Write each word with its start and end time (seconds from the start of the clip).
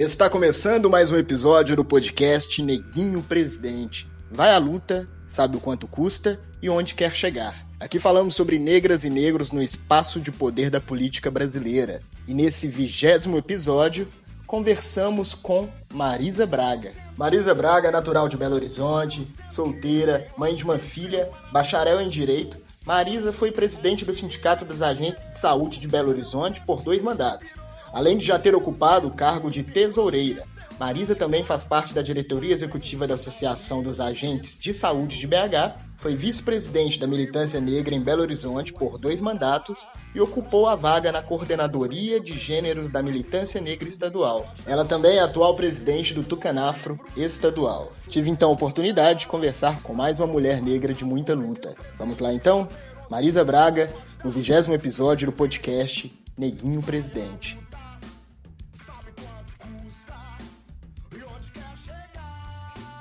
Está 0.00 0.30
começando 0.30 0.88
mais 0.88 1.12
um 1.12 1.16
episódio 1.18 1.76
do 1.76 1.84
podcast 1.84 2.62
Neguinho 2.62 3.22
Presidente. 3.22 4.08
Vai 4.30 4.50
à 4.50 4.56
luta, 4.56 5.06
sabe 5.28 5.58
o 5.58 5.60
quanto 5.60 5.86
custa 5.86 6.40
e 6.62 6.70
onde 6.70 6.94
quer 6.94 7.14
chegar. 7.14 7.54
Aqui 7.78 7.98
falamos 7.98 8.34
sobre 8.34 8.58
negras 8.58 9.04
e 9.04 9.10
negros 9.10 9.52
no 9.52 9.62
espaço 9.62 10.18
de 10.18 10.32
poder 10.32 10.70
da 10.70 10.80
política 10.80 11.30
brasileira. 11.30 12.00
E 12.26 12.32
nesse 12.32 12.66
vigésimo 12.66 13.36
episódio, 13.36 14.08
conversamos 14.46 15.34
com 15.34 15.68
Marisa 15.92 16.46
Braga. 16.46 16.92
Marisa 17.14 17.54
Braga 17.54 17.90
natural 17.90 18.26
de 18.26 18.38
Belo 18.38 18.54
Horizonte, 18.54 19.28
solteira, 19.50 20.26
mãe 20.34 20.56
de 20.56 20.64
uma 20.64 20.78
filha, 20.78 21.28
bacharel 21.52 22.00
em 22.00 22.08
Direito. 22.08 22.56
Marisa 22.86 23.34
foi 23.34 23.52
presidente 23.52 24.06
do 24.06 24.14
Sindicato 24.14 24.64
dos 24.64 24.80
Agentes 24.80 25.22
de 25.26 25.38
Saúde 25.38 25.78
de 25.78 25.86
Belo 25.86 26.08
Horizonte 26.08 26.62
por 26.62 26.80
dois 26.80 27.02
mandatos 27.02 27.52
Além 27.92 28.18
de 28.18 28.26
já 28.26 28.38
ter 28.38 28.54
ocupado 28.54 29.08
o 29.08 29.14
cargo 29.14 29.50
de 29.50 29.62
tesoureira, 29.62 30.44
Marisa 30.78 31.14
também 31.14 31.44
faz 31.44 31.62
parte 31.62 31.92
da 31.92 32.00
diretoria 32.00 32.54
executiva 32.54 33.06
da 33.06 33.14
Associação 33.14 33.82
dos 33.82 34.00
Agentes 34.00 34.58
de 34.58 34.72
Saúde 34.72 35.18
de 35.18 35.26
BH, 35.26 35.90
foi 36.00 36.16
vice-presidente 36.16 36.98
da 36.98 37.06
militância 37.06 37.60
negra 37.60 37.94
em 37.94 38.00
Belo 38.00 38.22
Horizonte 38.22 38.72
por 38.72 38.98
dois 38.98 39.20
mandatos 39.20 39.86
e 40.14 40.20
ocupou 40.20 40.66
a 40.66 40.74
vaga 40.74 41.12
na 41.12 41.22
coordenadoria 41.22 42.18
de 42.18 42.38
gêneros 42.38 42.88
da 42.88 43.02
militância 43.02 43.60
negra 43.60 43.86
estadual. 43.86 44.50
Ela 44.66 44.86
também 44.86 45.18
é 45.18 45.20
atual 45.20 45.54
presidente 45.54 46.14
do 46.14 46.24
Tucanafro 46.24 46.98
estadual. 47.14 47.92
Tive 48.08 48.30
então 48.30 48.48
a 48.48 48.54
oportunidade 48.54 49.20
de 49.20 49.26
conversar 49.26 49.82
com 49.82 49.92
mais 49.92 50.18
uma 50.18 50.26
mulher 50.26 50.62
negra 50.62 50.94
de 50.94 51.04
muita 51.04 51.34
luta. 51.34 51.74
Vamos 51.98 52.18
lá 52.18 52.32
então? 52.32 52.66
Marisa 53.10 53.44
Braga, 53.44 53.92
no 54.24 54.30
vigésimo 54.30 54.72
episódio 54.72 55.26
do 55.26 55.32
podcast 55.32 56.10
Neguinho 56.38 56.80
Presidente. 56.80 57.58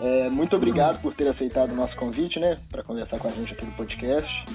É, 0.01 0.29
muito 0.29 0.55
obrigado 0.55 1.01
por 1.01 1.13
ter 1.13 1.27
aceitado 1.27 1.71
o 1.71 1.75
nosso 1.75 1.95
convite, 1.97 2.39
né, 2.39 2.57
para 2.71 2.83
conversar 2.83 3.19
com 3.19 3.27
a 3.27 3.31
gente 3.31 3.53
aqui 3.53 3.65
no 3.65 3.71
podcast. 3.73 4.45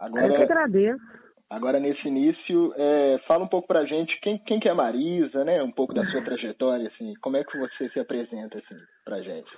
Agora, 0.00 0.26
Eu 0.26 0.36
que 0.36 0.42
agradeço. 0.42 1.20
Agora, 1.50 1.78
nesse 1.78 2.08
início, 2.08 2.72
é, 2.76 3.20
fala 3.26 3.44
um 3.44 3.48
pouco 3.48 3.68
para 3.68 3.80
a 3.80 3.84
gente 3.84 4.18
quem, 4.20 4.38
quem 4.38 4.58
que 4.58 4.68
é 4.68 4.70
a 4.70 4.74
Marisa, 4.74 5.44
né, 5.44 5.62
um 5.62 5.70
pouco 5.70 5.92
da 5.92 6.06
sua 6.06 6.22
trajetória, 6.22 6.88
assim, 6.88 7.12
como 7.20 7.36
é 7.36 7.44
que 7.44 7.58
você 7.58 7.90
se 7.90 8.00
apresenta, 8.00 8.58
assim, 8.58 8.76
a 9.06 9.20
gente. 9.20 9.50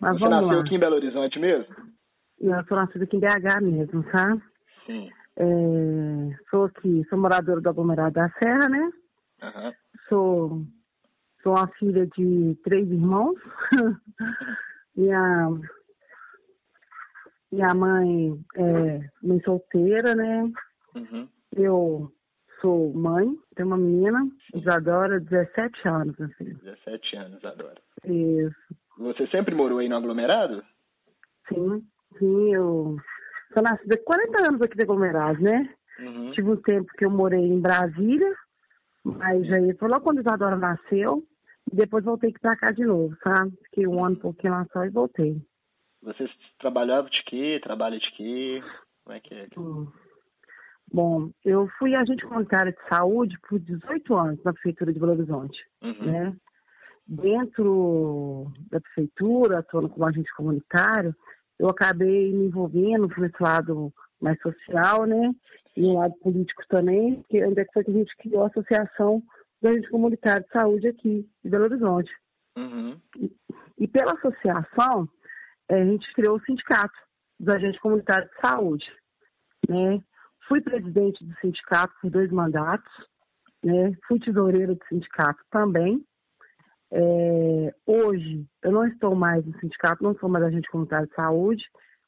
Mas 0.00 0.18
você 0.18 0.28
nasceu 0.28 0.46
lá. 0.46 0.60
aqui 0.60 0.74
em 0.74 0.78
Belo 0.78 0.96
Horizonte 0.96 1.38
mesmo? 1.38 1.74
Eu 2.40 2.64
sou 2.64 2.76
nascida 2.76 3.04
aqui 3.04 3.16
em 3.16 3.20
BH 3.20 3.62
mesmo, 3.62 4.04
tá? 4.04 4.36
Sim. 4.86 5.10
É, 5.38 5.44
sou 6.50 6.64
aqui, 6.64 7.04
sou 7.08 7.18
moradora 7.18 7.60
do 7.60 7.68
aglomerado 7.68 8.12
da 8.12 8.28
Serra, 8.38 8.68
né? 8.68 8.90
Uhum. 9.42 9.72
Sou 10.08 10.62
Sou 11.42 11.56
a 11.56 11.66
filha 11.78 12.06
de 12.06 12.56
três 12.62 12.88
irmãos. 12.90 13.38
minha, 14.96 15.48
minha 17.50 17.74
mãe 17.74 18.38
é 18.56 19.00
mãe 19.22 19.40
solteira, 19.44 20.14
né? 20.14 20.52
Uhum. 20.94 21.28
Eu 21.56 22.12
sou 22.60 22.94
mãe, 22.94 23.36
tenho 23.56 23.66
uma 23.66 23.76
menina, 23.76 24.20
Isadora, 24.54 25.18
17 25.18 25.88
anos, 25.88 26.20
assim. 26.20 26.44
17 26.44 27.16
anos, 27.16 27.38
Isadora. 27.38 27.80
Isso. 28.04 28.56
Você 28.98 29.26
sempre 29.26 29.54
morou 29.54 29.78
aí 29.78 29.88
no 29.88 29.96
aglomerado? 29.96 30.62
Sim, 31.48 31.84
sim, 32.18 32.54
eu 32.54 32.96
sou 33.52 33.62
nascida 33.62 33.96
40 34.04 34.48
anos 34.48 34.62
aqui 34.62 34.76
de 34.76 34.84
aglomerado, 34.84 35.42
né? 35.42 35.74
Uhum. 35.98 36.30
Tive 36.30 36.50
um 36.50 36.56
tempo 36.56 36.90
que 36.96 37.04
eu 37.04 37.10
morei 37.10 37.40
em 37.40 37.60
Brasília, 37.60 38.32
mas 39.04 39.52
aí 39.52 39.74
foi 39.74 39.88
logo 39.88 40.02
quando 40.02 40.20
Isadora 40.20 40.56
nasceu, 40.56 41.24
depois 41.72 42.04
voltei 42.04 42.30
aqui 42.30 42.40
pra 42.40 42.56
cá 42.56 42.70
de 42.70 42.84
novo, 42.84 43.16
sabe? 43.22 43.52
Fiquei 43.64 43.86
um 43.86 44.04
ano, 44.04 44.16
um 44.16 44.20
pouquinho 44.20 44.52
lá 44.52 44.66
só 44.72 44.84
e 44.84 44.90
voltei. 44.90 45.40
Você 46.02 46.28
trabalhava 46.58 47.08
de 47.08 47.22
quê? 47.24 47.60
Trabalha 47.62 47.98
de 47.98 48.10
quê? 48.12 48.62
Como 49.04 49.16
é 49.16 49.20
que 49.20 49.34
é? 49.34 49.46
Hum. 49.56 49.86
Bom, 50.92 51.30
eu 51.44 51.68
fui 51.78 51.94
agente 51.94 52.26
comunitário 52.26 52.72
de 52.72 52.88
saúde 52.88 53.38
por 53.48 53.58
18 53.58 54.14
anos 54.14 54.44
na 54.44 54.52
Prefeitura 54.52 54.92
de 54.92 55.00
Belo 55.00 55.12
Horizonte, 55.12 55.58
uhum. 55.82 56.04
né? 56.04 56.36
Dentro 57.06 58.52
da 58.70 58.80
Prefeitura, 58.80 59.58
atuando 59.58 59.88
como 59.88 60.06
agente 60.06 60.30
comunitário, 60.36 61.14
eu 61.58 61.68
acabei 61.68 62.32
me 62.32 62.46
envolvendo 62.46 63.08
nesse 63.18 63.40
lado 63.40 63.92
mais 64.20 64.38
social, 64.40 65.06
né? 65.06 65.32
E 65.76 65.80
no 65.80 65.98
lado 65.98 66.14
político 66.16 66.62
também, 66.68 67.16
porque 67.22 67.44
onde 67.44 67.60
é 67.60 67.64
que 67.64 67.72
foi 67.72 67.84
que 67.84 67.90
a 67.90 67.94
gente 67.94 68.16
criou 68.18 68.42
a 68.42 68.48
Associação 68.48 69.22
do 69.62 69.68
agente 69.68 69.88
comunitário 69.88 70.42
de 70.42 70.50
saúde 70.50 70.88
aqui 70.88 71.28
de 71.42 71.50
Belo 71.50 71.64
Horizonte. 71.64 72.10
Uhum. 72.56 73.00
E, 73.16 73.32
e, 73.78 73.88
pela 73.88 74.12
associação, 74.12 75.08
é, 75.68 75.80
a 75.80 75.84
gente 75.84 76.12
criou 76.14 76.36
o 76.36 76.44
sindicato 76.44 76.92
dos 77.38 77.54
agentes 77.54 77.80
comunitários 77.80 78.30
de 78.30 78.40
saúde. 78.40 78.84
Né? 79.68 80.02
Fui 80.48 80.60
presidente 80.60 81.24
do 81.24 81.34
sindicato 81.36 81.94
por 82.00 82.10
dois 82.10 82.30
mandatos, 82.30 82.92
né? 83.62 83.92
fui 84.06 84.18
tesoureira 84.18 84.74
do 84.74 84.84
sindicato 84.88 85.40
também. 85.50 86.04
É, 86.90 87.74
hoje, 87.86 88.44
eu 88.62 88.72
não 88.72 88.86
estou 88.86 89.14
mais 89.14 89.46
no 89.46 89.58
sindicato, 89.60 90.02
não 90.02 90.14
sou 90.16 90.28
mais 90.28 90.44
agente 90.44 90.68
comunitário 90.68 91.08
de 91.08 91.14
saúde. 91.14 91.64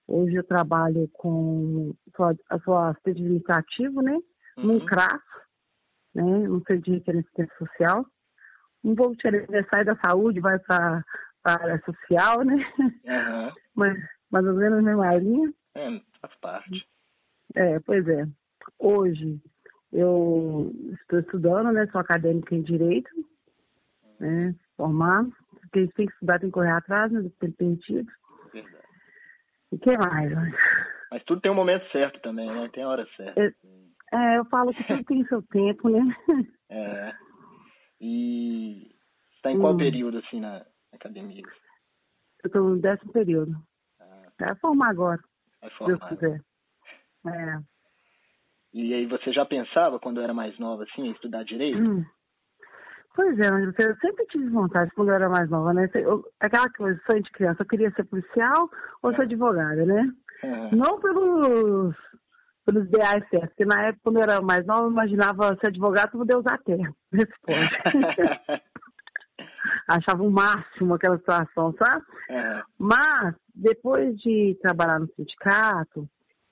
Hoje 0.07 0.35
eu 0.35 0.45
trabalho 0.45 1.09
com, 1.15 1.95
sou, 2.15 2.37
sou 2.65 2.77
assistente 2.77 3.23
administrativo, 3.23 4.03
né? 4.03 4.19
Uhum. 4.59 4.65
Num 4.67 4.85
CRAS, 4.85 5.23
né? 6.15 6.23
Não 6.23 6.61
sei 6.63 6.79
de 6.79 6.97
assistência 6.97 7.55
social. 7.59 8.07
Um 8.85 8.95
pouco 8.95 9.17
né? 9.31 9.65
sai 9.73 9.85
da 9.85 9.97
saúde, 9.97 10.41
vai 10.41 10.59
para 10.59 11.03
a 11.45 11.53
área 11.53 11.83
social, 11.85 12.45
né? 12.45 12.55
Uhum. 12.79 13.53
Mas 13.75 13.99
mais 14.31 14.47
ou 14.47 14.55
menos 14.55 14.83
na 14.83 14.91
mesma 14.91 15.15
linha. 15.17 15.53
É, 15.75 16.01
faz 16.21 16.35
parte. 16.41 16.87
É, 17.55 17.79
pois 17.81 18.07
é. 18.09 18.27
Hoje 18.79 19.41
eu 19.93 20.73
estou 20.93 21.21
estudando, 21.21 21.73
né? 21.73 21.87
Sou 21.93 22.01
acadêmica 22.01 22.55
em 22.55 22.63
Direito, 22.63 23.11
né? 24.19 24.55
Formar. 24.77 25.25
Porque 25.61 25.87
tem 25.95 26.07
que 26.07 26.13
estudar, 26.13 26.39
tem 26.39 26.49
que 26.49 26.55
correr 26.55 26.73
atrás, 26.73 27.13
né? 27.13 27.31
Tem 27.39 27.51
perdido. 27.53 28.11
Verdade. 28.53 28.85
E 29.73 29.77
o 29.77 29.79
que 29.79 29.97
mais? 29.97 30.33
Mas 31.11 31.23
tudo 31.25 31.41
tem 31.41 31.51
um 31.51 31.55
momento 31.55 31.89
certo 31.93 32.21
também, 32.21 32.47
né? 32.47 32.69
Tem 32.73 32.83
a 32.83 32.89
hora 32.89 33.07
certa. 33.17 33.41
É, 33.41 33.53
é, 34.15 34.39
eu 34.39 34.45
falo 34.47 34.73
que 34.73 34.85
tudo 34.85 35.05
tem 35.05 35.25
seu 35.27 35.43
tempo, 35.43 35.89
né? 35.89 36.17
É. 36.71 37.13
E 38.01 38.95
está 39.37 39.51
em 39.51 39.59
qual 39.59 39.75
hum. 39.75 39.79
período, 39.79 40.19
assim, 40.19 40.41
na 40.41 40.65
academia? 40.93 41.43
Eu 42.43 42.49
estou 42.49 42.63
no 42.63 42.81
décimo 42.81 43.13
período. 43.13 43.57
Ah. 44.01 44.29
Vai 44.39 44.55
formar 44.57 44.91
agora. 44.91 45.21
Vai 45.61 45.71
formar. 45.71 46.09
Se 46.09 46.17
Deus 46.17 46.21
quiser. 46.21 46.41
É. 47.27 47.59
E 48.73 48.93
aí 48.93 49.07
você 49.07 49.33
já 49.33 49.45
pensava, 49.45 50.01
quando 50.01 50.21
era 50.21 50.35
mais 50.35 50.59
nova, 50.59 50.85
assim, 50.85 51.03
em 51.03 51.13
estudar 51.13 51.45
Direito? 51.45 51.79
Hum. 51.79 52.05
Pois 53.15 53.39
é, 53.39 53.47
eu 53.49 53.97
sempre 54.01 54.27
tive 54.27 54.49
vontade 54.49 54.91
quando 54.97 55.11
eu 55.11 55.15
era 55.15 55.29
mais 55.29 55.49
nova, 55.49 55.73
né? 55.73 55.89
Eu, 55.95 56.25
aquela 56.41 56.69
coisa, 56.71 57.01
sonho 57.09 57.23
de 57.23 57.31
criança, 57.31 57.63
eu 57.63 57.67
queria 57.67 57.91
ser 57.93 58.05
policial 58.05 58.69
ou 59.03 59.15
ser 59.15 59.23
advogada, 59.23 59.87
né? 59.87 60.13
É. 60.43 60.75
Não 60.75 61.01
pelos 61.01 61.95
pelos 62.65 62.87
ideais 62.87 63.25
certos. 63.29 63.51
Porque 63.51 63.65
na 63.65 63.89
época, 63.89 64.01
quando 64.05 64.17
eu 64.17 64.23
era 64.23 64.41
mais 64.41 64.67
nova, 64.67 64.83
eu 64.83 64.91
imaginava 64.91 65.57
ser 65.61 65.69
advogado 65.69 66.11
para 66.11 66.19
poder 66.19 66.37
usar 66.37 66.59
terra. 66.59 66.93
Responde. 67.13 67.71
Achava 69.89 70.23
o 70.23 70.31
máximo 70.31 70.95
aquela 70.95 71.19
situação, 71.19 71.75
sabe? 71.79 72.05
Uhum. 72.31 72.63
Mas, 72.79 73.35
depois 73.55 74.17
de 74.19 74.59
trabalhar 74.63 74.99
no 74.99 75.09
sindicato 75.15 76.09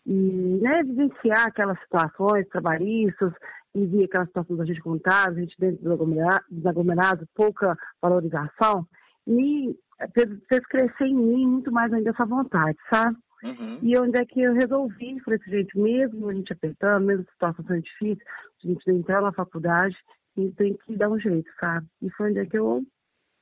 e 0.06 0.58
né, 0.60 0.82
vivenciar 0.82 1.46
aquelas 1.46 1.78
situações 1.80 2.48
trabalhistas 2.48 3.32
e 3.74 3.86
ver 3.86 4.04
aquelas 4.04 4.28
situações 4.28 4.58
da 4.58 4.64
gente 4.66 4.82
comunitária, 4.82 5.32
a 5.32 5.40
gente 5.40 5.56
dentro 5.58 5.82
dos 5.82 5.92
aglomerados, 5.92 6.66
aglomerado, 6.66 7.28
pouca 7.34 7.74
valorização, 8.03 8.86
me 9.26 9.74
fez, 10.15 10.28
fez 10.48 10.66
crescer 10.66 11.06
em 11.06 11.15
mim 11.15 11.47
muito 11.47 11.72
mais 11.72 11.92
ainda 11.92 12.10
essa 12.10 12.26
vontade, 12.26 12.76
sabe? 12.92 13.16
Uhum. 13.42 13.78
E 13.83 13.98
onde 13.98 14.18
é 14.18 14.24
que 14.24 14.41
eu 14.41 14.54
resolvi, 14.54 15.18
falei 15.21 15.41
assim, 15.41 15.50
gente, 15.50 15.78
mesmo 15.78 16.28
a 16.28 16.34
gente 16.34 16.53
apertando, 16.53 17.04
mesmo 17.04 17.24
a 17.28 17.33
situação 17.33 17.65
sendo 17.65 17.83
difícil, 17.83 18.24
a 18.65 18.66
gente 18.66 18.84
tem 18.84 18.94
que 18.94 19.00
entrar 19.00 19.21
na 19.21 19.33
faculdade 19.33 19.97
e 20.36 20.50
tem 20.53 20.74
que 20.74 20.97
dar 20.97 21.10
um 21.10 21.18
jeito, 21.18 21.50
sabe? 21.59 21.86
E 22.00 22.10
foi 22.10 22.30
onde 22.30 22.39
é 22.39 22.47
que 22.47 22.56
eu 22.56 22.83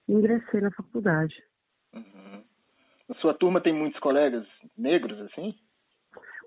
ingressei 0.08 0.60
na 0.60 0.70
faculdade. 0.70 1.34
Uhum. 1.94 2.42
Na 3.08 3.14
sua 3.16 3.34
turma 3.34 3.60
tem 3.60 3.72
muitos 3.72 4.00
colegas 4.00 4.46
negros, 4.76 5.20
assim? 5.20 5.54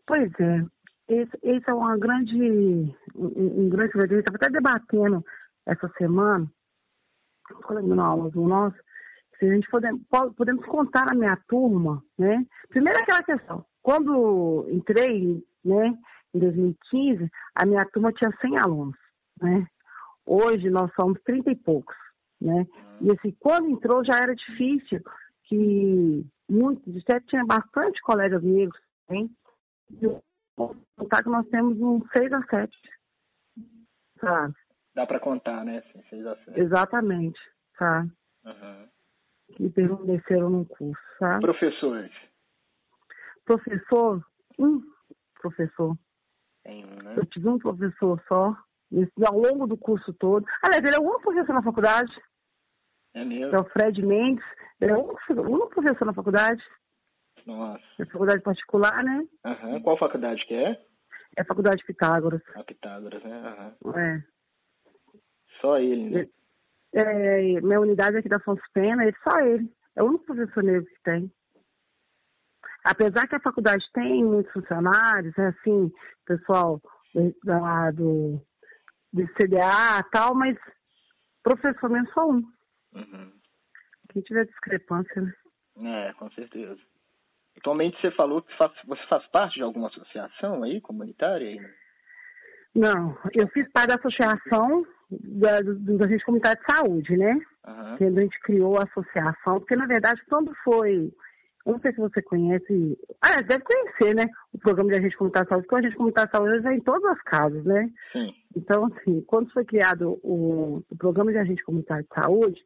Pois 0.08 0.32
é. 0.40 0.66
Esse, 1.08 1.38
esse 1.44 1.70
é 1.70 1.74
uma 1.74 1.98
grande, 1.98 2.96
um, 3.16 3.66
um 3.66 3.70
grande 3.70 3.92
problema. 3.92 4.20
Estava 4.20 4.38
até 4.38 4.50
debatendo 4.50 5.24
essa 5.66 5.88
semana, 5.98 6.50
colega 7.64 7.96
na 7.96 8.06
aula 8.06 8.32
do 8.32 8.42
nosso, 8.48 8.78
se 9.44 9.50
a 9.50 9.56
gente 9.56 9.70
podemos, 9.70 10.02
podemos 10.38 10.66
contar 10.66 11.06
na 11.08 11.16
minha 11.16 11.38
turma, 11.50 12.02
né? 12.18 12.46
Primeiro 12.70 12.98
aquela 13.00 13.22
questão, 13.22 13.66
quando 13.82 14.66
entrei, 14.70 15.44
né, 15.64 15.98
em 16.34 16.40
2015, 16.40 17.30
a 17.54 17.66
minha 17.66 17.86
turma 17.92 18.14
tinha 18.14 18.32
100 18.40 18.58
alunos, 18.58 18.98
né? 19.42 19.68
Hoje 20.26 20.70
nós 20.70 20.90
somos 20.96 21.22
30 21.24 21.52
e 21.52 21.56
poucos, 21.56 21.96
né? 22.40 22.66
E 23.02 23.12
assim, 23.12 23.36
quando 23.38 23.70
entrou 23.70 24.06
já 24.06 24.18
era 24.18 24.34
difícil, 24.34 25.02
que 25.44 26.26
muitos, 26.50 26.96
até 27.04 27.20
tinha 27.20 27.46
bastante 27.46 28.02
colegas 28.02 28.42
negros 28.42 28.80
também, 29.06 29.30
contar 30.96 31.22
que 31.22 31.30
nós 31.30 31.46
temos 31.50 31.78
um 31.82 32.02
6 32.16 32.32
a 32.32 32.44
7. 32.44 32.78
Sabe? 34.22 34.56
Dá 34.96 35.06
para 35.06 35.20
contar, 35.20 35.66
né? 35.66 35.80
Assim, 35.80 36.02
6 36.10 36.28
a 36.28 36.36
7. 36.38 36.60
Exatamente, 36.62 37.40
tá? 37.78 38.08
Uhum. 38.46 38.88
Que 39.56 39.70
permaneceram 39.70 40.50
no 40.50 40.66
curso, 40.66 41.02
tá? 41.20 41.40
Professores? 41.40 42.12
Professor, 43.46 44.26
um 44.58 44.82
professor. 45.40 45.96
Tem 46.64 46.86
um, 46.86 47.04
né? 47.04 47.16
Eu 47.18 47.26
tive 47.26 47.50
um 47.50 47.60
professor 47.60 48.22
só, 48.28 48.56
ao 49.26 49.38
longo 49.38 49.68
do 49.68 49.78
curso 49.78 50.14
todo. 50.14 50.46
Aliás, 50.64 50.84
ele 50.84 50.96
é 50.96 51.00
o 51.00 51.04
único 51.04 51.22
professor 51.22 51.54
na 51.54 51.64
faculdade. 51.64 52.12
É 53.14 53.24
mesmo? 53.24 53.56
É 53.56 53.60
o 53.60 53.66
Fred 53.66 54.02
Mendes. 54.02 54.46
Ele 54.82 54.92
é 54.92 54.96
o 54.96 55.02
único 55.42 55.70
professor 55.70 56.06
na 56.06 56.14
faculdade. 56.14 56.64
Nossa. 57.46 57.84
É 58.00 58.06
faculdade 58.06 58.42
particular, 58.42 59.04
né? 59.04 59.28
Uhum. 59.46 59.82
Qual 59.82 59.98
faculdade 59.98 60.46
que 60.46 60.54
é? 60.56 60.82
É 61.36 61.42
a 61.42 61.46
faculdade 61.46 61.84
Pitágoras. 61.86 62.42
A 62.56 62.64
Pitágoras, 62.64 63.24
né? 63.24 63.76
Uhum. 63.84 63.98
É. 63.98 64.24
Só 65.60 65.78
ele, 65.78 66.10
né? 66.10 66.30
É, 66.94 67.62
minha 67.62 67.80
unidade 67.80 68.18
aqui 68.18 68.30
da 68.30 68.38
Afonso 68.38 68.62
Pena, 68.74 69.04
ele, 69.04 69.16
só 69.24 69.40
ele. 69.40 69.70
É 69.96 70.04
o 70.04 70.08
único 70.08 70.26
professor 70.26 70.64
negro 70.64 70.86
que 70.86 71.04
tem. 71.04 71.32
Apesar 72.84 73.28
que 73.28 73.36
a 73.36 73.42
faculdade 73.42 73.84
tem 73.94 74.24
muitos 74.24 74.52
funcionários, 74.52 75.38
é 75.38 75.48
assim, 75.48 75.92
pessoal 76.26 76.82
da, 77.44 77.92
do, 77.92 78.42
do 79.12 79.28
CDA 79.34 80.00
e 80.00 80.10
tal, 80.12 80.36
mas 80.36 80.58
professor 81.42 81.90
mesmo 81.90 82.12
só 82.14 82.28
um. 82.28 82.44
Uhum. 82.94 83.32
Quem 84.12 84.22
tiver 84.22 84.46
discrepância, 84.46 85.22
né? 85.22 85.34
É, 86.10 86.14
com 86.14 86.30
certeza. 86.32 86.78
Atualmente 87.58 88.00
você 88.02 88.12
falou 88.12 88.42
que 88.42 88.56
faz, 88.58 88.72
você 88.86 89.02
faz 89.08 89.26
parte 89.28 89.56
de 89.56 89.64
alguma 89.64 89.88
associação 89.88 90.64
aí, 90.64 90.82
comunitária? 90.82 91.48
Aí? 91.48 91.60
Não, 92.76 93.18
eu 93.34 93.48
fiz 93.50 93.72
parte 93.72 93.90
da 93.90 93.96
associação 93.96 94.86
da, 95.22 95.62
do, 95.62 95.76
do 95.76 96.04
agente 96.04 96.26
comunitário 96.26 96.60
de 96.60 96.74
saúde, 96.74 97.18
né? 97.18 97.34
Uhum. 97.68 97.98
Que 97.98 98.04
a 98.06 98.12
gente 98.12 98.40
criou 98.42 98.78
a 98.78 98.84
associação, 98.84 99.60
porque 99.60 99.76
na 99.76 99.86
verdade 99.86 100.22
quando 100.30 100.54
foi. 100.64 101.12
Eu 101.66 101.74
não 101.74 101.80
sei 101.80 101.94
se 101.94 101.98
você 101.98 102.22
conhece. 102.22 102.98
Ah, 103.22 103.42
deve 103.42 103.64
conhecer, 103.64 104.14
né? 104.16 104.28
O 104.54 104.60
programa 104.60 104.92
de 104.92 104.98
agente 104.98 105.16
comunitário 105.18 105.46
de 105.46 105.50
saúde, 105.50 105.66
porque 105.66 105.76
o 105.76 105.80
agente 105.80 105.96
comunitário 105.96 106.30
de 106.30 106.38
saúde 106.38 106.60
vai 106.62 106.76
em 106.76 106.82
todas 106.82 107.06
as 107.06 107.22
casas, 107.24 107.64
né? 107.64 107.90
Sim. 108.12 108.34
Então, 108.56 108.86
assim, 108.86 109.22
quando 109.22 109.52
foi 109.52 109.64
criado 109.64 110.20
o, 110.22 110.84
o 110.90 110.96
programa 110.98 111.32
de 111.32 111.38
agente 111.38 111.64
comunitário 111.64 112.04
de 112.04 112.22
saúde, 112.22 112.62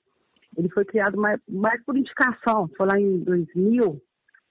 ele 0.58 0.70
foi 0.70 0.84
criado 0.84 1.16
mais, 1.16 1.40
mais 1.48 1.82
por 1.84 1.96
indicação. 1.96 2.68
Foi 2.76 2.88
lá 2.88 3.00
em 3.00 3.20
2000, 3.20 4.02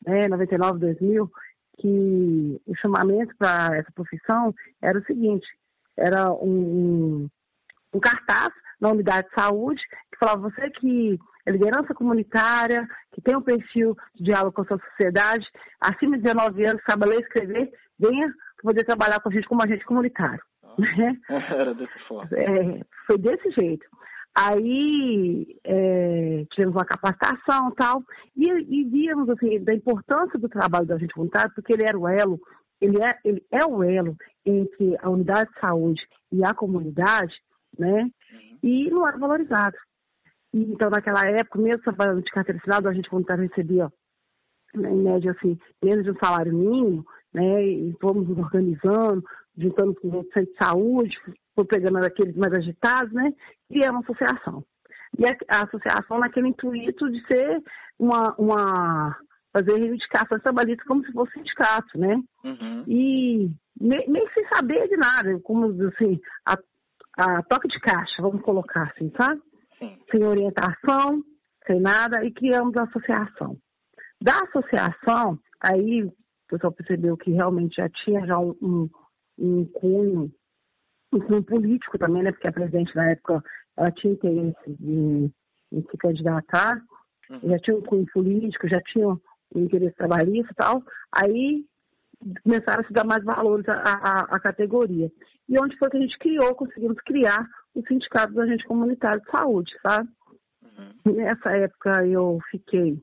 né, 0.06 0.28
99, 0.28 0.78
2000, 0.78 1.30
que 1.78 2.60
o 2.66 2.74
chamamento 2.76 3.34
para 3.36 3.76
essa 3.76 3.90
profissão 3.92 4.54
era 4.80 4.98
o 4.98 5.04
seguinte: 5.04 5.46
era 5.96 6.32
um, 6.32 7.28
um 7.94 8.00
cartaz 8.00 8.52
na 8.80 8.90
unidade 8.90 9.28
de 9.28 9.34
saúde 9.34 9.80
que 10.12 10.18
falava 10.18 10.42
você 10.42 10.70
que 10.70 11.18
é 11.46 11.50
liderança 11.50 11.94
comunitária, 11.94 12.86
que 13.12 13.20
tem 13.20 13.36
um 13.36 13.42
perfil 13.42 13.94
de 14.14 14.24
diálogo 14.24 14.52
com 14.52 14.62
a 14.62 14.66
sua 14.66 14.78
sociedade, 14.90 15.46
acima 15.80 16.16
de 16.16 16.24
19 16.24 16.66
anos, 16.66 16.82
sabe 16.88 17.06
ler 17.06 17.18
e 17.18 17.22
escrever, 17.22 17.70
venha 17.98 18.32
poder 18.62 18.84
trabalhar 18.84 19.20
com 19.20 19.28
a 19.28 19.32
gente 19.32 19.46
como 19.46 19.62
agente 19.62 19.84
comunitário. 19.84 20.42
Ah, 20.64 20.74
né? 20.98 21.16
Era 21.28 21.74
dessa 21.74 21.98
forma. 22.08 22.28
É, 22.36 22.80
foi 23.06 23.18
desse 23.18 23.50
jeito. 23.52 23.86
Aí 24.34 25.56
é, 25.64 26.44
tivemos 26.50 26.76
uma 26.76 26.84
capacitação 26.84 27.70
tal, 27.70 28.02
e, 28.36 28.50
e 28.50 28.84
víamos 28.84 29.30
assim, 29.30 29.62
da 29.64 29.72
importância 29.72 30.38
do 30.38 30.48
trabalho 30.48 30.86
do 30.86 30.94
agente 30.94 31.14
comunitário, 31.14 31.52
porque 31.54 31.72
ele 31.72 31.84
era 31.88 31.98
o 31.98 32.06
elo, 32.06 32.38
ele 32.78 33.02
é, 33.02 33.14
ele 33.24 33.42
é 33.50 33.64
o 33.64 33.82
elo 33.82 34.14
entre 34.44 34.94
a 35.00 35.08
unidade 35.08 35.50
de 35.50 35.60
saúde 35.60 36.02
e 36.30 36.44
a 36.44 36.52
comunidade, 36.52 37.34
né? 37.78 38.02
Uhum. 38.02 38.58
E 38.62 38.90
não 38.90 39.06
era 39.06 39.18
valorizado. 39.18 39.76
E, 40.52 40.62
então, 40.62 40.90
naquela 40.90 41.26
época, 41.28 41.58
mesmo 41.58 41.82
trabalhando 41.82 42.22
de 42.22 42.30
carteira 42.30 42.60
assinada, 42.60 42.88
a 42.88 42.94
gente 42.94 43.08
comunitário 43.10 43.48
recebia, 43.48 43.92
né, 44.74 44.90
em 44.90 45.02
média, 45.02 45.32
assim, 45.32 45.58
menos 45.82 46.04
de 46.04 46.10
um 46.10 46.18
salário 46.18 46.54
mínimo, 46.54 47.04
né? 47.32 47.62
E 47.64 47.94
fomos 48.00 48.28
nos 48.28 48.38
organizando, 48.38 49.22
juntando 49.56 49.94
com 49.94 50.08
os 50.08 50.26
centros 50.28 50.46
de 50.46 50.56
saúde, 50.58 51.16
foi 51.54 51.64
pegando 51.64 51.98
aqueles 51.98 52.36
mais 52.36 52.52
agitados, 52.52 53.12
né? 53.12 53.32
E 53.70 53.84
é 53.84 53.90
uma 53.90 54.00
associação. 54.00 54.64
E 55.18 55.26
a, 55.26 55.36
a, 55.48 55.64
associação 55.64 56.18
naquele 56.18 56.48
intuito 56.48 57.10
de 57.10 57.26
ser 57.26 57.62
uma, 57.98 58.34
uma 58.38 59.16
fazer 59.52 59.78
reivindicações 59.78 60.42
trabalhistas 60.42 60.86
como 60.86 61.04
se 61.04 61.12
fosse 61.12 61.32
sindicato, 61.32 61.98
né? 61.98 62.20
Uhum. 62.44 62.84
E 62.86 63.50
meio, 63.80 64.10
meio 64.10 64.30
sem 64.34 64.46
saber 64.48 64.88
de 64.88 64.96
nada, 64.96 65.40
como 65.40 65.66
assim, 65.88 66.20
a, 66.46 66.58
a 67.16 67.42
toque 67.42 67.68
de 67.68 67.78
caixa, 67.80 68.20
vamos 68.22 68.42
colocar 68.42 68.90
assim, 68.90 69.10
sabe? 69.16 69.40
Sim. 69.78 69.98
Sem 70.10 70.24
orientação, 70.24 71.22
sem 71.66 71.80
nada, 71.80 72.24
e 72.24 72.32
criamos 72.32 72.76
a 72.76 72.84
associação. 72.84 73.56
Da 74.20 74.38
associação, 74.44 75.38
aí 75.60 76.04
o 76.04 76.12
pessoal 76.48 76.72
percebeu 76.72 77.16
que 77.16 77.30
realmente 77.30 77.76
já 77.76 77.88
tinha 77.88 78.26
já 78.26 78.38
um, 78.38 78.54
um, 78.62 78.90
um 79.38 79.64
cunho 79.66 80.32
um 81.12 81.42
político 81.42 81.98
também, 81.98 82.22
né? 82.22 82.32
Porque 82.32 82.48
a 82.48 82.52
presidente 82.52 82.94
na 82.94 83.10
época 83.10 83.42
ela 83.76 83.90
tinha 83.92 84.12
interesse 84.12 84.76
em, 84.80 85.32
em 85.72 85.82
se 85.82 85.96
candidatar, 85.98 86.82
Uhum. 87.28 87.50
já 87.50 87.58
tinha 87.58 87.76
um 87.76 87.82
cunho 87.82 88.06
político, 88.12 88.68
já 88.68 88.80
tinha 88.92 89.08
um 89.08 89.20
interesse 89.56 89.96
trabalhista 89.96 90.52
e 90.52 90.54
tal. 90.54 90.82
Aí 91.12 91.64
começaram 92.42 92.82
a 92.82 92.86
se 92.86 92.92
dar 92.92 93.04
mais 93.04 93.22
valores 93.24 93.68
à, 93.68 93.74
à, 93.74 94.20
à 94.36 94.40
categoria. 94.40 95.10
E 95.48 95.60
onde 95.60 95.76
foi 95.78 95.90
que 95.90 95.96
a 95.96 96.00
gente 96.00 96.18
criou, 96.18 96.54
conseguimos 96.54 96.98
criar 97.02 97.46
o 97.74 97.82
Sindicato 97.86 98.32
do 98.32 98.40
Agente 98.40 98.66
Comunitário 98.66 99.22
de 99.22 99.30
Saúde, 99.30 99.72
sabe? 99.82 100.08
Uhum. 100.62 101.14
Nessa 101.14 101.50
época 101.56 102.06
eu 102.06 102.38
fiquei 102.50 103.00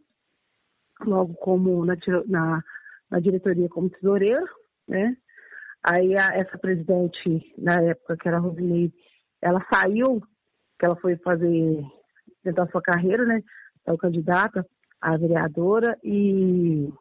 logo 1.05 1.33
como 1.35 1.85
na, 1.85 1.95
na, 2.27 2.63
na 3.09 3.19
diretoria 3.19 3.69
como 3.69 3.89
tesoureiro, 3.89 4.47
né? 4.87 5.15
Aí 5.83 6.17
a, 6.17 6.29
essa 6.33 6.57
presidente, 6.57 7.53
na 7.57 7.81
época, 7.81 8.17
que 8.17 8.27
era 8.27 8.37
a 8.37 8.39
Rosineide, 8.39 8.93
ela 9.41 9.65
saiu, 9.71 10.21
que 10.79 10.85
ela 10.85 10.95
foi 10.95 11.17
fazer, 11.17 11.83
tentar 12.41 12.67
sua 12.67 12.81
carreira, 12.81 13.25
né? 13.25 13.43
Ela 13.85 13.97
candidata 13.97 14.65
a 15.01 15.17
vereadora 15.17 15.97
e 16.03 16.91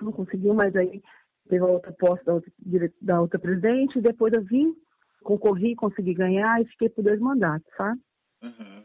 não 0.00 0.12
conseguiu, 0.12 0.52
mas 0.52 0.76
aí 0.76 1.02
teve 1.48 1.62
a 1.64 1.66
outra 1.68 1.92
posse 1.92 2.24
da 2.24 2.34
outra, 2.34 2.52
da 3.00 3.20
outra 3.20 3.38
presidente, 3.38 3.98
e 3.98 4.02
depois 4.02 4.32
eu 4.34 4.42
vim, 4.42 4.74
concorri, 5.22 5.74
consegui 5.74 6.14
ganhar 6.14 6.60
e 6.60 6.66
fiquei 6.66 6.88
por 6.88 7.02
dois 7.02 7.18
mandatos, 7.20 7.66
sabe? 7.76 8.00
Uhum. 8.42 8.84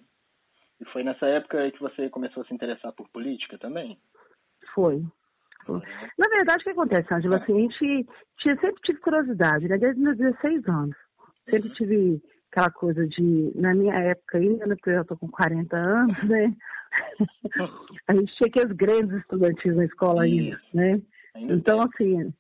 E 0.80 0.86
foi 0.86 1.04
nessa 1.04 1.26
época 1.28 1.70
que 1.72 1.80
você 1.80 2.10
começou 2.10 2.42
a 2.42 2.46
se 2.46 2.54
interessar 2.54 2.92
por 2.94 3.08
política 3.10 3.58
também? 3.58 4.00
Foi. 4.74 5.04
Na 6.18 6.28
verdade, 6.36 6.62
o 6.62 6.64
que 6.64 6.70
acontece, 6.72 7.14
Angela? 7.14 7.38
Assim, 7.38 7.54
a 7.56 7.62
gente 7.62 8.08
tinha, 8.40 8.56
sempre 8.60 8.82
tive 8.84 9.00
curiosidade, 9.00 9.68
né? 9.68 9.78
Desde 9.78 10.02
meus 10.02 10.18
16 10.18 10.68
anos. 10.68 10.96
Sempre 11.50 11.70
Uhum. 11.70 11.76
tive 11.76 12.22
aquela 12.52 12.72
coisa 12.72 13.08
de, 13.08 13.52
na 13.56 13.74
minha 13.76 13.94
época 13.94 14.40
ainda, 14.40 14.66
né? 14.66 14.76
Porque 14.76 14.90
eu 14.90 14.96
já 14.96 15.04
tô 15.04 15.16
com 15.18 15.28
40 15.30 15.78
anos, 15.78 16.24
né? 16.28 16.56
a 18.08 18.14
gente 18.16 18.34
tinha 18.36 18.48
aqueles 18.48 18.76
grandes 18.76 19.16
estudantis 19.20 19.76
na 19.76 19.86
escola 19.86 20.24
ainda, 20.24 20.60
né? 20.74 21.02
Ainda 21.36 21.54
Então, 21.54 21.88
tem. 21.90 22.22
assim, 22.22 22.34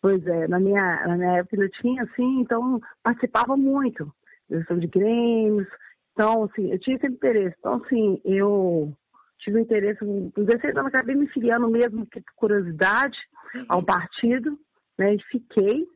pois 0.00 0.26
é, 0.26 0.48
na 0.48 0.58
minha, 0.60 1.06
na 1.06 1.16
minha 1.16 1.38
época 1.38 1.56
eu 1.62 1.70
tinha, 1.70 2.02
assim, 2.02 2.40
então 2.40 2.80
participava 3.02 3.56
muito. 3.56 4.12
Gestão 4.50 4.78
de 4.78 4.86
grêmios. 4.86 5.68
Então, 6.12 6.44
assim, 6.44 6.72
eu 6.72 6.78
tinha 6.80 6.98
sempre 6.98 7.16
interesse. 7.16 7.56
Então, 7.58 7.74
assim, 7.74 8.20
eu 8.24 8.92
tive 9.38 9.60
interesse, 9.60 10.00
com 10.00 10.30
16 10.36 10.76
anos, 10.76 10.92
acabei 10.92 11.14
me 11.14 11.28
filiando 11.28 11.68
mesmo, 11.68 12.06
que 12.06 12.20
por 12.20 12.34
curiosidade, 12.36 13.16
Uhum. 13.54 13.64
ao 13.68 13.82
partido, 13.82 14.58
né, 14.98 15.14
e 15.14 15.22
fiquei. 15.24 15.86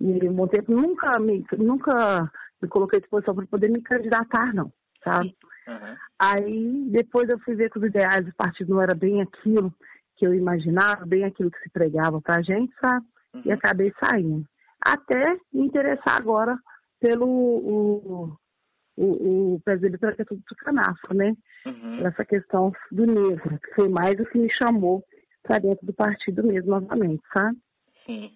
E 0.00 0.28
um 0.28 0.32
bom 0.34 0.46
tempo, 0.46 0.72
nunca 0.72 1.18
me, 1.18 1.44
nunca 1.58 2.30
me 2.62 2.68
coloquei 2.68 2.98
à 2.98 3.00
disposição 3.00 3.34
para 3.34 3.46
poder 3.46 3.68
me 3.68 3.82
candidatar, 3.82 4.54
não, 4.54 4.72
sabe? 5.02 5.34
Uhum. 5.66 5.96
Aí, 6.18 6.88
depois 6.90 7.28
eu 7.28 7.38
fui 7.40 7.54
ver 7.56 7.70
que 7.70 7.78
os 7.78 7.84
ideais 7.84 8.24
do 8.24 8.34
partido 8.34 8.74
não 8.74 8.82
era 8.82 8.94
bem 8.94 9.20
aquilo 9.20 9.74
que 10.16 10.26
eu 10.26 10.34
imaginava, 10.34 11.04
bem 11.04 11.24
aquilo 11.24 11.50
que 11.50 11.58
se 11.60 11.70
pregava 11.70 12.20
pra 12.20 12.42
gente, 12.42 12.72
sabe? 12.80 13.04
E 13.44 13.48
Uhum. 13.48 13.54
acabei 13.54 13.92
saindo. 14.02 14.44
Até 14.84 15.22
me 15.52 15.66
interessar 15.66 16.16
agora 16.16 16.56
pelo 17.00 17.26
o, 17.26 18.38
o, 18.96 19.54
o 19.54 19.60
presidente 19.64 19.98
da 20.00 20.12
questão 20.14 20.36
do 20.36 20.56
canafro, 20.56 21.14
né? 21.14 21.34
Uhum. 21.66 22.06
Essa 22.06 22.24
questão 22.24 22.72
do 22.90 23.06
negro, 23.06 23.58
que 23.60 23.74
foi 23.74 23.88
mais 23.88 24.18
o 24.20 24.24
que 24.26 24.38
me 24.38 24.50
chamou 24.52 25.04
para 25.42 25.58
dentro 25.58 25.86
do 25.86 25.92
partido 25.92 26.42
mesmo 26.44 26.70
novamente, 26.70 27.22
sabe? 27.36 27.56
Sim. 28.06 28.32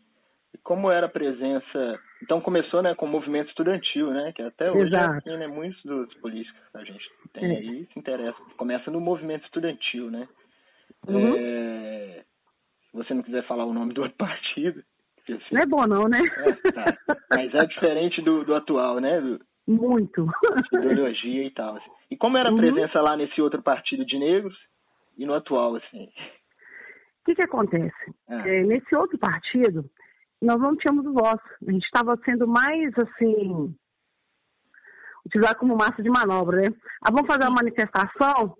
E 0.55 0.59
como 0.59 0.91
era 0.91 1.07
a 1.07 1.11
presença. 1.11 1.99
Então 2.23 2.41
começou 2.41 2.83
né, 2.83 2.95
com 2.95 3.07
o 3.07 3.09
movimento 3.09 3.49
estudantil, 3.49 4.11
né? 4.11 4.33
Que 4.33 4.43
até 4.43 4.71
hoje 4.71 4.89
Exato. 4.89 5.15
é 5.15 5.19
assim, 5.19 5.37
né? 5.39 5.47
Muitos 5.47 5.83
dos 5.83 6.13
políticos 6.15 6.61
que 6.71 6.79
a 6.79 6.85
gente 6.85 7.11
tem 7.33 7.45
É. 7.45 7.59
aí 7.59 7.89
se 7.93 7.99
interessa. 7.99 8.39
Começa 8.57 8.91
no 8.91 9.01
movimento 9.01 9.45
estudantil, 9.45 10.11
né? 10.11 10.29
Uhum. 11.09 11.35
É, 11.37 12.25
Se 12.91 12.97
você 12.97 13.15
não 13.15 13.23
quiser 13.23 13.45
falar 13.47 13.65
o 13.65 13.73
nome 13.73 13.95
do 13.95 14.03
outro 14.03 14.17
partido. 14.19 14.85
Não 15.51 15.61
é 15.61 15.67
bom 15.67 15.87
não, 15.87 16.09
né? 16.09 16.19
é, 16.39 16.73
tá. 16.73 16.85
Mas 17.35 17.55
é 17.55 17.67
diferente 17.67 18.21
do, 18.23 18.45
do 18.45 18.55
atual, 18.55 19.01
né? 19.01 19.21
Do, 19.21 19.41
Muito. 19.67 20.27
ideologia 20.73 21.45
e 21.45 21.51
tal. 21.51 21.77
assim. 21.77 21.91
E 22.11 22.17
como 22.17 22.37
era 22.39 22.49
a 22.51 22.53
Uhum. 22.53 22.59
presença 22.59 23.01
lá 23.01 23.17
nesse 23.17 23.41
outro 23.41 23.63
partido 23.63 24.05
de 24.05 24.19
negros 24.19 24.57
e 25.17 25.25
no 25.25 25.35
atual, 25.35 25.77
assim? 25.77 26.05
O 26.05 27.25
que, 27.25 27.35
que 27.37 27.45
acontece? 27.45 28.15
Ah. 28.29 28.47
É, 28.49 28.63
nesse 28.65 28.95
outro 28.97 29.17
partido, 29.19 29.85
nós 30.41 30.61
não 30.61 30.75
tínhamos 30.77 31.05
voz. 31.05 31.41
A 31.67 31.71
gente 31.71 31.85
estava 31.85 32.17
sendo 32.25 32.49
mais, 32.49 32.91
assim, 32.99 33.73
utilizado 35.25 35.59
como 35.61 35.77
massa 35.77 36.03
de 36.03 36.11
manobra, 36.11 36.63
né? 36.63 36.69
Ah, 37.01 37.11
vamos 37.13 37.29
fazer 37.29 37.47
uma 37.47 37.63
manifestação 37.63 38.57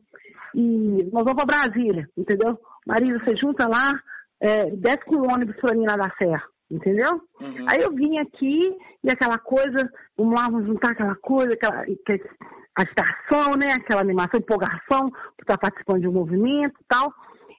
e 0.55 1.03
nós 1.13 1.25
vamos 1.25 1.35
para 1.45 1.47
Brasília, 1.67 2.09
entendeu? 2.17 2.57
Marisa, 2.87 3.19
você 3.25 3.37
junta 3.37 3.67
lá, 3.67 4.01
é, 4.41 4.71
desce 4.71 5.05
com 5.07 5.17
o 5.17 5.33
ônibus 5.33 5.57
para 5.57 5.75
mim 5.75 5.85
lá 5.87 5.97
da 5.97 6.11
Serra, 6.17 6.43
entendeu? 6.73 7.21
Uhum. 7.41 7.67
Aí 7.69 7.81
eu 7.83 7.93
vim 7.93 8.19
aqui 8.19 8.77
e 9.05 9.11
aquela 9.11 9.39
coisa, 9.39 9.89
vamos 10.17 10.35
lá, 10.39 10.49
vamos 10.49 10.67
juntar 10.67 10.93
aquela 10.93 11.15
coisa, 11.17 11.53
aquela 11.55 11.85
que- 11.85 12.23
agitação, 12.75 13.57
né? 13.57 13.73
Aquela 13.73 14.01
animação, 14.01 14.41
empolgação, 14.41 15.11
por 15.11 15.43
estar 15.43 15.59
participando 15.59 16.01
de 16.01 16.09
um 16.09 16.13
movimento 16.13 16.75
e 16.81 16.85
tal. 16.89 17.13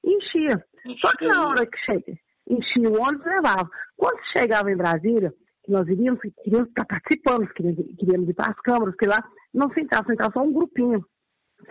E 0.04 0.16
enchia. 0.16 0.66
Só 1.00 1.12
que 1.18 1.28
na 1.28 1.48
hora 1.48 1.66
que 1.66 1.78
chega, 1.86 2.18
enchia 2.50 2.90
o 2.90 3.00
ônibus, 3.02 3.26
levava. 3.26 3.70
Quando 3.96 4.20
chegava 4.36 4.72
em 4.72 4.76
Brasília, 4.76 5.32
que 5.64 5.72
nós 5.72 5.88
iríamos, 5.88 6.20
que 6.20 6.32
queríamos 6.44 6.70
estar 6.70 6.86
participando, 6.86 7.48
queríamos, 7.54 7.86
queríamos 7.98 8.30
ir 8.30 8.34
para 8.34 8.52
as 8.52 8.60
câmaras, 8.62 8.96
que 8.96 9.08
lá 9.08 9.24
não 9.54 9.70
sentava, 9.74 10.06
sentava 10.08 10.34
só 10.34 10.42
um 10.42 10.52
grupinho, 10.52 11.06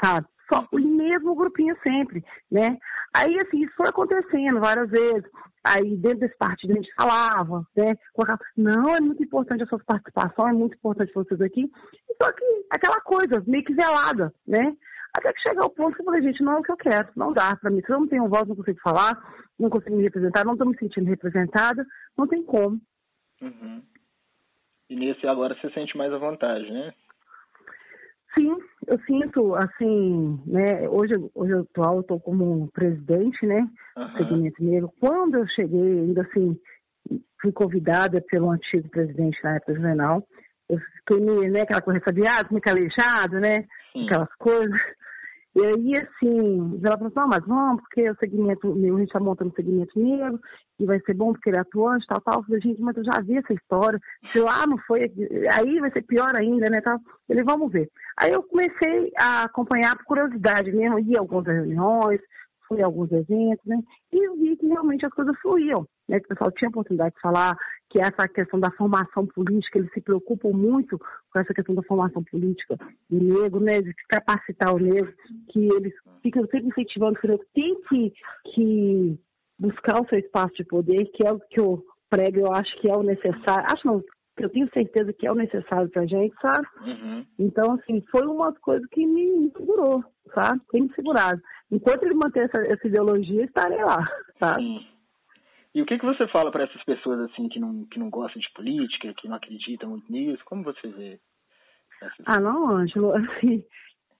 sabe? 0.03 0.27
Só 0.53 0.67
o 0.71 0.79
mesmo 0.79 1.35
grupinho 1.35 1.77
sempre, 1.87 2.25
né? 2.51 2.77
Aí, 3.15 3.37
assim, 3.37 3.63
isso 3.63 3.75
foi 3.77 3.89
acontecendo 3.89 4.61
várias 4.61 4.91
vezes. 4.91 5.25
Aí, 5.65 5.97
dentro 5.97 6.21
desse 6.21 6.37
partido, 6.37 6.73
a 6.73 6.77
gente 6.77 6.93
falava, 6.95 7.65
né? 7.77 7.95
Colocava, 8.13 8.41
não, 8.57 8.95
é 8.95 9.01
muito 9.01 9.23
importante 9.23 9.63
a 9.63 9.67
sua 9.67 9.79
participação, 9.79 10.49
é 10.49 10.53
muito 10.53 10.75
importante 10.75 11.13
vocês 11.15 11.41
aqui. 11.41 11.71
Só 12.21 12.33
que 12.33 12.45
aquela 12.71 13.01
coisa, 13.01 13.43
meio 13.47 13.65
que 13.65 13.73
velada, 13.73 14.35
né? 14.47 14.77
Até 15.15 15.33
que 15.33 15.41
chegar 15.41 15.63
ao 15.63 15.71
ponto 15.71 15.95
que 15.95 16.01
eu 16.01 16.07
falei, 16.07 16.23
gente, 16.23 16.43
não 16.43 16.55
é 16.55 16.59
o 16.59 16.63
que 16.63 16.73
eu 16.73 16.77
quero, 16.77 17.09
não 17.15 17.33
dá 17.33 17.55
pra 17.57 17.71
mim. 17.71 17.83
Se 17.83 17.93
eu 17.93 18.01
não 18.01 18.09
tenho 18.09 18.29
voz, 18.29 18.49
não 18.49 18.57
consigo 18.57 18.81
falar, 18.83 19.17
não 19.59 19.71
consigo 19.71 19.97
me 19.97 20.03
representar, 20.03 20.45
não 20.45 20.57
tô 20.57 20.65
me 20.65 20.77
sentindo 20.79 21.09
representada, 21.09 21.87
não 22.17 22.27
tem 22.27 22.43
como. 22.43 22.81
Uhum. 23.41 23.83
E 24.89 24.97
nesse 24.97 25.27
agora 25.27 25.55
você 25.55 25.71
sente 25.71 25.97
mais 25.97 26.13
à 26.13 26.19
vontade, 26.19 26.71
né? 26.71 26.93
Sim, 28.35 28.57
eu 28.87 28.99
sinto, 29.01 29.55
assim, 29.55 30.41
né, 30.47 30.89
hoje, 30.89 31.13
hoje 31.35 31.53
atual 31.55 31.97
eu 31.97 32.01
estou 32.01 32.19
como 32.19 32.71
presidente, 32.73 33.45
né, 33.45 33.61
do 33.95 34.03
Aham. 34.03 34.17
segmento 34.17 34.65
negro. 34.65 34.93
Quando 35.01 35.37
eu 35.37 35.47
cheguei, 35.49 36.01
ainda 36.01 36.23
assim, 36.23 36.59
fui 37.41 37.53
convidada 37.53 38.23
pelo 38.23 38.51
antigo 38.51 38.89
presidente 38.89 39.39
na 39.45 39.57
época, 39.57 39.75
Juvenal, 39.75 40.27
eu 40.69 40.79
fiquei 40.79 41.21
meio, 41.21 41.53
né, 41.53 41.61
aquela 41.61 41.83
coisa 41.83 42.01
sabiada, 42.03 42.49
meio 42.51 42.63
calejado, 42.63 43.39
né, 43.39 43.67
Sim. 43.93 44.07
aquelas 44.07 44.35
coisas. 44.37 44.81
E 45.55 45.61
aí, 45.61 45.93
assim, 45.99 46.81
ela 46.83 46.97
falou 46.97 47.09
assim, 47.09 47.21
não, 47.21 47.29
mas 47.29 47.45
vamos, 47.47 47.83
porque 47.83 48.11
o 48.11 48.17
segmento 48.17 48.75
meu, 48.75 48.97
a 48.97 48.99
gente 49.01 49.09
está 49.09 49.21
montando 49.21 49.51
o 49.51 49.55
segmento 49.55 49.99
negro, 49.99 50.41
e 50.79 50.87
vai 50.87 50.99
ser 51.01 51.15
bom 51.15 51.33
porque 51.33 51.51
ele 51.51 51.59
é 51.59 51.61
atuante, 51.61 52.07
tal, 52.07 52.21
tal. 52.23 52.41
Eu 52.41 52.45
falei, 52.45 52.61
gente, 52.63 52.81
mas 52.81 52.97
eu 52.97 53.05
já 53.05 53.21
vi 53.21 53.37
essa 53.37 53.53
história. 53.53 54.01
Se 54.33 54.39
lá 54.39 54.67
não 54.67 54.79
foi, 54.79 55.13
aí 55.53 55.79
vai 55.79 55.93
ser 55.93 56.03
pior 56.03 56.35
ainda, 56.35 56.71
né, 56.71 56.81
tal. 56.81 56.99
Ele, 57.29 57.45
vamos 57.45 57.71
ver. 57.71 57.91
Aí 58.17 58.33
eu 58.33 58.43
comecei 58.43 59.13
a 59.19 59.45
acompanhar 59.45 59.97
por 59.97 60.07
curiosidade 60.07 60.73
mesmo, 60.73 60.99
ia 60.99 61.19
a 61.19 61.21
algumas 61.21 61.45
reuniões, 61.45 62.21
fui 62.67 62.83
a 62.83 62.87
alguns 62.87 63.13
eventos, 63.13 63.65
né, 63.67 63.79
e 64.11 64.37
vi 64.39 64.57
que 64.57 64.67
realmente 64.67 65.05
as 65.05 65.13
coisas 65.13 65.37
fluíam, 65.41 65.87
né, 66.13 66.21
que 66.21 66.27
o 66.27 66.29
pessoal 66.29 66.53
tinha 66.53 66.69
oportunidade 66.69 67.15
de 67.15 67.21
falar, 67.23 67.57
que 67.89 68.01
essa 68.01 68.29
questão 68.29 68.61
da 68.61 68.71
formação 68.73 69.27
política, 69.27 69.79
eles 69.79 69.91
se 69.93 70.01
preocupam 70.01 70.51
muito 70.51 70.99
com 70.99 71.39
essa 71.39 71.55
questão 71.55 71.75
da 71.75 71.83
formação 71.83 72.23
política 72.23 72.77
do 73.09 73.19
negro, 73.19 73.61
né, 73.61 73.81
de 73.81 73.95
capacitar 74.09 74.75
o 74.75 74.79
negro, 74.79 75.13
que 75.51 75.59
eles 75.59 75.95
ficam 76.23 76.43
sempre 76.47 76.69
incentivando 76.69 77.19
que 77.19 77.27
o 77.27 77.31
negro 77.31 77.47
tem 77.55 77.81
que, 77.89 78.13
que 78.55 79.19
buscar 79.59 80.03
o 80.03 80.09
seu 80.09 80.19
espaço 80.19 80.55
de 80.57 80.65
poder, 80.65 81.07
que 81.07 81.27
é 81.27 81.33
o 81.33 81.41
que 81.41 81.61
eu 81.61 81.83
prego, 82.11 82.41
eu 82.41 82.53
acho 82.53 82.79
que 82.81 82.91
é 82.91 82.95
o 82.95 83.03
necessário, 83.03 83.67
acho 83.73 83.87
não, 83.87 84.03
eu 84.37 84.51
tenho 84.51 84.69
certeza 84.73 85.13
que 85.13 85.27
é 85.27 85.33
o 85.33 85.37
necessário 85.37 85.89
pra 85.89 86.07
gente, 86.07 86.35
sabe? 86.41 86.67
Uhum. 86.85 87.25
Então, 87.39 87.73
assim, 87.73 88.03
foi 88.11 88.27
uma 88.27 88.53
coisa 88.53 88.87
que 88.91 89.07
me, 89.07 89.31
me 89.39 89.53
segurou, 89.57 90.05
sabe? 90.35 90.61
Tem 90.71 90.83
me 90.83 90.95
segurado. 90.95 91.41
Enquanto 91.71 92.03
ele 92.03 92.15
manter 92.15 92.45
essa, 92.45 92.67
essa 92.67 92.87
ideologia, 92.87 93.45
estarei 93.45 93.83
lá, 93.83 94.07
sabe? 94.39 94.63
Sim. 94.63 94.92
E 95.75 95.81
o 95.81 95.87
que, 95.87 95.99
que 95.99 96.05
você 96.05 96.27
fala 96.29 96.51
para 96.51 96.65
essas 96.65 96.83
pessoas 96.85 97.21
assim 97.31 97.49
que 97.49 97.59
não, 97.59 97.85
que 97.87 97.99
não 97.99 98.11
gostam 98.11 98.41
de 98.41 98.53
política, 98.53 99.15
que 99.15 99.29
não 99.29 99.37
acreditam 99.37 99.91
muito 99.91 100.11
nisso? 100.13 100.43
Como 100.45 100.63
você 100.65 100.89
vê? 100.89 101.19
essas- 102.03 102.27
Ah, 102.27 102.41
não, 102.41 102.69
Ângelo, 102.77 103.13
assim, 103.17 103.65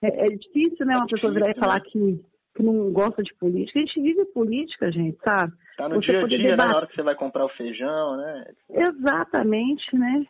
é, 0.01 0.25
é 0.25 0.29
difícil, 0.29 0.85
né, 0.85 0.93
É 0.95 0.97
uma 0.97 1.07
pessoa 1.07 1.31
virar 1.33 1.47
e 1.47 1.53
difícil, 1.53 1.63
falar 1.69 1.79
né? 1.83 1.89
que, 1.91 2.25
que 2.55 2.63
não 2.63 2.91
gosta 2.91 3.21
de 3.21 3.33
política. 3.35 3.79
A 3.79 3.81
gente 3.85 4.01
vive 4.01 4.25
política, 4.33 4.91
gente, 4.91 5.17
sabe? 5.23 5.53
Tá 5.77 5.87
no 5.89 5.95
você 5.95 6.11
dia 6.11 6.19
a 6.23 6.27
dia, 6.27 6.37
né? 6.37 6.43
debater- 6.51 6.69
na 6.71 6.77
hora 6.77 6.87
que 6.87 6.95
você 6.95 7.03
vai 7.03 7.15
comprar 7.15 7.45
o 7.45 7.49
feijão, 7.49 8.17
né? 8.17 8.45
Exatamente, 8.69 9.95
né? 9.95 10.25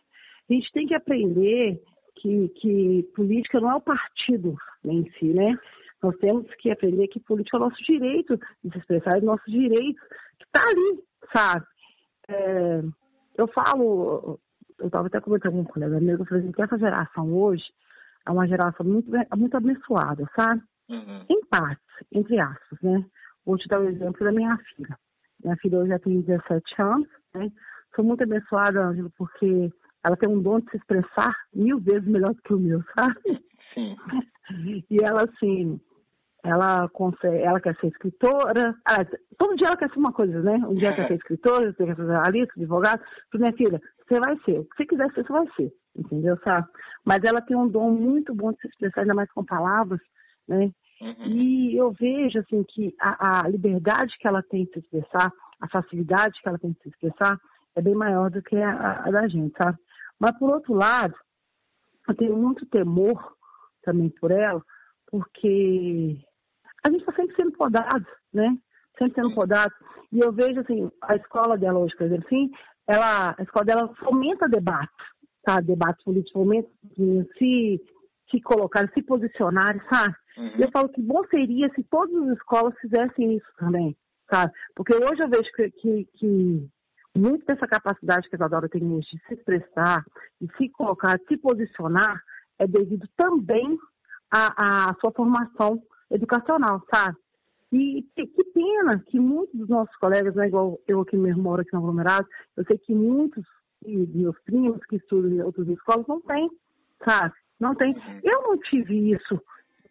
A 0.50 0.52
gente 0.52 0.70
tem 0.72 0.86
que 0.86 0.94
aprender 0.94 1.80
que, 2.16 2.48
que 2.60 3.02
política 3.14 3.60
não 3.60 3.70
é 3.70 3.74
o 3.76 3.80
partido 3.80 4.54
em 4.84 5.10
si, 5.12 5.26
né? 5.32 5.58
Nós 6.02 6.16
temos 6.18 6.46
que 6.56 6.70
aprender 6.70 7.08
que 7.08 7.18
política 7.20 7.56
é 7.56 7.60
o 7.60 7.64
nosso 7.64 7.82
direito 7.82 8.36
de 8.62 8.70
se 8.72 8.78
expressar, 8.78 9.16
é 9.16 9.20
o 9.22 9.24
nosso 9.24 9.50
direito 9.50 10.00
que 10.38 10.44
está 10.44 10.62
ali, 10.68 10.98
sabe? 11.32 11.64
É, 12.28 12.82
eu 13.36 13.46
falo, 13.48 14.38
eu 14.78 14.86
estava 14.86 15.06
até 15.06 15.20
comentando 15.20 15.52
com 15.52 15.60
um 15.60 15.64
colega 15.64 16.00
meu, 16.00 16.18
eu 16.18 16.24
falei 16.24 16.42
assim, 16.42 16.52
que 16.52 16.62
essa 16.62 16.78
geração 16.78 17.32
hoje 17.32 17.64
é 18.26 18.30
uma 18.30 18.46
geração 18.46 18.86
muito, 18.86 19.10
muito 19.36 19.56
abençoada, 19.56 20.28
sabe? 20.34 20.62
Uhum. 20.88 21.24
Em 21.28 21.44
partes, 21.46 21.84
entre 22.12 22.42
aspas, 22.42 22.80
né? 22.82 23.04
Vou 23.44 23.58
te 23.58 23.68
dar 23.68 23.80
o 23.80 23.88
exemplo 23.88 24.24
da 24.24 24.32
minha 24.32 24.56
filha. 24.74 24.98
Minha 25.42 25.56
filha 25.56 25.78
hoje 25.78 25.90
já 25.90 25.98
tem 25.98 26.20
17 26.20 26.82
anos, 26.82 27.08
né? 27.34 27.50
Sou 27.94 28.04
muito 28.04 28.22
abençoada, 28.22 28.82
Ângelo, 28.82 29.10
porque 29.16 29.70
ela 30.04 30.16
tem 30.16 30.28
um 30.28 30.40
dom 30.40 30.60
de 30.60 30.70
se 30.70 30.76
expressar 30.78 31.34
mil 31.54 31.78
vezes 31.80 32.06
melhor 32.06 32.34
do 32.34 32.42
que 32.42 32.54
o 32.54 32.58
meu, 32.58 32.82
sabe? 32.96 33.42
Sim. 33.72 33.96
E 34.90 35.02
ela, 35.02 35.24
assim, 35.24 35.80
ela 36.44 36.90
ela 37.42 37.60
quer 37.60 37.74
ser 37.76 37.86
escritora. 37.86 38.76
Ah, 38.86 39.04
todo 39.38 39.56
dia 39.56 39.68
ela 39.68 39.76
quer 39.76 39.88
ser 39.90 39.98
uma 39.98 40.12
coisa, 40.12 40.42
né? 40.42 40.56
Um 40.68 40.74
dia 40.74 40.88
ela 40.88 40.96
quer 40.96 41.08
ser 41.08 41.14
escritora, 41.16 41.66
outro 41.68 41.84
dia 41.84 41.94
quer 41.94 42.02
ser 42.02 42.06
jornalista, 42.06 42.52
advogado. 42.56 43.02
Falei, 43.32 43.48
minha 43.48 43.56
filha, 43.56 43.82
você 44.06 44.20
vai 44.20 44.36
ser. 44.44 44.60
O 44.60 44.64
que 44.64 44.76
você 44.76 44.86
quiser 44.86 45.12
ser, 45.12 45.24
você 45.24 45.32
vai 45.32 45.46
ser. 45.56 45.72
Entendeu, 45.96 46.36
sabe? 46.44 46.68
Mas 47.04 47.24
ela 47.24 47.40
tem 47.40 47.56
um 47.56 47.68
dom 47.68 47.90
muito 47.92 48.34
bom 48.34 48.52
de 48.52 48.60
se 48.60 48.68
expressar, 48.68 49.02
ainda 49.02 49.14
mais 49.14 49.30
com 49.32 49.44
palavras, 49.44 50.00
né? 50.46 50.70
Uhum. 51.00 51.26
E 51.26 51.76
eu 51.76 51.92
vejo, 51.92 52.38
assim, 52.38 52.62
que 52.64 52.94
a, 53.00 53.44
a 53.44 53.48
liberdade 53.48 54.16
que 54.18 54.28
ela 54.28 54.42
tem 54.42 54.64
de 54.66 54.72
se 54.72 54.78
expressar, 54.80 55.32
a 55.60 55.68
facilidade 55.68 56.40
que 56.42 56.48
ela 56.48 56.58
tem 56.58 56.72
de 56.72 56.80
se 56.82 56.88
expressar, 56.90 57.38
é 57.74 57.80
bem 57.80 57.94
maior 57.94 58.30
do 58.30 58.42
que 58.42 58.56
a, 58.56 59.02
a 59.04 59.10
da 59.10 59.26
gente, 59.28 59.54
sabe? 59.56 59.78
Mas, 60.20 60.38
por 60.38 60.50
outro 60.50 60.74
lado, 60.74 61.14
eu 62.08 62.14
tenho 62.14 62.36
muito 62.36 62.66
temor 62.66 63.34
também 63.82 64.10
por 64.10 64.30
ela, 64.30 64.62
porque 65.10 66.18
a 66.84 66.90
gente 66.90 67.00
está 67.00 67.12
sempre 67.14 67.34
sendo 67.34 67.52
podado, 67.52 68.06
né? 68.32 68.56
Sempre 68.98 69.14
sendo 69.14 69.34
podado. 69.34 69.72
E 70.12 70.20
eu 70.20 70.32
vejo, 70.32 70.60
assim, 70.60 70.90
a 71.02 71.16
escola 71.16 71.58
dela 71.58 71.78
hoje, 71.78 71.96
por 71.96 72.06
exemplo, 72.06 72.26
assim, 72.26 72.50
ela, 72.86 73.34
a 73.36 73.42
escola 73.42 73.64
dela 73.64 73.94
fomenta 73.96 74.48
debate, 74.48 74.92
tá? 75.42 75.60
Debate 75.60 76.04
político, 76.04 76.38
fomenta 76.38 76.68
se, 77.38 77.80
se 78.30 78.40
colocar, 78.42 78.88
se 78.92 79.02
posicionar, 79.02 79.74
sabe? 79.90 80.14
Uhum. 80.36 80.52
E 80.58 80.62
eu 80.62 80.70
falo 80.70 80.88
que 80.90 81.00
bom 81.00 81.24
seria 81.28 81.70
se 81.74 81.82
todas 81.84 82.14
as 82.28 82.36
escolas 82.36 82.78
fizessem 82.78 83.36
isso 83.36 83.48
também, 83.56 83.96
sabe? 84.30 84.52
Porque 84.74 84.94
hoje 84.94 85.22
eu 85.22 85.30
vejo 85.30 85.50
que, 85.52 85.70
que, 85.70 86.08
que 86.14 86.68
muito 87.16 87.46
dessa 87.46 87.66
capacidade 87.66 88.28
que 88.28 88.34
a 88.34 88.38
Isadora 88.38 88.68
tem 88.68 88.84
hoje 88.84 89.08
de 89.12 89.26
se 89.26 89.34
expressar, 89.34 90.04
de 90.40 90.48
se 90.56 90.68
colocar, 90.70 91.16
de 91.16 91.26
se 91.26 91.36
posicionar, 91.38 92.20
é 92.58 92.66
devido 92.66 93.08
também 93.16 93.78
à, 94.30 94.90
à 94.90 94.94
sua 95.00 95.12
formação 95.12 95.80
educacional, 96.10 96.82
sabe? 96.92 97.16
E 97.72 98.02
que, 98.14 98.26
pena 98.52 99.02
que 99.08 99.18
muitos 99.18 99.58
dos 99.58 99.68
nossos 99.68 99.94
colegas, 99.96 100.34
não 100.34 100.44
é 100.44 100.46
igual 100.46 100.78
eu 100.86 101.00
aqui 101.00 101.16
mesmo 101.16 101.42
moro 101.42 101.62
aqui 101.62 101.72
no 101.72 101.80
aglomerado, 101.80 102.26
eu 102.56 102.64
sei 102.64 102.78
que 102.78 102.94
muitos 102.94 103.44
meus 103.84 104.38
primos 104.44 104.84
que 104.86 104.96
estudam 104.96 105.30
em 105.30 105.42
outras 105.42 105.68
escolas 105.68 106.06
não 106.06 106.20
têm, 106.20 106.48
sabe? 107.04 107.34
Não 107.58 107.74
tem. 107.74 107.94
Eu 108.22 108.42
não 108.42 108.58
tive 108.58 109.12
isso 109.12 109.40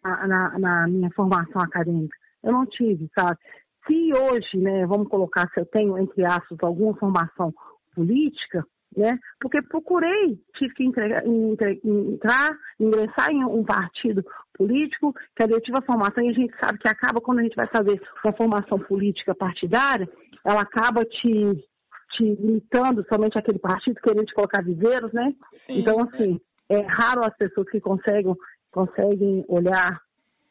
na, 0.02 0.26
na, 0.26 0.58
na 0.58 0.88
minha 0.88 1.10
formação 1.10 1.60
acadêmica. 1.62 2.16
Eu 2.42 2.52
não 2.52 2.66
tive, 2.66 3.10
sabe? 3.18 3.38
Se 3.86 4.12
hoje, 4.14 4.56
né, 4.56 4.86
vamos 4.86 5.08
colocar, 5.08 5.48
se 5.52 5.60
eu 5.60 5.66
tenho, 5.66 5.98
entre 5.98 6.24
aspas, 6.24 6.58
alguma 6.62 6.94
formação 6.96 7.52
política, 7.94 8.66
né? 8.96 9.18
Porque 9.40 9.60
procurei, 9.62 10.38
tive 10.56 10.74
que 10.74 10.84
entregar, 10.84 11.26
entre, 11.26 11.80
entrar, 11.84 12.56
ingressar 12.78 13.30
em 13.30 13.44
um 13.44 13.64
partido 13.64 14.24
político, 14.54 15.12
que 15.36 15.42
eu 15.42 15.60
tive 15.60 15.78
a 15.78 15.82
formação, 15.82 16.24
e 16.24 16.30
a 16.30 16.32
gente 16.32 16.54
sabe 16.58 16.78
que 16.78 16.88
acaba 16.88 17.20
quando 17.20 17.40
a 17.40 17.42
gente 17.42 17.56
vai 17.56 17.66
fazer 17.66 18.00
uma 18.24 18.36
formação 18.36 18.78
política 18.78 19.34
partidária, 19.34 20.08
ela 20.44 20.62
acaba 20.62 21.04
te, 21.04 21.66
te 22.12 22.22
limitando 22.22 23.04
somente 23.12 23.38
aquele 23.38 23.58
partido, 23.58 24.00
querendo 24.00 24.26
te 24.26 24.34
colocar 24.34 24.62
viveiros, 24.62 25.12
né? 25.12 25.34
Sim, 25.66 25.80
então, 25.80 26.00
assim, 26.00 26.40
é. 26.68 26.80
é 26.80 26.86
raro 26.98 27.24
as 27.24 27.36
pessoas 27.36 27.68
que 27.70 27.80
conseguem, 27.80 28.34
conseguem 28.70 29.44
olhar 29.48 30.00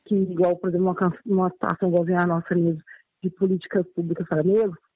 que, 0.06 0.16
igual, 0.16 0.58
por 0.58 0.70
exemplo, 0.70 0.88
uma, 0.88 1.14
uma 1.26 1.50
situação 1.52 1.90
igualzinha 1.90 2.20
a 2.22 2.28
nossa 2.28 2.54
mesmo, 2.54 2.82
de 3.24 3.30
políticas 3.30 3.88
públicas 3.96 4.28
para 4.28 4.42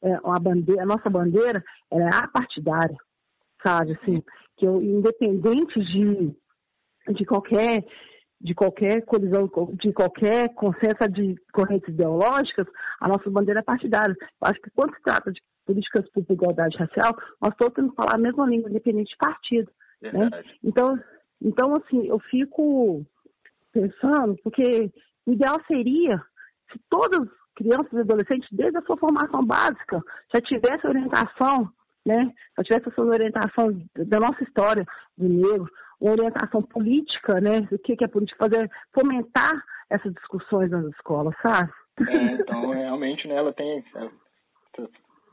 é, 0.03 0.19
uma 0.19 0.37
bandeira, 0.37 0.83
a 0.83 0.85
nossa 0.85 1.09
bandeira 1.09 1.63
é 1.91 2.03
apartidária 2.13 2.97
sabe? 3.67 3.97
Assim, 4.01 4.23
que 4.55 4.65
eu, 4.65 4.81
independente 4.81 5.79
de, 5.79 6.33
de 7.13 7.25
qualquer 7.25 7.83
de 8.39 8.53
qualquer 8.53 9.03
colisão, 9.03 9.49
de 9.81 9.91
qualquer 9.91 10.53
consenso 10.53 11.09
de 11.11 11.35
correntes 11.51 11.89
ideológicas, 11.89 12.67
a 13.01 13.07
nossa 13.07 13.27
bandeira 13.31 13.61
é 13.61 13.63
partidária. 13.63 14.15
Eu 14.19 14.47
acho 14.47 14.61
que 14.61 14.69
quando 14.75 14.93
se 14.95 15.01
trata 15.01 15.31
de 15.31 15.41
políticas 15.65 16.05
públicas 16.11 16.27
de 16.37 16.43
igualdade 16.43 16.77
racial, 16.77 17.17
nós 17.41 17.55
todos 17.57 17.73
temos 17.73 17.91
que 17.91 17.95
falar 17.95 18.13
a 18.13 18.19
mesma 18.19 18.45
língua, 18.45 18.69
independente 18.69 19.09
de 19.09 19.17
partido. 19.17 19.71
Né? 20.03 20.29
Então, 20.63 20.99
então, 21.41 21.73
assim, 21.77 22.07
eu 22.07 22.19
fico 22.19 23.03
pensando, 23.73 24.37
porque 24.43 24.91
o 25.25 25.31
ideal 25.31 25.59
seria 25.65 26.23
se 26.71 26.79
todas 26.91 27.21
as 27.21 27.29
crianças 27.55 27.93
e 27.93 28.01
adolescentes, 28.01 28.47
desde 28.51 28.77
a 28.77 28.83
sua 28.83 28.97
formação 28.97 29.43
básica, 29.43 29.99
já 30.31 30.41
tivessem 30.41 30.91
orientação 30.91 31.71
né? 32.07 32.25
Se 32.25 32.61
eu 32.61 32.63
tivesse 32.63 32.87
essa 32.89 33.01
orientação 33.01 33.67
da 33.95 34.19
nossa 34.19 34.41
história 34.43 34.85
do 35.17 35.27
negro, 35.27 35.69
uma 35.99 36.13
orientação 36.13 36.61
política, 36.61 37.41
né? 37.41 37.67
O 37.71 37.77
que, 37.77 38.01
é 38.01 38.07
política? 38.07 38.45
Fazer, 38.45 38.71
fomentar 38.93 39.51
essas 39.89 40.13
discussões 40.13 40.71
nas 40.71 40.85
escolas, 40.85 41.35
sabe? 41.41 41.69
É, 42.07 42.33
então, 42.33 42.69
realmente, 42.69 43.27
né, 43.27 43.35
ela 43.35 43.51
tem... 43.51 43.79
Essa, 43.79 44.89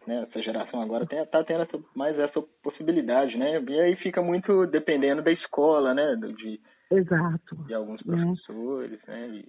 né, 0.06 0.26
essa 0.28 0.42
geração 0.42 0.82
agora 0.82 1.06
tem, 1.06 1.24
tá 1.26 1.44
tendo 1.44 1.62
essa, 1.62 1.78
mais 1.94 2.18
essa 2.18 2.42
possibilidade, 2.62 3.36
né? 3.36 3.62
E 3.62 3.80
aí 3.80 3.96
fica 3.96 4.20
muito 4.20 4.66
dependendo 4.66 5.22
da 5.22 5.30
escola, 5.30 5.94
né? 5.94 6.16
De, 6.16 6.60
Exato. 6.90 7.56
De 7.66 7.74
alguns 7.74 8.04
né? 8.04 8.16
professores, 8.16 9.00
né? 9.06 9.28
né? 9.28 9.44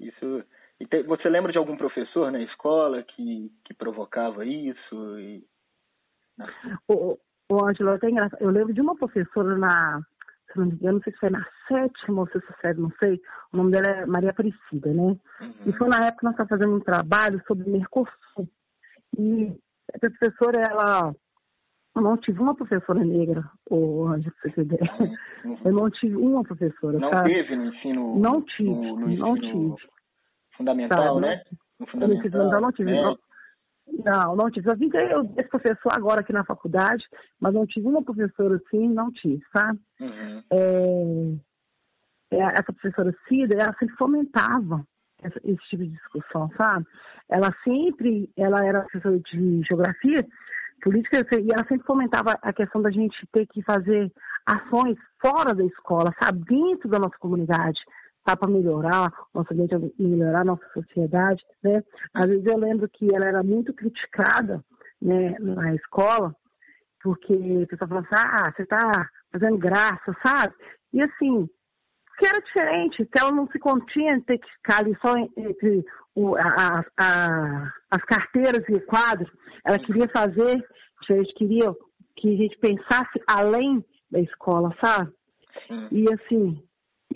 E 0.00 0.08
isso... 0.08 0.44
E 0.78 0.86
te, 0.86 1.02
você 1.04 1.28
lembra 1.28 1.52
de 1.52 1.58
algum 1.58 1.76
professor 1.76 2.30
na 2.30 2.40
escola 2.40 3.02
que, 3.02 3.50
que 3.64 3.72
provocava 3.72 4.44
isso? 4.44 5.18
E 5.18 5.42
o, 6.88 7.18
o 7.50 7.64
Ângelo, 7.64 7.90
até 7.90 8.10
engraçado. 8.10 8.40
Eu 8.40 8.50
lembro 8.50 8.74
de 8.74 8.80
uma 8.80 8.96
professora 8.96 9.56
na, 9.56 10.00
se 10.52 10.58
não 10.58 10.66
me 10.66 10.72
engano, 10.72 10.94
não 10.94 11.02
sei 11.02 11.12
se 11.12 11.18
foi 11.18 11.30
na 11.30 11.46
sétima 11.68 12.20
ou 12.20 12.28
sexta 12.28 12.54
série, 12.60 12.80
não 12.80 12.90
sei. 12.98 13.20
O 13.52 13.56
nome 13.56 13.72
dela 13.72 13.86
é 13.86 14.06
Maria 14.06 14.30
Aparecida, 14.30 14.92
né? 14.92 15.02
Uhum. 15.02 15.54
E 15.66 15.72
foi 15.72 15.88
na 15.88 16.06
época 16.06 16.18
que 16.18 16.24
nós 16.24 16.32
estávamos 16.32 16.48
fazendo 16.48 16.76
um 16.76 16.80
trabalho 16.80 17.42
sobre 17.46 17.70
Mercosul. 17.70 18.48
E 19.18 19.52
a 19.94 19.98
professora, 19.98 20.62
ela. 20.62 21.14
Eu 21.94 22.02
não 22.02 22.16
tive 22.18 22.38
uma 22.40 22.54
professora 22.54 23.02
negra, 23.02 23.50
o 23.70 24.06
Ângelo, 24.06 24.34
pra 24.42 24.50
você 24.50 24.60
ideia. 24.60 25.16
Uhum. 25.44 25.58
Eu 25.64 25.72
não 25.72 25.90
tive 25.90 26.16
uma 26.16 26.42
professora. 26.42 26.98
Não 26.98 27.10
sabe? 27.10 27.32
teve 27.32 27.56
no 27.56 27.66
ensino. 27.66 28.18
Não 28.18 28.42
tive, 28.42 28.68
no, 28.68 28.96
no 28.96 29.16
não 29.16 29.34
tive. 29.34 29.74
Fundamental, 30.56 31.14
sabe? 31.14 31.20
né? 31.20 31.42
No 31.80 31.86
fundamental. 31.86 32.44
No 32.44 32.60
não 32.60 32.72
tive. 32.72 32.92
É. 32.92 33.16
Não, 33.86 34.36
não, 34.36 34.50
tive. 34.50 34.70
Eu 34.70 34.76
vim 34.76 34.90
eu 35.10 35.32
esse 35.36 35.48
professor 35.48 35.92
agora 35.92 36.20
aqui 36.20 36.32
na 36.32 36.44
faculdade, 36.44 37.04
mas 37.40 37.54
não 37.54 37.66
tive 37.66 37.86
uma 37.86 38.02
professora 38.02 38.56
assim, 38.56 38.88
não 38.88 39.10
tive, 39.12 39.42
sabe? 39.56 39.78
Uhum. 40.00 40.42
É, 40.52 42.36
é, 42.36 42.42
essa 42.42 42.72
professora 42.72 43.14
Cida, 43.28 43.54
ela 43.54 43.74
sempre 43.78 43.96
fomentava 43.96 44.86
essa, 45.22 45.38
esse 45.44 45.62
tipo 45.68 45.84
de 45.84 45.90
discussão, 45.90 46.50
sabe? 46.56 46.86
Ela 47.28 47.54
sempre, 47.64 48.30
ela 48.36 48.64
era 48.64 48.82
professora 48.82 49.18
de 49.18 49.62
geografia, 49.62 50.26
política, 50.82 51.26
e 51.38 51.48
ela 51.52 51.66
sempre 51.66 51.86
fomentava 51.86 52.38
a 52.42 52.52
questão 52.52 52.82
da 52.82 52.90
gente 52.90 53.16
ter 53.32 53.46
que 53.46 53.62
fazer 53.62 54.12
ações 54.44 54.96
fora 55.20 55.54
da 55.54 55.64
escola, 55.64 56.12
sabe? 56.22 56.44
Dentro 56.44 56.88
da 56.88 56.98
nossa 56.98 57.16
comunidade 57.18 57.80
tá 58.26 58.36
para 58.36 58.50
melhorar 58.50 59.12
nosso 59.32 59.52
ambiente, 59.52 59.94
melhorar 59.98 60.44
nossa 60.44 60.66
sociedade, 60.74 61.42
né? 61.62 61.82
Às 62.12 62.26
vezes 62.26 62.44
eu 62.44 62.58
lembro 62.58 62.88
que 62.88 63.14
ela 63.14 63.24
era 63.24 63.42
muito 63.42 63.72
criticada, 63.72 64.62
né, 65.00 65.36
na 65.38 65.74
escola, 65.74 66.34
porque 67.02 67.34
a 67.34 67.66
pessoa 67.68 67.88
falava 67.88 68.06
assim, 68.10 68.26
ah, 68.26 68.52
você 68.52 68.62
está 68.62 69.08
fazendo 69.32 69.58
graça, 69.58 70.16
sabe? 70.24 70.54
E 70.92 71.00
assim, 71.00 71.48
que 72.18 72.26
era 72.26 72.40
diferente, 72.40 73.06
que 73.06 73.18
ela 73.20 73.30
não 73.30 73.46
se 73.48 73.58
continha 73.58 74.14
em 74.14 74.20
ter 74.22 74.38
que 74.38 74.50
ficar 74.54 74.80
ali 74.80 74.96
só 75.00 75.14
entre 75.16 75.84
o, 76.14 76.34
a, 76.34 76.84
a, 76.98 77.72
as 77.90 78.02
carteiras 78.04 78.64
e 78.68 78.80
quadros, 78.80 79.30
ela 79.64 79.78
queria 79.78 80.08
fazer, 80.08 80.66
a 81.08 81.12
gente 81.12 81.34
queria 81.34 81.72
que 82.16 82.34
a 82.34 82.36
gente 82.36 82.58
pensasse 82.58 83.22
além 83.28 83.84
da 84.10 84.18
escola, 84.18 84.74
sabe? 84.82 85.12
E 85.92 86.06
assim, 86.12 86.62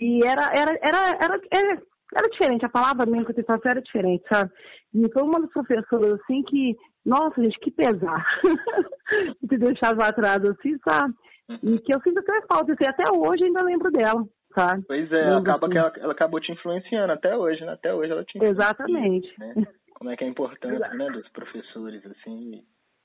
e 0.01 0.19
era, 0.25 0.51
era, 0.51 0.79
era, 0.81 1.09
era, 1.21 1.41
era, 1.51 1.81
era 2.15 2.29
diferente, 2.31 2.65
a 2.65 2.69
palavra 2.69 3.05
mesmo 3.05 3.25
que 3.25 3.39
eu 3.39 3.45
te 3.45 3.67
era 3.67 3.81
diferente, 3.81 4.23
sabe? 4.27 4.51
E 4.95 5.09
foi 5.13 5.21
uma 5.21 5.39
das 5.39 5.51
professoras, 5.51 6.19
assim, 6.19 6.41
que, 6.43 6.75
nossa, 7.05 7.41
gente, 7.41 7.59
que 7.59 7.69
pesar. 7.69 8.25
que 9.47 9.57
deixava 9.57 10.07
atrás, 10.07 10.43
assim, 10.43 10.75
sabe? 10.89 11.13
E 11.63 11.79
que 11.79 11.93
eu 11.93 12.01
sinto 12.01 12.19
até 12.19 12.41
falta, 12.51 12.73
assim, 12.73 12.89
até 12.89 13.11
hoje 13.11 13.43
ainda 13.43 13.63
lembro 13.63 13.91
dela, 13.91 14.25
sabe? 14.55 14.83
Pois 14.87 15.11
é, 15.11 15.33
acaba 15.35 15.67
assim. 15.67 15.73
que 15.73 15.77
ela, 15.77 15.93
ela, 15.97 16.13
acabou 16.13 16.39
te 16.39 16.51
influenciando 16.51 17.13
até 17.13 17.37
hoje, 17.37 17.63
né? 17.63 17.73
Até 17.73 17.93
hoje 17.93 18.11
ela 18.11 18.23
te. 18.23 18.43
Exatamente. 18.43 19.31
Né? 19.37 19.53
Como 19.93 20.09
é 20.09 20.17
que 20.17 20.23
é 20.23 20.27
importante, 20.27 20.97
né, 20.97 21.09
dos 21.11 21.29
professores, 21.29 22.03
assim, 22.07 22.63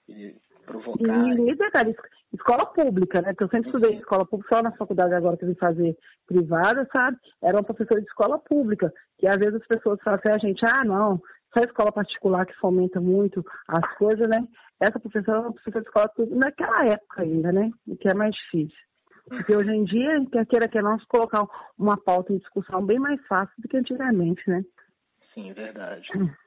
e 0.09 0.35
provocar. 0.67 1.39
E, 1.39 1.55
detalhe, 1.55 1.97
escola 2.35 2.67
pública, 2.67 3.23
né? 3.23 3.29
Porque 3.29 3.45
eu 3.45 3.49
sempre 3.49 3.69
estudei 3.69 3.99
escola 3.99 4.27
pública, 4.27 4.57
só 4.57 4.63
na 4.63 4.73
faculdade 4.73 5.15
agora 5.15 5.37
que 5.37 5.45
eu 5.45 5.49
vim 5.49 5.55
fazer 5.55 5.97
privada, 6.27 6.87
sabe? 6.95 7.17
Era 7.43 7.57
uma 7.57 7.65
professora 7.65 8.01
de 8.01 8.07
escola 8.07 8.39
pública, 8.39 8.93
que 9.19 9.27
às 9.27 9.37
vezes 9.37 9.55
as 9.55 9.67
pessoas 9.67 10.01
falam 10.03 10.19
assim, 10.19 10.35
a 10.35 10.39
gente, 10.39 10.65
ah, 10.67 10.85
não, 10.85 11.21
só 11.57 11.65
escola 11.65 11.93
particular 11.93 12.45
que 12.45 12.55
fomenta 12.57 13.01
muito 13.01 13.45
as 13.69 13.97
coisas, 13.97 14.29
né? 14.29 14.47
Essa 14.81 15.01
professora 15.01 15.39
é 15.39 15.41
uma 15.43 15.53
professora 15.53 15.81
de 15.83 15.89
escola 15.89 16.09
pública 16.09 16.39
naquela 16.45 16.85
época 16.87 17.23
ainda, 17.23 17.53
né? 17.53 17.71
O 17.87 17.97
que 17.97 18.11
é 18.11 18.15
mais 18.15 18.35
difícil. 18.35 18.87
Porque 19.29 19.57
hoje 19.57 19.71
em 19.71 19.85
dia, 19.85 20.25
quer 20.31 20.47
queira 20.47 20.69
que 20.69 20.81
não, 20.81 20.97
colocar 21.09 21.45
uma 21.77 21.97
pauta 21.97 22.33
em 22.33 22.39
discussão 22.39 22.85
bem 22.85 22.99
mais 22.99 23.21
fácil 23.27 23.55
do 23.59 23.69
que 23.69 23.77
antigamente, 23.77 24.43
né? 24.49 24.63
Sim, 25.35 25.51
é 25.51 25.55
verdade. 25.55 26.09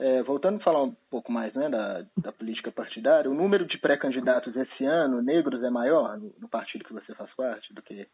É, 0.00 0.22
voltando 0.22 0.56
a 0.56 0.64
falar 0.64 0.82
um 0.82 0.96
pouco 1.10 1.30
mais 1.30 1.52
né, 1.52 1.68
da, 1.68 2.06
da 2.16 2.32
política 2.32 2.72
partidária, 2.72 3.30
o 3.30 3.34
número 3.34 3.66
de 3.66 3.76
pré-candidatos 3.76 4.56
esse 4.56 4.82
ano, 4.86 5.20
negros, 5.20 5.62
é 5.62 5.68
maior 5.68 6.18
no, 6.18 6.32
no, 6.38 6.48
partido 6.48 6.86
que 6.86 6.94
você 6.94 7.14
faz 7.14 7.30
parte 7.34 7.74
do 7.74 7.82
que. 7.82 8.08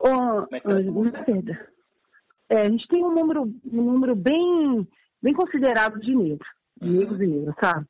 Oh, 0.00 0.46
é, 0.52 0.60
tá 0.60 1.68
é, 2.48 2.62
a 2.62 2.68
gente 2.68 2.88
tem 2.88 3.04
um 3.04 3.14
número, 3.14 3.42
um 3.44 3.82
número 3.92 4.16
bem, 4.16 4.84
bem 5.22 5.32
considerado 5.32 6.00
de 6.00 6.12
negros, 6.12 6.48
uhum. 6.82 6.90
negros 6.90 7.20
e 7.20 7.26
negras, 7.28 7.54
sabe? 7.62 7.86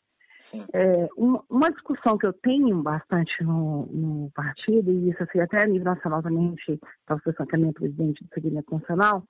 É, 0.75 1.09
uma, 1.17 1.43
uma, 1.49 1.71
discussão 1.71 2.19
que 2.19 2.27
eu 2.27 2.35
tenho 2.35 2.83
bastante 2.83 3.43
no, 3.43 3.87
no 3.87 4.31
partido, 4.33 4.91
e 4.91 5.09
isso 5.09 5.23
assim, 5.23 5.41
até 5.41 5.63
a 5.63 5.67
nível 5.67 5.87
nacional 5.87 6.23
também, 6.23 6.47
a 6.47 6.51
gente 6.51 6.81
estava 7.01 7.21
conversando 7.21 7.49
com 7.49 7.57
a 7.57 7.59
minha 7.59 7.73
presidente 7.73 8.23
do 8.23 8.35
segmento 8.35 8.75
nacional. 8.75 9.25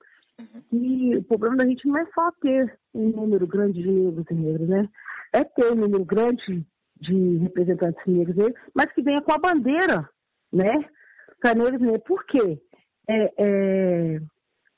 E 0.71 1.15
o 1.15 1.23
problema 1.23 1.57
da 1.57 1.65
gente 1.65 1.87
não 1.87 1.97
é 1.97 2.05
só 2.13 2.31
ter 2.41 2.77
um 2.93 3.09
número 3.09 3.47
grande 3.47 3.81
de 3.81 3.89
negros 3.89 4.25
e 4.29 4.33
negros, 4.33 4.67
né? 4.67 4.89
É 5.33 5.43
ter 5.43 5.71
um 5.71 5.75
número 5.75 6.03
grande 6.03 6.65
de 6.99 7.37
representantes 7.37 8.01
negros, 8.05 8.35
né? 8.35 8.53
mas 8.73 8.91
que 8.93 9.01
venha 9.01 9.21
com 9.21 9.33
a 9.33 9.37
bandeira, 9.37 10.09
né? 10.51 10.73
Para 11.39 11.55
negros 11.55 11.81
e 11.81 11.85
negros. 11.85 12.03
Por 12.05 12.25
quê? 12.25 12.59
É, 13.07 13.33
é, 13.37 14.19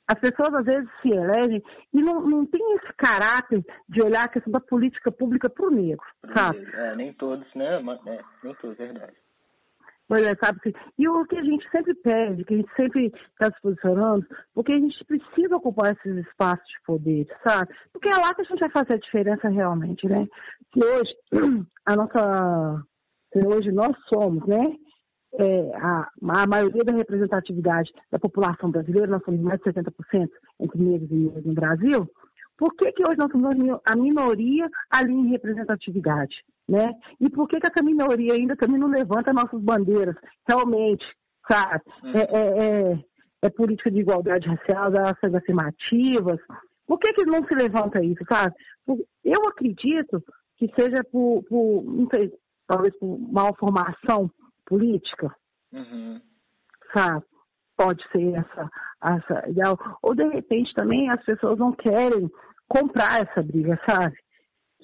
as 0.08 0.20
pessoas 0.20 0.54
às 0.54 0.66
vezes 0.66 0.90
se 1.02 1.10
elegem 1.10 1.62
e 1.94 2.02
não, 2.02 2.22
não 2.22 2.46
tem 2.46 2.62
esse 2.76 2.94
caráter 2.98 3.64
de 3.90 4.02
olhar 4.02 4.26
a 4.26 4.30
questão 4.30 4.52
da 4.52 4.60
política 4.60 5.12
pública 5.12 5.50
para 5.50 5.68
o 5.68 5.72
negro, 5.72 6.06
sabe? 6.34 6.66
É, 6.74 6.96
nem 6.96 7.14
todos, 7.14 7.48
né? 7.56 7.76
É, 8.06 8.24
nem 8.44 8.56
todos, 8.56 8.78
verdade. 8.78 9.16
É, 10.10 10.36
sabe 10.36 10.74
e 10.98 11.10
o 11.10 11.26
que 11.26 11.38
a 11.38 11.44
gente 11.44 11.70
sempre 11.70 11.94
pede, 11.96 12.46
que 12.46 12.54
a 12.54 12.58
gente 12.58 12.74
sempre 12.76 13.08
está 13.08 13.54
se 13.54 13.62
posicionando, 13.62 14.26
porque 14.54 14.72
a 14.72 14.80
gente 14.80 15.04
precisa 15.04 15.58
ocupar 15.58 15.92
esses 15.92 16.26
espaços 16.26 16.66
de 16.66 16.82
poder, 16.86 17.28
sabe? 17.46 17.74
Porque 17.92 18.08
é 18.08 18.18
lá 18.18 18.34
que 18.34 18.42
a 18.42 18.46
gente 18.46 18.60
vai 18.60 18.70
fazer 18.70 18.94
a 18.94 19.00
diferença 19.00 19.50
realmente, 19.50 20.08
né? 20.08 20.26
Se 20.74 20.82
hoje 20.82 21.14
a 21.86 21.96
nossa, 21.98 22.84
hoje 23.36 23.72
nós 23.74 23.98
somos, 24.08 24.48
né? 24.48 24.78
É, 25.34 25.76
a, 25.76 26.10
a 26.30 26.48
maioria 26.48 26.86
da 26.86 26.94
representatividade 26.94 27.92
da 28.10 28.18
população 28.18 28.72
brasileira, 28.72 29.08
nós 29.08 29.24
somos 29.26 29.42
mais 29.42 29.60
de 29.60 29.66
70% 29.66 30.30
entre 30.62 30.82
negros 30.82 31.12
e 31.12 31.16
negros 31.16 31.46
no 31.46 31.54
Brasil, 31.54 32.10
Por 32.58 32.74
que, 32.76 32.92
que 32.92 33.04
hoje 33.08 33.18
nós 33.18 33.32
somos 33.32 33.80
a 33.86 33.96
minoria 33.96 34.70
ali 34.90 35.14
em 35.14 35.30
representatividade? 35.30 36.36
Né? 36.68 36.92
E 37.20 37.30
por 37.30 37.48
que, 37.48 37.60
que 37.60 37.68
essa 37.68 37.84
minoria 37.84 38.34
ainda 38.34 38.56
também 38.56 38.80
não 38.80 38.90
levanta 38.90 39.32
nossas 39.32 39.62
bandeiras? 39.62 40.16
Realmente, 40.48 41.06
sabe? 41.50 41.84
Hum. 42.04 42.12
É, 42.14 42.20
é, 42.20 42.92
é, 42.92 43.00
é, 43.44 43.50
política 43.50 43.90
de 43.92 44.00
igualdade 44.00 44.48
racial, 44.48 44.92
das 44.92 45.12
ações 45.12 45.36
afirmativas. 45.36 46.40
Por 46.86 47.00
que, 47.00 47.14
que 47.14 47.26
não 47.26 47.46
se 47.46 47.54
levanta 47.54 48.04
isso, 48.04 48.24
sabe? 48.28 48.54
Eu 49.24 49.42
acredito 49.48 50.24
que 50.58 50.68
seja 50.76 51.04
por, 51.12 51.44
por 51.44 51.84
não 51.84 52.08
sei, 52.14 52.32
talvez 52.66 52.98
por 52.98 53.18
malformação 53.32 54.30
política, 54.66 55.34
uhum. 55.72 56.20
sabe? 56.94 57.26
Pode 57.78 58.04
ser 58.12 58.34
essa, 58.34 58.70
essa 59.04 59.50
ideal. 59.50 59.78
Ou 60.02 60.16
de 60.16 60.28
repente 60.28 60.74
também 60.74 61.10
as 61.10 61.24
pessoas 61.24 61.60
não 61.60 61.72
querem 61.74 62.30
comprar 62.68 63.22
essa 63.22 63.42
briga, 63.42 63.80
sabe? 63.88 64.16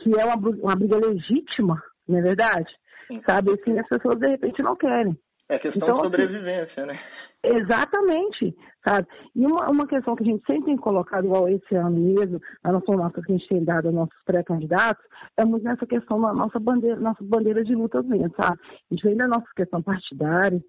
Que 0.02 0.12
é 0.20 0.26
uma, 0.26 0.36
uma 0.36 0.76
briga 0.76 0.98
legítima, 0.98 1.82
não 2.08 2.20
é 2.20 2.22
verdade? 2.22 2.72
Sim. 3.08 3.22
Sabe? 3.28 3.52
Assim, 3.52 3.78
as 3.80 3.88
pessoas 3.88 4.20
de 4.20 4.30
repente 4.30 4.62
não 4.62 4.76
querem. 4.76 5.18
É 5.50 5.60
questão 5.60 5.84
então, 5.84 5.88
de 5.88 5.94
assim, 5.94 6.04
sobrevivência, 6.04 6.84
assim, 6.84 6.86
né? 6.86 7.00
Exatamente, 7.46 8.56
sabe? 8.86 9.06
E 9.36 9.46
uma, 9.46 9.70
uma 9.70 9.86
questão 9.86 10.16
que 10.16 10.24
a 10.24 10.26
gente 10.26 10.46
sempre 10.46 10.64
tem 10.64 10.78
colocado, 10.78 11.26
igual 11.26 11.50
esse 11.50 11.76
ano 11.76 12.00
mesmo, 12.00 12.40
a 12.64 12.72
nossa 12.72 12.94
nossa 12.94 13.22
que 13.22 13.34
a 13.34 13.36
gente 13.36 13.50
tem 13.50 13.64
dado 13.66 13.88
aos 13.88 13.96
nossos 13.96 14.24
pré-candidatos, 14.26 15.04
é 15.38 15.44
muito 15.44 15.64
nessa 15.64 15.86
questão 15.86 16.22
da 16.22 16.34
nossa 16.34 16.58
bandeira, 16.58 16.98
nossa 16.98 17.22
bandeira 17.22 17.62
de 17.62 17.76
luta 17.76 18.02
mesmo, 18.02 18.34
sabe? 18.40 18.58
A 18.64 18.96
gente 18.96 19.04
vem 19.04 19.18
da 19.18 19.28
nossa 19.28 19.48
questão 19.58 19.84
partidária, 19.84 20.62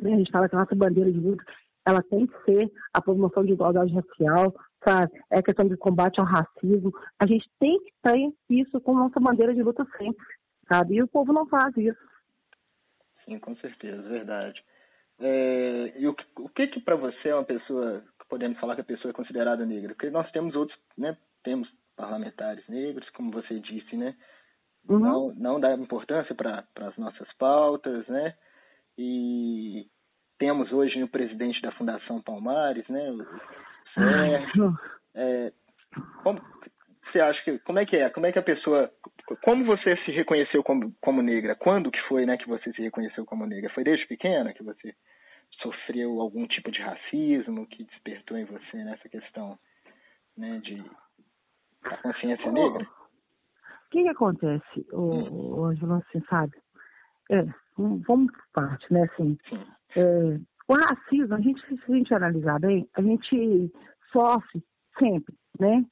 né? 0.00 0.14
a 0.14 0.18
gente 0.18 0.30
fala 0.30 0.48
que 0.48 0.54
a 0.54 0.58
nossa 0.58 0.74
bandeira 0.74 1.10
de 1.10 1.18
luta, 1.18 1.44
ela 1.86 2.02
tem 2.02 2.26
que 2.26 2.44
ser 2.44 2.72
a 2.92 3.00
promoção 3.00 3.44
de 3.44 3.52
igualdade 3.52 3.94
racial, 3.94 4.54
sabe? 4.84 5.12
É 5.30 5.40
questão 5.40 5.68
de 5.68 5.76
combate 5.76 6.20
ao 6.20 6.26
racismo. 6.26 6.92
A 7.18 7.26
gente 7.26 7.48
tem 7.60 7.78
que 7.80 7.92
ter 8.02 8.32
isso 8.50 8.80
como 8.80 9.00
nossa 9.00 9.20
bandeira 9.20 9.54
de 9.54 9.62
luta 9.62 9.86
sempre, 9.96 10.24
sabe? 10.68 10.96
E 10.96 11.02
o 11.02 11.08
povo 11.08 11.32
não 11.32 11.46
faz 11.46 11.76
isso. 11.76 11.98
Sim, 13.24 13.38
com 13.38 13.56
certeza, 13.56 14.02
verdade. 14.02 14.62
É, 15.18 15.92
e 15.96 16.06
o, 16.06 16.14
o 16.38 16.48
que 16.48 16.66
que 16.66 16.80
para 16.80 16.96
você 16.96 17.28
é 17.28 17.34
uma 17.34 17.44
pessoa, 17.44 18.02
podemos 18.28 18.58
falar 18.58 18.74
que 18.74 18.82
a 18.82 18.84
pessoa 18.84 19.10
é 19.10 19.14
considerada 19.14 19.64
negra? 19.64 19.94
Porque 19.94 20.10
nós 20.10 20.30
temos 20.30 20.54
outros, 20.54 20.78
né, 20.96 21.16
temos 21.42 21.68
parlamentares 21.96 22.66
negros, 22.68 23.08
como 23.10 23.30
você 23.30 23.58
disse, 23.60 23.96
né? 23.96 24.14
Uhum. 24.88 24.98
Não, 24.98 25.34
não 25.34 25.60
dá 25.60 25.72
importância 25.74 26.34
para 26.34 26.64
as 26.76 26.96
nossas 26.96 27.32
pautas, 27.34 28.06
né? 28.06 28.34
E 28.98 29.86
temos 30.38 30.72
hoje 30.72 31.02
o 31.02 31.08
presidente 31.08 31.60
da 31.62 31.72
Fundação 31.72 32.20
Palmares, 32.22 32.86
né? 32.88 33.10
O 33.10 33.24
Sérgio. 33.94 34.74
É, 35.14 35.52
como 36.22 36.40
você 37.04 37.20
acha 37.20 37.42
que 37.42 37.58
como 37.60 37.78
é 37.78 37.86
que 37.86 37.96
é? 37.96 38.10
Como 38.10 38.26
é 38.26 38.32
que 38.32 38.38
a 38.38 38.42
pessoa 38.42 38.90
como 39.42 39.64
você 39.64 39.96
se 40.04 40.10
reconheceu 40.10 40.62
como, 40.62 40.92
como 41.00 41.22
negra? 41.22 41.56
Quando 41.56 41.90
que 41.90 42.00
foi, 42.02 42.26
né, 42.26 42.36
que 42.36 42.48
você 42.48 42.72
se 42.72 42.82
reconheceu 42.82 43.24
como 43.24 43.46
negra? 43.46 43.70
Foi 43.70 43.82
desde 43.82 44.06
pequena 44.06 44.52
que 44.52 44.62
você 44.62 44.94
sofreu 45.62 46.20
algum 46.20 46.46
tipo 46.46 46.70
de 46.70 46.80
racismo 46.80 47.66
que 47.66 47.84
despertou 47.84 48.36
em 48.36 48.44
você 48.44 48.84
nessa 48.84 49.08
questão, 49.08 49.58
né, 50.36 50.60
de 50.62 50.84
da 51.82 51.96
consciência 51.98 52.50
negra? 52.50 52.84
O 52.84 53.90
que, 53.90 54.02
que 54.02 54.08
acontece, 54.08 54.86
o, 54.92 55.64
Ângelo, 55.64 55.94
assim, 55.94 56.20
sabe? 56.28 56.52
É, 57.30 57.44
vamos 57.76 58.32
por 58.32 58.44
parte, 58.52 58.92
né, 58.92 59.08
assim. 59.12 59.38
É, 59.96 60.40
o 60.68 60.74
racismo, 60.74 61.34
a 61.34 61.40
gente, 61.40 61.60
se 61.66 61.92
a 61.92 61.96
gente 61.96 62.14
analisar 62.14 62.58
bem, 62.58 62.88
a 62.94 63.02
gente 63.02 63.72
sofre 64.12 64.62
sempre, 64.98 65.34
né? 65.58 65.84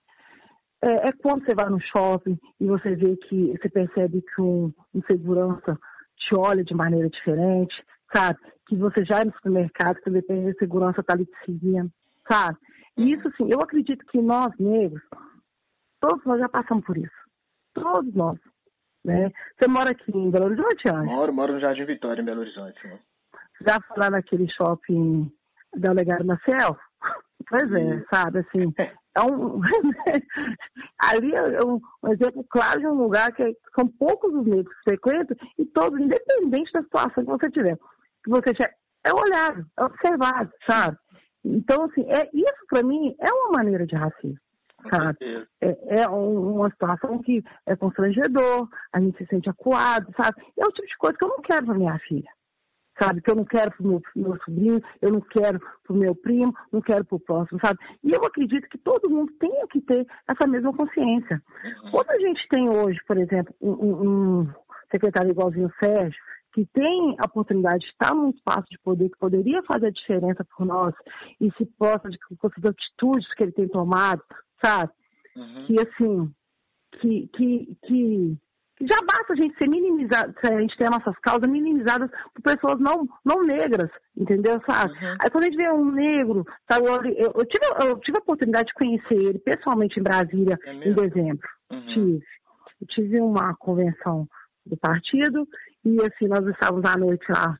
É, 0.83 1.09
é, 1.09 1.13
quando 1.13 1.45
você 1.45 1.55
vai 1.55 1.69
no 1.71 1.81
shopping 1.81 2.39
e 2.61 2.67
você 2.67 2.95
vê 2.95 3.17
que 3.17 3.53
você 3.53 3.69
percebe 3.71 4.23
que 4.23 4.43
um, 4.43 4.73
um 4.95 5.03
segurança 5.07 5.79
te 6.17 6.35
olha 6.37 6.63
de 6.63 6.75
maneira 6.75 7.09
diferente, 7.09 7.75
sabe? 8.15 8.39
Que 8.67 8.77
você 8.77 9.05
já 9.05 9.21
é 9.21 9.25
no 9.25 9.33
supermercado, 9.33 10.01
que 10.01 10.11
depende 10.11 10.53
da 10.53 10.59
segurança 10.59 11.03
tá 11.03 11.15
ali 11.15 11.25
te 11.25 11.45
seguindo, 11.47 11.91
sabe? 12.29 12.59
E 12.97 13.13
isso, 13.13 13.31
sim, 13.37 13.49
eu 13.51 13.61
acredito 13.61 14.05
que 14.07 14.21
nós 14.21 14.53
negros, 14.59 15.03
todos 16.01 16.25
nós 16.25 16.39
já 16.39 16.49
passamos 16.49 16.85
por 16.85 16.97
isso. 16.97 17.25
Todos 17.73 18.15
nós. 18.15 18.39
Né? 19.05 19.31
Você 19.59 19.69
mora 19.69 19.91
aqui 19.91 20.11
em 20.17 20.31
Belo 20.31 20.47
Horizonte, 20.47 20.89
Anjo? 20.89 21.05
Moro, 21.05 21.33
moro 21.33 21.53
no 21.53 21.61
Jardim 21.61 21.85
Vitória, 21.85 22.23
em 22.23 22.25
Belo 22.25 22.41
Horizonte. 22.41 22.87
Né? 22.87 22.99
Já 23.67 23.79
foi 23.81 23.99
lá 23.99 24.11
naquele 24.11 24.49
shopping 24.51 25.31
da 25.77 25.93
Legado 25.93 26.25
Marcel? 26.25 26.77
Pois 27.47 27.71
é, 27.73 28.03
sabe, 28.11 28.39
assim, 28.39 28.73
é 29.15 29.21
um, 29.21 29.61
ali 30.99 31.35
é 31.35 31.63
um, 31.63 31.79
um, 32.03 32.13
exemplo 32.13 32.43
claro 32.49 32.81
de 32.81 32.87
um 32.87 32.95
lugar 32.95 33.33
que 33.33 33.55
são 33.79 33.87
poucos 33.87 34.33
os 34.33 34.47
negros 34.47 34.75
que 34.79 34.85
frequentam 34.85 35.37
e 35.59 35.67
todos, 35.67 36.01
independente 36.01 36.73
da 36.73 36.83
situação 36.83 37.23
que 37.23 37.31
você 37.31 37.51
tiver, 37.51 37.77
que 38.25 38.31
você 38.31 38.51
é 39.05 39.13
olhado, 39.13 39.67
é 39.79 39.85
observado, 39.85 40.51
sabe? 40.67 40.97
Então, 41.45 41.85
assim, 41.85 42.03
é, 42.11 42.31
isso 42.33 42.67
para 42.71 42.83
mim 42.83 43.15
é 43.21 43.31
uma 43.31 43.59
maneira 43.59 43.87
de 43.87 43.95
racismo, 43.95 44.39
sabe? 44.91 45.47
É, 45.61 46.01
é 46.03 46.09
uma 46.09 46.71
situação 46.71 47.23
que 47.23 47.43
é 47.67 47.77
constrangedor, 47.77 48.69
a 48.93 49.01
gente 49.01 49.19
se 49.19 49.27
sente 49.27 49.49
acuado, 49.49 50.13
sabe? 50.17 50.43
É 50.59 50.65
o 50.65 50.73
tipo 50.73 50.87
de 50.87 50.97
coisa 50.97 51.19
que 51.19 51.25
eu 51.25 51.29
não 51.29 51.41
quero 51.41 51.67
para 51.67 51.75
minha 51.75 51.99
filha 52.01 52.31
sabe? 52.99 53.21
Que 53.21 53.31
eu 53.31 53.37
não 53.37 53.45
quero 53.45 53.71
para 53.73 53.85
o 53.85 53.89
meu, 53.89 54.03
meu, 54.15 54.39
sobrinho, 54.45 54.81
eu 55.03 55.11
não 55.11 55.21
quero 55.21 55.59
para 55.59 55.93
o 55.93 55.97
meu 55.97 56.15
primo, 56.15 56.55
não 56.73 56.81
quero 56.81 57.05
para 57.05 57.17
o 57.17 57.21
próximo, 57.21 57.59
sabe? 57.61 57.79
E 58.03 58.13
eu 58.13 58.25
acredito 58.25 58.69
que 58.69 58.79
todo 58.79 59.11
mundo 59.11 59.33
tem 59.39 59.67
que 59.69 59.81
ter 59.81 60.07
essa 60.29 60.47
mesma 60.47 60.73
consciência. 60.73 61.43
Uhum. 61.65 61.91
Quando 61.91 62.11
a 62.11 62.21
gente 62.21 62.49
tem 62.49 62.69
hoje, 62.69 62.99
por 63.07 63.19
exemplo, 63.19 63.55
um, 63.61 64.43
um 64.43 64.53
secretário 64.91 65.31
igualzinho 65.31 65.67
o 65.67 65.85
Sérgio, 65.85 66.19
que 66.53 66.65
tem 66.67 67.17
a 67.19 67.27
oportunidade 67.27 67.81
de 67.81 67.87
estar 67.87 68.15
num 68.15 68.31
espaço 68.31 68.67
de 68.71 68.79
poder 68.79 69.11
que 69.11 69.19
poderia 69.19 69.61
fazer 69.65 69.89
a 69.89 69.91
diferença 69.91 70.47
por 70.57 70.65
nós 70.65 70.95
e 71.41 71.51
se 71.59 71.67
possa 71.77 72.09
de 72.09 72.17
com 72.19 72.47
as 72.47 72.65
atitudes 72.65 73.35
que 73.35 73.43
ele 73.43 73.53
tem 73.53 73.69
tomado, 73.69 74.23
sabe? 74.65 74.93
Uhum. 75.37 75.67
Que 75.67 75.81
assim, 75.81 76.35
que, 77.01 77.29
que, 77.29 77.77
que 77.87 78.39
já 78.81 78.97
basta 79.07 79.33
a 79.33 79.37
gente 79.37 79.57
ser 79.57 79.69
minimizado, 79.69 80.35
a 80.43 80.61
gente 80.61 80.77
ter 80.77 80.91
nossas 80.91 81.17
causas 81.21 81.49
minimizadas 81.49 82.11
por 82.35 82.43
pessoas 82.43 82.81
não, 82.81 83.07
não 83.25 83.45
negras, 83.45 83.91
entendeu, 84.17 84.61
sabe? 84.69 84.93
Uhum. 84.93 85.17
Aí 85.21 85.31
quando 85.31 85.45
a 85.45 85.47
gente 85.47 85.57
vê 85.57 85.71
um 85.71 85.91
negro, 85.91 86.45
sabe, 86.71 86.87
eu, 86.87 86.95
eu, 86.95 87.33
eu, 87.37 87.47
tive, 87.47 87.67
eu 87.89 87.99
tive 88.01 88.19
a 88.19 88.23
oportunidade 88.23 88.69
de 88.69 88.75
conhecer 88.75 89.15
ele 89.15 89.39
pessoalmente 89.39 89.99
em 89.99 90.03
Brasília 90.03 90.59
é 90.65 90.73
em 90.73 90.95
dezembro. 90.95 91.49
Uhum. 91.71 91.87
Tive. 91.87 92.23
Eu 92.81 92.87
tive 92.89 93.21
uma 93.21 93.55
convenção 93.57 94.27
do 94.67 94.77
partido 94.77 95.47
e 95.85 95.97
assim, 96.05 96.27
nós 96.27 96.47
estávamos 96.47 96.85
à 96.85 96.97
noite 96.97 97.25
lá 97.31 97.57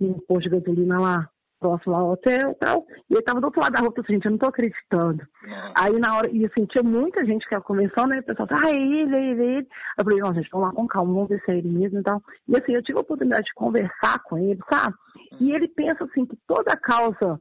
no 0.00 0.20
posto 0.22 0.48
de 0.48 0.56
gasolina 0.56 0.98
lá 0.98 1.28
próximo 1.58 1.94
ao 1.94 2.10
hotel 2.10 2.50
e 2.50 2.54
tal. 2.54 2.86
E 3.10 3.14
ele 3.14 3.22
tava 3.22 3.40
do 3.40 3.46
outro 3.46 3.60
lado 3.60 3.72
da 3.72 3.80
rua, 3.80 3.92
assim, 3.96 4.14
gente, 4.14 4.24
eu 4.26 4.30
não 4.32 4.38
tô 4.38 4.46
acreditando. 4.46 5.26
Aí 5.78 5.98
na 5.98 6.16
hora, 6.16 6.30
e 6.30 6.44
assim, 6.44 6.66
tinha 6.66 6.82
muita 6.82 7.24
gente 7.24 7.46
que 7.48 7.54
ia 7.54 7.60
conversando, 7.60 8.08
né? 8.08 8.20
O 8.20 8.22
pessoal, 8.24 8.48
ah, 8.50 8.70
é 8.70 8.74
ele, 8.74 9.16
é 9.16 9.30
ele, 9.30 9.42
é 9.42 9.56
ele. 9.58 9.68
Eu 9.98 10.04
falei, 10.04 10.18
não, 10.20 10.34
gente, 10.34 10.48
vamos 10.50 10.68
lá 10.68 10.74
com 10.74 10.86
calma, 10.86 11.14
vamos 11.14 11.28
ver 11.28 11.42
se 11.44 11.50
é 11.52 11.58
ele 11.58 11.68
mesmo 11.68 12.00
e 12.00 12.02
tal. 12.02 12.22
E 12.48 12.56
assim, 12.56 12.74
eu 12.74 12.82
tive 12.82 12.98
a 12.98 13.02
oportunidade 13.02 13.44
de 13.44 13.54
conversar 13.54 14.22
com 14.24 14.38
ele, 14.38 14.60
sabe? 14.70 14.94
E 15.40 15.52
ele 15.52 15.68
pensa 15.68 16.04
assim 16.04 16.26
que 16.26 16.36
toda 16.46 16.76
causa 16.76 17.38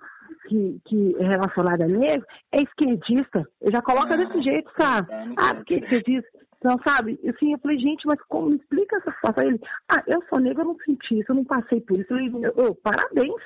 que, 0.48 0.80
que 0.86 1.16
é 1.20 1.28
relacionada 1.28 1.86
a 1.86 1.88
negro 1.88 2.26
é 2.52 2.62
esquerdista. 2.62 3.48
Ele 3.62 3.72
já 3.72 3.82
coloca 3.82 4.18
desse 4.18 4.42
jeito, 4.42 4.70
sabe? 4.80 5.08
Ah, 5.38 5.56
por 5.56 5.66
que 5.66 5.80
você 5.80 6.02
diz? 6.02 6.24
Então, 6.58 6.80
sabe? 6.86 7.20
Assim, 7.28 7.52
eu 7.52 7.60
falei, 7.60 7.78
gente, 7.78 8.06
mas 8.06 8.22
como 8.30 8.50
me 8.50 8.56
explica 8.56 8.96
essa 8.96 9.12
situação? 9.12 9.44
Ele, 9.44 9.60
ah, 9.92 10.02
eu 10.08 10.24
sou 10.30 10.40
negro, 10.40 10.62
eu 10.62 10.68
não 10.68 10.78
senti 10.86 11.20
isso, 11.20 11.32
eu 11.32 11.36
não 11.36 11.44
passei 11.44 11.82
por 11.82 12.00
isso. 12.00 12.14
Eu 12.14 12.32
falei, 12.32 12.52
oh, 12.56 12.76
parabéns 12.76 13.42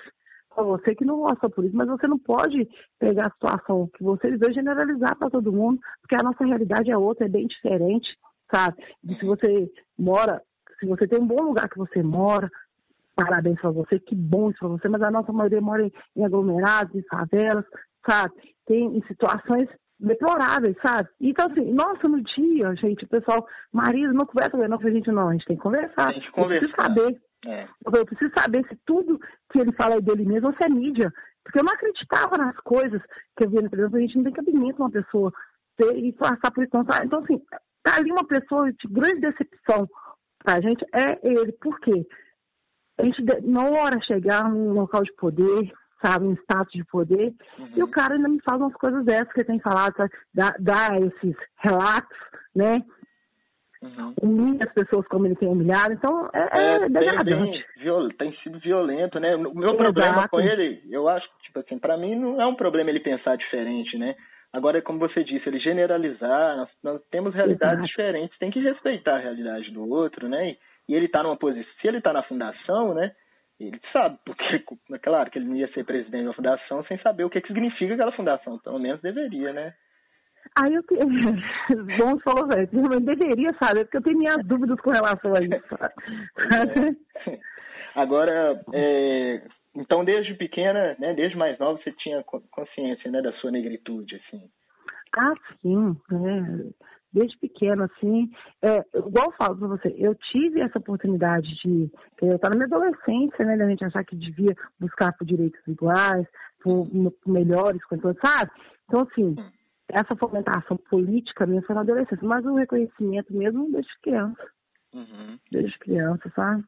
você 0.63 0.95
que 0.95 1.05
não 1.05 1.19
gosta 1.19 1.49
por 1.49 1.65
isso, 1.65 1.75
mas 1.75 1.87
você 1.87 2.07
não 2.07 2.17
pode 2.17 2.67
pegar 2.99 3.27
a 3.27 3.31
situação 3.31 3.89
que 3.95 4.03
você 4.03 4.35
vê 4.37 4.49
e 4.49 4.53
generalizar 4.53 5.17
para 5.17 5.29
todo 5.29 5.51
mundo, 5.51 5.79
porque 6.01 6.15
a 6.15 6.23
nossa 6.23 6.45
realidade 6.45 6.91
é 6.91 6.97
outra, 6.97 7.25
é 7.25 7.29
bem 7.29 7.47
diferente, 7.47 8.07
sabe? 8.53 8.77
Se 9.19 9.25
você 9.25 9.71
mora, 9.97 10.41
se 10.79 10.85
você 10.85 11.07
tem 11.07 11.19
um 11.19 11.27
bom 11.27 11.43
lugar 11.43 11.69
que 11.69 11.77
você 11.77 12.01
mora, 12.01 12.49
parabéns 13.15 13.59
para 13.59 13.71
você, 13.71 13.99
que 13.99 14.15
bom 14.15 14.49
isso 14.49 14.59
para 14.59 14.69
você, 14.69 14.87
mas 14.87 15.01
a 15.01 15.11
nossa 15.11 15.33
maioria 15.33 15.61
mora 15.61 15.83
em, 15.83 15.91
em 16.15 16.25
aglomerados, 16.25 16.95
em 16.95 17.03
favelas, 17.03 17.65
sabe? 18.07 18.33
Tem 18.65 18.97
em 18.97 19.01
situações 19.07 19.67
deploráveis, 19.99 20.75
sabe? 20.85 21.09
Então, 21.19 21.47
assim, 21.47 21.71
nossa, 21.73 22.07
no 22.07 22.21
dia, 22.21 22.75
gente, 22.75 23.05
o 23.05 23.07
pessoal, 23.07 23.45
marido, 23.73 24.13
não 24.13 24.25
conversa 24.25 24.51
com 24.51 24.67
não, 24.67 24.77
a 24.79 24.89
gente 24.91 25.11
não, 25.11 25.29
a 25.29 25.33
gente 25.33 25.45
tem 25.45 25.57
que 25.57 25.63
conversar, 25.63 26.09
a 26.09 26.13
gente 26.13 26.31
conversa. 26.31 26.67
saber 26.79 27.19
é. 27.47 27.67
Eu 27.85 28.05
preciso 28.05 28.31
saber 28.37 28.65
se 28.67 28.75
tudo 28.85 29.19
que 29.51 29.59
ele 29.59 29.71
fala 29.73 29.95
é 29.95 30.01
dele 30.01 30.25
mesmo 30.25 30.47
ou 30.47 30.53
se 30.55 30.63
é 30.63 30.69
mídia. 30.69 31.11
Porque 31.43 31.59
eu 31.59 31.63
não 31.63 31.73
acreditava 31.73 32.37
nas 32.37 32.57
coisas 32.57 33.01
que 33.35 33.45
eu 33.45 33.49
via 33.49 33.61
na 33.61 33.69
televisão. 33.69 33.97
A 33.97 34.01
gente 34.01 34.17
não 34.17 34.23
tem 34.25 34.33
cabimento 34.33 34.81
uma 34.81 34.91
pessoa 34.91 35.31
ter 35.77 35.97
e 35.97 36.11
passar 36.11 36.51
por 36.51 36.63
isso. 36.63 36.71
Então, 37.03 37.19
assim, 37.19 37.41
tá 37.83 37.95
ali 37.97 38.11
uma 38.11 38.27
pessoa 38.27 38.71
de 38.71 38.87
grande 38.89 39.21
decepção 39.21 39.87
pra 40.43 40.61
gente 40.61 40.85
é 40.93 41.19
ele. 41.23 41.53
Por 41.53 41.79
quê? 41.79 42.05
A 42.99 43.05
gente 43.05 43.23
não 43.43 43.73
hora 43.73 44.01
chegar 44.01 44.49
num 44.49 44.73
local 44.73 45.03
de 45.03 45.13
poder, 45.13 45.71
sabe, 46.03 46.25
um 46.25 46.33
status 46.33 46.73
de 46.73 46.83
poder, 46.85 47.33
uhum. 47.59 47.71
e 47.75 47.83
o 47.83 47.87
cara 47.87 48.15
ainda 48.15 48.27
me 48.27 48.41
fala 48.41 48.65
umas 48.65 48.75
coisas 48.75 49.05
dessas 49.05 49.31
que 49.31 49.41
ele 49.41 49.47
tem 49.47 49.59
falado, 49.59 49.95
sabe? 49.95 50.11
Dá, 50.33 50.55
dá 50.59 50.99
esses 50.99 51.35
relatos, 51.57 52.17
né? 52.55 52.83
Uhum. 53.97 54.13
Humilha 54.21 54.59
as 54.65 54.73
pessoas 54.73 55.07
como 55.07 55.25
ele 55.25 55.35
tem 55.35 55.47
humilhado, 55.47 55.93
então 55.93 56.29
é, 56.33 56.39
é, 56.39 56.75
é 56.83 56.89
degradante. 56.89 57.65
Tem, 57.77 58.09
tem 58.17 58.37
sido 58.43 58.59
violento, 58.59 59.19
né? 59.19 59.35
O 59.35 59.53
meu 59.53 59.69
Exato. 59.69 59.77
problema 59.77 60.27
com 60.27 60.39
ele, 60.39 60.81
eu 60.89 61.07
acho, 61.07 61.27
tipo 61.43 61.59
assim, 61.59 61.77
pra 61.79 61.97
mim 61.97 62.15
não 62.15 62.41
é 62.41 62.45
um 62.45 62.55
problema 62.55 62.89
ele 62.89 62.99
pensar 62.99 63.37
diferente, 63.37 63.97
né? 63.97 64.15
Agora, 64.51 64.81
como 64.81 64.99
você 64.99 65.23
disse, 65.23 65.47
ele 65.47 65.59
generalizar, 65.59 66.57
nós, 66.57 66.69
nós 66.83 67.01
temos 67.11 67.33
realidades 67.33 67.75
Exato. 67.75 67.87
diferentes, 67.87 68.37
tem 68.39 68.49
que 68.49 68.59
respeitar 68.59 69.15
a 69.15 69.19
realidade 69.19 69.71
do 69.71 69.87
outro, 69.89 70.27
né? 70.27 70.51
E, 70.51 70.57
e 70.89 70.95
ele 70.95 71.05
está 71.05 71.21
numa 71.21 71.37
posição, 71.37 71.71
se 71.81 71.87
ele 71.87 71.97
está 71.97 72.13
na 72.13 72.23
fundação, 72.23 72.93
né? 72.93 73.11
Ele 73.59 73.79
sabe, 73.91 74.17
porque 74.25 74.63
é 74.93 74.97
claro 74.99 75.29
que 75.29 75.39
ele 75.39 75.47
não 75.47 75.55
ia 75.55 75.71
ser 75.73 75.83
presidente 75.83 76.21
de 76.21 76.27
uma 76.27 76.33
fundação 76.33 76.83
sem 76.85 76.97
saber 76.99 77.23
o 77.23 77.29
que, 77.29 77.41
que 77.41 77.47
significa 77.47 77.93
aquela 77.93 78.11
fundação, 78.11 78.57
pelo 78.59 78.79
menos 78.79 79.01
deveria, 79.01 79.51
né? 79.51 79.73
Aí 80.55 80.73
eu 80.73 80.83
tenho. 80.83 81.07
Bom, 81.97 82.19
falou, 82.19 82.47
velho. 82.47 82.69
Eu 82.73 82.99
deveria 82.99 83.53
saber, 83.61 83.85
porque 83.85 83.97
eu 83.97 84.03
tenho 84.03 84.17
minhas 84.17 84.45
dúvidas 84.45 84.79
com 84.81 84.91
relação 84.91 85.33
a 85.33 85.39
isso. 85.39 85.75
É. 86.55 87.37
Agora, 87.95 88.61
é, 88.73 89.41
então, 89.75 90.03
desde 90.03 90.33
pequena, 90.35 90.95
né, 90.99 91.13
desde 91.13 91.37
mais 91.37 91.57
nova, 91.59 91.79
você 91.81 91.91
tinha 91.93 92.23
consciência 92.23 93.09
né, 93.09 93.21
da 93.21 93.31
sua 93.33 93.51
negritude, 93.51 94.15
assim? 94.15 94.41
Ah, 95.17 95.33
sim. 95.61 95.95
É. 96.11 96.87
Desde 97.11 97.37
pequena, 97.39 97.85
assim. 97.85 98.29
É, 98.61 98.83
igual 98.95 99.27
eu 99.27 99.31
falo 99.37 99.57
pra 99.57 99.67
você, 99.67 99.95
eu 99.97 100.13
tive 100.13 100.61
essa 100.61 100.77
oportunidade 100.77 101.47
de. 101.63 101.89
Eu 102.21 102.35
estava 102.35 102.55
na 102.55 102.67
minha 102.67 102.77
adolescência, 102.77 103.45
né, 103.45 103.57
da 103.57 103.67
gente 103.67 103.85
achar 103.85 104.03
que 104.03 104.15
devia 104.15 104.53
buscar 104.79 105.13
por 105.13 105.25
direitos 105.25 105.59
iguais, 105.67 106.27
por, 106.61 106.87
por 106.87 107.31
melhores 107.31 107.81
sabe? 108.23 108.51
Então, 108.85 109.01
assim, 109.01 109.35
essa 109.89 110.15
fomentação 110.15 110.77
política 110.89 111.45
minha 111.45 111.61
foi 111.61 111.75
na 111.75 111.81
adolescência, 111.81 112.27
mas 112.27 112.45
o 112.45 112.55
reconhecimento 112.55 113.33
mesmo 113.33 113.71
desde 113.71 113.99
criança. 114.01 114.47
Uhum. 114.93 115.37
Desde 115.51 115.77
criança, 115.79 116.31
sabe? 116.35 116.63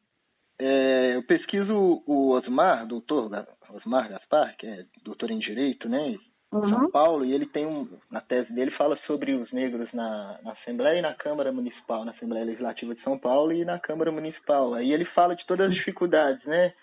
É, 0.60 1.16
eu 1.16 1.24
pesquiso 1.24 2.04
o 2.06 2.32
Osmar, 2.32 2.86
doutor 2.86 3.32
Osmar 3.74 4.10
Gaspar, 4.10 4.56
que 4.58 4.68
é 4.68 4.86
doutor 5.04 5.32
em 5.32 5.40
Direito, 5.40 5.88
né, 5.88 6.10
em 6.10 6.20
uhum. 6.52 6.70
São 6.70 6.92
Paulo, 6.92 7.24
e 7.24 7.34
ele 7.34 7.46
tem 7.46 7.66
um, 7.66 7.88
na 8.12 8.20
tese 8.20 8.52
dele, 8.52 8.72
fala 8.72 8.98
sobre 9.08 9.34
os 9.34 9.50
negros 9.54 9.90
na, 9.94 10.38
na 10.44 10.52
Assembleia 10.54 11.00
e 11.00 11.02
na 11.02 11.14
Câmara 11.14 11.52
Municipal, 11.52 12.04
na 12.04 12.12
Assembleia 12.12 12.46
Legislativa 12.46 12.94
de 12.94 13.02
São 13.04 13.18
Paulo 13.18 13.54
e 13.54 13.64
na 13.64 13.80
Câmara 13.80 14.12
Municipal. 14.12 14.74
Aí 14.74 14.92
ele 14.92 15.06
fala 15.06 15.34
de 15.34 15.46
todas 15.46 15.70
as 15.70 15.76
dificuldades, 15.76 16.44
né, 16.46 16.74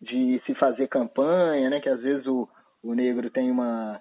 de 0.00 0.40
se 0.46 0.54
fazer 0.54 0.88
campanha, 0.88 1.68
né, 1.68 1.80
que 1.80 1.88
às 1.88 2.00
vezes 2.00 2.26
o, 2.26 2.48
o 2.82 2.94
negro 2.94 3.30
tem 3.30 3.50
uma 3.50 4.00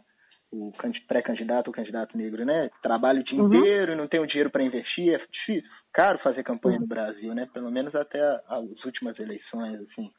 o 0.52 0.72
pré-candidato 1.08 1.68
ou 1.68 1.74
candidato 1.74 2.18
negro, 2.18 2.46
né? 2.46 2.70
Trabalha 2.82 3.20
o 3.20 3.24
dia 3.24 3.42
uhum. 3.42 3.54
inteiro 3.54 3.92
e 3.92 3.96
não 3.96 4.08
tem 4.08 4.20
o 4.20 4.28
dinheiro 4.28 4.50
para 4.50 4.64
investir, 4.64 5.14
é 5.14 5.18
difícil, 5.18 5.70
caro 5.94 6.20
fazer 6.20 6.44
campanha 6.44 6.76
uhum. 6.76 6.82
no 6.82 6.88
Brasil, 6.88 7.34
né? 7.34 7.48
Pelo 7.54 7.70
menos 7.72 7.94
até 7.96 8.20
as 8.48 8.86
últimas 8.86 9.20
eleições, 9.20 9.82
assim. 9.82 10.12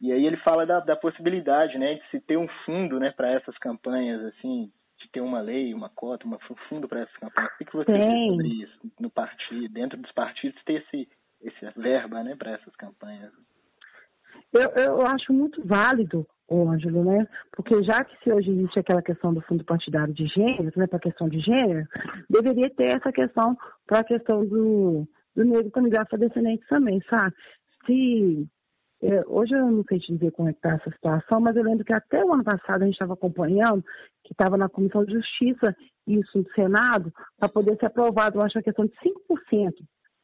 E 0.00 0.12
aí 0.12 0.26
ele 0.26 0.36
fala 0.38 0.66
da, 0.66 0.80
da 0.80 0.96
possibilidade, 0.96 1.78
né, 1.78 1.94
de 1.94 2.10
se 2.10 2.20
ter 2.20 2.36
um 2.36 2.48
fundo, 2.64 2.98
né, 2.98 3.10
para 3.10 3.30
essas 3.30 3.56
campanhas, 3.58 4.22
assim, 4.24 4.70
de 4.98 5.10
ter 5.10 5.20
uma 5.20 5.40
lei, 5.40 5.72
uma 5.72 5.88
cota, 5.88 6.26
uma, 6.26 6.36
um 6.36 6.56
fundo 6.68 6.88
para 6.88 7.00
essas 7.00 7.16
campanhas. 7.16 7.52
O 7.52 7.64
que, 7.64 7.76
você 7.76 7.92
tem 7.92 8.30
sobre 8.30 8.48
isso 8.48 8.92
no 9.00 9.08
partido, 9.08 9.72
dentro 9.72 9.96
dos 9.96 10.12
partidos, 10.12 10.62
ter 10.64 10.82
esse, 10.82 11.08
esse 11.40 11.70
verba, 11.80 12.22
né, 12.22 12.36
para 12.36 12.52
essas 12.52 12.74
campanhas? 12.76 13.32
Eu, 14.52 14.70
eu 14.76 15.06
acho 15.06 15.32
muito 15.32 15.66
válido 15.66 16.26
Ângelo, 16.50 17.04
né? 17.04 17.26
Porque 17.52 17.82
já 17.82 18.04
que 18.04 18.16
se 18.22 18.32
hoje 18.32 18.50
existe 18.50 18.78
aquela 18.78 19.02
questão 19.02 19.32
do 19.32 19.40
fundo 19.42 19.64
partidário 19.64 20.12
de 20.12 20.26
gênero, 20.26 20.72
né, 20.76 20.86
para 20.86 20.98
a 20.98 21.00
questão 21.00 21.28
de 21.28 21.40
gênero, 21.40 21.86
deveria 22.28 22.70
ter 22.70 22.96
essa 22.96 23.10
questão 23.10 23.56
para 23.86 24.00
a 24.00 24.04
questão 24.04 24.44
do, 24.44 25.06
do 25.34 25.44
negro 25.44 25.70
candidato 25.70 26.14
a 26.14 26.18
descendente 26.18 26.66
também, 26.68 27.00
sabe? 27.08 27.34
Se 27.86 28.48
é, 29.02 29.22
hoje 29.26 29.54
eu 29.54 29.70
não 29.70 29.84
sei 29.84 29.98
te 29.98 30.12
dizer 30.14 30.32
como 30.32 30.48
é 30.48 30.52
que 30.52 30.58
está 30.58 30.74
essa 30.74 30.90
situação, 30.90 31.40
mas 31.40 31.56
eu 31.56 31.62
lembro 31.62 31.84
que 31.84 31.92
até 31.92 32.24
o 32.24 32.32
ano 32.32 32.44
passado 32.44 32.82
a 32.82 32.84
gente 32.86 32.94
estava 32.94 33.14
acompanhando, 33.14 33.84
que 34.22 34.32
estava 34.32 34.56
na 34.56 34.68
Comissão 34.68 35.04
de 35.04 35.12
Justiça, 35.12 35.76
isso 36.06 36.38
no 36.38 36.50
Senado, 36.54 37.12
para 37.38 37.48
poder 37.48 37.76
ser 37.78 37.86
aprovado, 37.86 38.38
eu 38.38 38.42
acho 38.42 38.58
a 38.58 38.62
questão 38.62 38.86
de 38.86 38.92
5% 38.92 39.72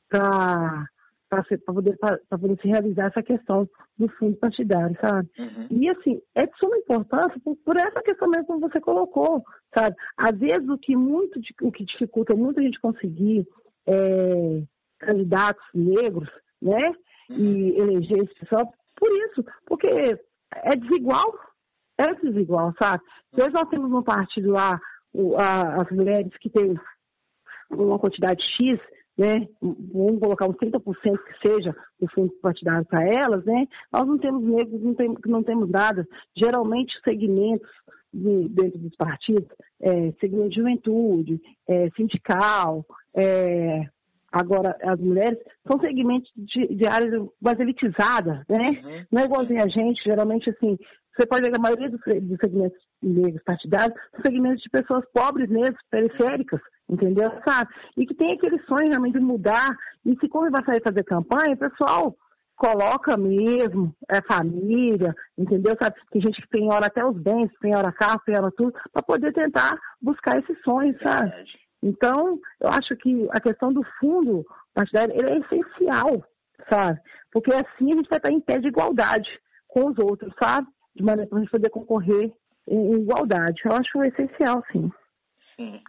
para 0.09 0.87
para 1.30 1.44
poder, 1.64 1.96
poder 2.28 2.60
se 2.60 2.68
realizar 2.68 3.06
essa 3.06 3.22
questão 3.22 3.68
do 3.96 4.08
fundo 4.16 4.36
partidário, 4.36 4.96
sabe? 5.00 5.30
Uhum. 5.38 5.68
E 5.70 5.88
assim, 5.88 6.20
é 6.34 6.44
de 6.44 6.58
suma 6.58 6.76
importância 6.76 7.40
por, 7.44 7.56
por, 7.64 7.76
essa 7.76 8.02
questão 8.02 8.28
mesmo 8.28 8.54
que 8.60 8.68
você 8.68 8.80
colocou, 8.80 9.42
sabe? 9.72 9.94
Às 10.16 10.36
vezes 10.36 10.68
o 10.68 10.76
que 10.76 10.96
muito 10.96 11.40
o 11.62 11.70
que 11.70 11.84
dificulta 11.84 12.36
muito 12.36 12.58
a 12.58 12.62
gente 12.64 12.80
conseguir 12.80 13.46
é, 13.86 14.62
candidatos 14.98 15.64
negros, 15.72 16.28
né? 16.60 16.92
Uhum. 17.30 17.36
E 17.36 17.78
eleger 17.78 18.24
esse 18.24 18.34
pessoal, 18.34 18.74
por 18.96 19.08
isso, 19.08 19.44
porque 19.66 19.86
é 19.86 20.76
desigual, 20.76 21.32
é 21.96 22.12
desigual, 22.14 22.74
sabe? 22.82 23.02
Se 23.32 23.40
hoje 23.40 23.52
nós 23.52 23.68
temos 23.68 23.88
no 23.88 24.02
partido 24.02 24.50
lá 24.50 24.80
o, 25.12 25.36
a, 25.36 25.76
as 25.82 25.90
mulheres 25.92 26.36
que 26.40 26.50
têm 26.50 26.74
uma 27.70 28.00
quantidade 28.00 28.42
X 28.56 28.80
né, 29.20 29.46
vamos 29.61 30.18
colocar 30.18 30.48
uns 30.48 30.56
30% 30.56 30.80
que 30.83 31.46
seja 31.46 31.76
o 32.00 32.11
fundo 32.11 32.33
partidário 32.40 32.87
para 32.87 33.04
elas, 33.04 33.44
né, 33.44 33.68
nós 33.92 34.06
não 34.06 34.16
temos 34.16 34.42
negros, 34.42 34.80
não, 34.83 34.94
tem, 34.94 35.14
não 35.26 35.42
temos 35.42 35.68
nada. 35.68 36.09
Geralmente 36.35 36.96
os 36.96 37.02
segmentos 37.02 37.68
de, 38.14 38.48
dentro 38.48 38.78
dos 38.78 38.96
partidos, 38.96 39.46
é, 39.83 40.11
segmento 40.12 40.48
de 40.48 40.56
juventude, 40.56 41.40
é, 41.68 41.90
sindical, 41.90 42.83
é, 43.14 43.85
agora 44.33 44.74
as 44.83 44.98
mulheres, 44.98 45.38
são 45.70 45.78
segmentos 45.78 46.30
de, 46.35 46.74
de 46.74 46.87
áreas 46.87 47.28
mais 47.42 47.61
elitizadas, 47.61 48.42
né? 48.48 48.70
Uhum. 48.83 49.04
Não 49.12 49.22
é 49.22 49.24
igualzinho 49.26 49.62
a 49.62 49.68
gente, 49.68 50.02
geralmente 50.02 50.48
assim, 50.48 50.78
você 51.20 51.26
pode 51.26 51.42
ver 51.42 51.50
que 51.50 51.59
a 51.59 51.62
maioria 51.62 51.90
dos, 51.90 52.00
dos 52.00 52.38
segmentos 52.40 52.78
negros 53.02 53.42
partidários 53.42 53.94
são 54.12 54.22
segmentos 54.24 54.62
de 54.62 54.70
pessoas 54.70 55.04
pobres 55.12 55.50
mesmo, 55.50 55.76
periféricas, 55.90 56.61
entendeu? 56.88 57.30
Sabe? 57.46 57.70
E 57.98 58.06
que 58.06 58.14
tem 58.14 58.33
aquele 58.33 58.59
sonho 58.61 58.88
realmente 58.88 59.18
de 59.18 59.24
mudar. 59.24 59.68
E 60.06 60.16
se 60.18 60.28
quando 60.28 60.50
vai 60.50 60.64
sair 60.64 60.83
fazer 60.83 61.04
campanha, 61.04 61.56
pessoal 61.59 62.16
coloca 62.56 63.16
mesmo, 63.18 63.94
é 64.11 64.20
família, 64.22 65.14
entendeu? 65.37 65.74
Sabe? 65.80 65.96
Tem 66.11 66.22
gente 66.22 66.40
que 66.40 66.48
penhora 66.48 66.87
até 66.87 67.04
os 67.04 67.16
bens, 67.16 67.50
penhora 67.61 67.92
carro, 67.92 68.20
penhora 68.24 68.50
tudo, 68.56 68.72
para 68.92 69.02
poder 69.02 69.33
tentar 69.33 69.78
buscar 70.00 70.38
esse 70.38 70.54
sonho, 70.62 70.94
sabe? 71.02 71.33
Então, 71.83 72.38
eu 72.61 72.68
acho 72.68 72.96
que 72.96 73.28
a 73.30 73.40
questão 73.40 73.72
do 73.72 73.83
fundo 73.98 74.44
partidário 74.74 75.14
é 75.14 75.38
essencial, 75.38 76.22
sabe? 76.70 76.98
Porque 77.30 77.52
assim 77.52 77.92
a 77.92 77.96
gente 77.96 78.09
vai 78.09 78.18
estar 78.18 78.30
em 78.30 78.40
pé 78.40 78.59
de 78.59 78.68
igualdade 78.68 79.28
com 79.68 79.87
os 79.87 79.98
outros, 79.98 80.33
sabe? 80.42 80.66
De 81.00 81.06
maneira 81.06 81.28
para 81.28 81.38
a 81.38 81.40
gente 81.40 81.50
poder 81.50 81.70
concorrer 81.70 82.30
em 82.68 82.92
igualdade. 83.00 83.62
Eu 83.64 83.72
acho 83.72 84.04
essencial, 84.04 84.62
sim. 84.70 84.90
Sim. 85.56 85.80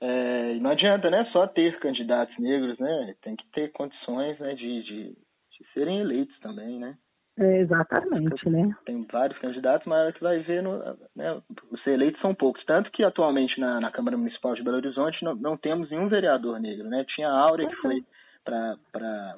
É, 0.00 0.54
não 0.54 0.70
adianta, 0.70 1.10
né, 1.10 1.28
só 1.32 1.46
ter 1.48 1.76
candidatos 1.80 2.38
negros, 2.38 2.78
né? 2.78 3.14
Tem 3.20 3.34
que 3.34 3.44
ter 3.50 3.72
condições, 3.72 4.38
né, 4.38 4.54
de, 4.54 4.82
de, 4.84 5.08
de 5.10 5.72
serem 5.74 6.00
eleitos 6.00 6.38
também, 6.38 6.78
né? 6.78 6.96
É, 7.36 7.58
exatamente, 7.58 8.48
né? 8.48 8.70
Tem 8.86 9.04
vários 9.10 9.38
candidatos, 9.40 9.86
mas 9.88 10.14
que 10.14 10.22
vai 10.22 10.38
ver, 10.38 10.62
no, 10.62 10.78
né, 11.16 11.42
os 11.70 11.86
eleitos 11.86 12.20
são 12.20 12.32
poucos. 12.32 12.64
Tanto 12.64 12.92
que 12.92 13.02
atualmente 13.02 13.58
na, 13.58 13.80
na 13.80 13.90
Câmara 13.90 14.16
Municipal 14.16 14.54
de 14.54 14.62
Belo 14.62 14.76
Horizonte 14.76 15.22
não, 15.24 15.34
não 15.34 15.56
temos 15.56 15.90
nenhum 15.90 16.08
vereador 16.08 16.60
negro, 16.60 16.88
né? 16.88 17.04
Tinha 17.08 17.28
a 17.28 17.40
Áurea, 17.40 17.68
que 17.68 17.76
foi 17.76 18.04
para 18.44 19.36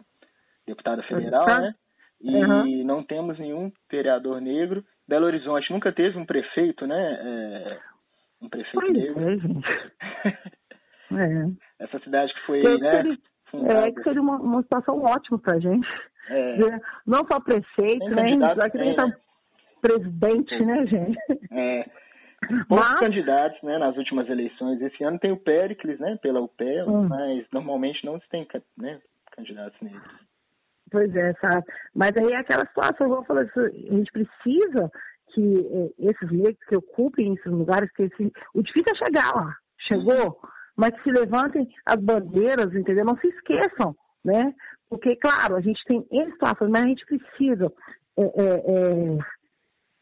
deputada 0.66 1.02
federal, 1.04 1.46
né? 1.46 1.74
E 2.20 2.36
uhum. 2.36 2.84
não 2.84 3.02
temos 3.02 3.38
nenhum 3.38 3.72
vereador 3.90 4.40
negro. 4.40 4.84
Belo 5.08 5.26
Horizonte 5.26 5.72
nunca 5.72 5.92
teve 5.92 6.16
um 6.18 6.24
prefeito, 6.24 6.86
né? 6.86 6.96
É, 6.96 7.78
um 8.40 8.48
prefeito 8.48 8.80
pois 8.80 8.92
negro. 8.92 9.28
É, 9.28 9.36
gente. 9.36 9.62
é. 11.80 11.84
Essa 11.84 11.98
cidade 12.00 12.32
que 12.32 12.40
foi, 12.46 12.62
que 12.62 12.78
né? 12.78 12.92
Seria, 12.92 13.18
é, 13.68 13.92
que 13.92 14.02
seria 14.02 14.22
uma, 14.22 14.36
uma 14.36 14.62
situação 14.62 15.02
ótima 15.02 15.38
pra 15.38 15.58
gente. 15.58 15.88
É. 16.28 16.56
Não 17.06 17.26
só 17.30 17.40
prefeito, 17.40 18.08
né? 18.08 18.26
Já 18.56 18.70
que 18.70 18.78
nem 18.78 18.94
tá 18.94 19.12
presidente, 19.80 20.64
né, 20.64 20.86
gente? 20.86 21.18
É. 21.50 21.84
Poucos 22.68 22.90
mas... 22.90 23.00
candidatos, 23.00 23.62
né, 23.62 23.78
nas 23.78 23.96
últimas 23.96 24.28
eleições. 24.28 24.80
Esse 24.80 25.02
ano 25.04 25.18
tem 25.18 25.32
o 25.32 25.36
Péricles, 25.36 25.98
né, 26.00 26.18
pela 26.20 26.40
UPE, 26.40 26.82
hum. 26.86 27.08
mas 27.08 27.46
normalmente 27.52 28.04
não 28.04 28.20
se 28.20 28.28
tem, 28.28 28.46
né, 28.76 29.00
candidatos 29.30 29.80
negros. 29.80 30.02
Pois 30.92 31.16
é, 31.16 31.32
sabe? 31.40 31.64
Mas 31.94 32.12
aí 32.18 32.32
é 32.32 32.36
aquela 32.36 32.66
situação, 32.66 33.06
eu 33.06 33.14
vou 33.14 33.24
falar, 33.24 33.40
a 33.40 33.68
gente 33.94 34.12
precisa 34.12 34.90
que 35.32 35.66
é, 35.72 36.10
esses 36.10 36.30
negros 36.30 36.64
que 36.68 36.76
ocupem 36.76 37.32
esses 37.32 37.50
lugares, 37.50 37.90
que 37.92 38.02
esse, 38.02 38.30
o 38.54 38.62
difícil 38.62 38.92
é 38.92 39.04
chegar 39.06 39.34
lá, 39.34 39.56
chegou, 39.88 40.38
mas 40.76 40.94
que 40.94 41.02
se 41.04 41.10
levantem 41.10 41.66
as 41.86 41.96
bandeiras, 41.96 42.74
entendeu? 42.74 43.06
Não 43.06 43.16
se 43.16 43.28
esqueçam, 43.28 43.96
né? 44.22 44.54
Porque, 44.90 45.16
claro, 45.16 45.56
a 45.56 45.60
gente 45.62 45.82
tem 45.86 46.06
situações, 46.32 46.70
mas 46.70 46.84
a 46.84 46.86
gente 46.86 47.06
precisa 47.06 47.72
é, 48.18 48.22
é, 48.22 48.54
é 48.54 49.18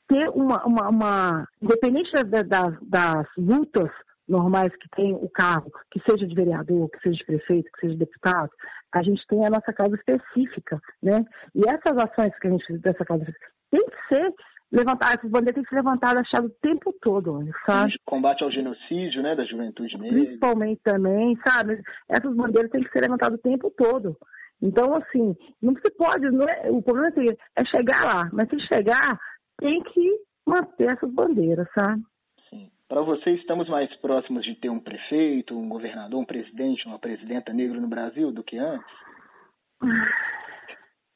ter 0.08 0.28
uma, 0.30 0.66
uma, 0.66 0.88
uma 0.88 1.48
independente 1.62 2.10
das, 2.24 2.48
das, 2.48 2.76
das 2.82 3.26
lutas 3.38 3.90
normais 4.30 4.74
que 4.76 4.88
tem 4.96 5.12
o 5.14 5.28
cargo, 5.28 5.70
que 5.90 6.00
seja 6.08 6.26
de 6.26 6.34
vereador, 6.34 6.88
que 6.90 7.00
seja 7.00 7.16
de 7.16 7.26
prefeito, 7.26 7.70
que 7.72 7.80
seja 7.80 7.92
de 7.94 7.98
deputado, 7.98 8.50
a 8.94 9.02
gente 9.02 9.26
tem 9.26 9.44
a 9.44 9.50
nossa 9.50 9.72
causa 9.72 9.94
específica, 9.96 10.80
né? 11.02 11.24
E 11.54 11.62
essas 11.68 11.96
ações 11.96 12.36
que 12.38 12.48
a 12.48 12.50
gente 12.50 12.78
dessa 12.78 13.04
causa 13.04 13.24
tem 13.70 13.84
que 13.84 14.14
ser 14.14 14.32
levantar, 14.72 15.14
essas 15.14 15.30
bandeiras 15.30 15.54
têm 15.54 15.64
que 15.64 15.68
ser 15.70 15.76
levantadas 15.76 16.28
o 16.32 16.50
tempo 16.62 16.94
todo, 17.00 17.40
sabe? 17.66 17.92
Combate 18.04 18.44
ao 18.44 18.50
genocídio, 18.50 19.22
né, 19.22 19.34
da 19.34 19.44
juventude 19.44 19.98
negra. 19.98 20.24
Principalmente 20.24 20.80
também, 20.82 21.36
sabe? 21.46 21.80
Essas 22.08 22.34
bandeiras 22.34 22.70
têm 22.70 22.82
que 22.82 22.90
ser 22.90 23.00
levantadas 23.00 23.38
o 23.38 23.42
tempo 23.42 23.70
todo. 23.76 24.16
Então, 24.62 24.94
assim, 24.94 25.34
não 25.60 25.74
se 25.74 25.90
pode, 25.96 26.30
não 26.30 26.44
é, 26.46 26.70
o 26.70 26.82
problema 26.82 27.08
é, 27.08 27.62
é 27.62 27.64
chegar 27.64 28.04
lá, 28.04 28.28
mas 28.32 28.48
se 28.48 28.60
chegar, 28.72 29.18
tem 29.58 29.82
que 29.82 30.20
manter 30.46 30.92
essas 30.92 31.10
bandeiras, 31.12 31.66
sabe? 31.78 32.02
Para 32.90 33.02
você, 33.02 33.30
estamos 33.30 33.68
mais 33.68 33.88
próximos 34.00 34.42
de 34.42 34.56
ter 34.56 34.68
um 34.68 34.80
prefeito, 34.80 35.56
um 35.56 35.68
governador, 35.68 36.20
um 36.20 36.24
presidente, 36.24 36.88
uma 36.88 36.98
presidenta 36.98 37.52
negra 37.52 37.80
no 37.80 37.86
Brasil 37.86 38.32
do 38.32 38.42
que 38.42 38.58
antes? 38.58 38.92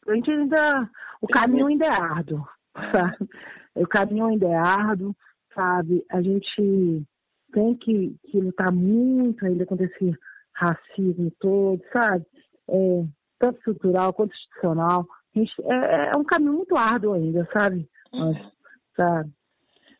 A 0.07 0.15
gente 0.15 0.31
ainda. 0.31 0.89
O 1.21 1.27
caminho 1.27 1.67
ainda 1.67 1.87
é 1.87 1.91
árduo, 1.91 2.47
sabe? 2.95 3.29
O 3.75 3.89
caminho 3.89 4.27
ainda 4.27 4.47
é 4.47 4.55
árduo, 4.55 5.17
sabe? 5.53 6.07
A 6.13 6.23
gente 6.23 7.05
tem 7.53 7.75
que, 7.75 8.15
que 8.31 8.41
lutar 8.41 8.73
muito 8.73 9.45
ainda 9.45 9.67
contra 9.67 9.87
esse 9.87 10.17
racismo 10.53 11.33
todo, 11.41 11.83
sabe? 11.93 12.25
É, 12.71 13.05
tanto 13.41 13.59
estrutural 13.59 14.13
quanto 14.13 14.33
institucional. 14.33 15.05
Gente, 15.35 15.53
é, 15.65 16.11
é, 16.15 16.17
um 16.17 16.23
caminho 16.23 16.53
muito 16.53 16.77
árduo 16.77 17.15
ainda, 17.15 17.49
sabe? 17.53 17.89
Mas, 18.13 18.37
uhum. 18.37 18.51
sabe? 18.95 19.33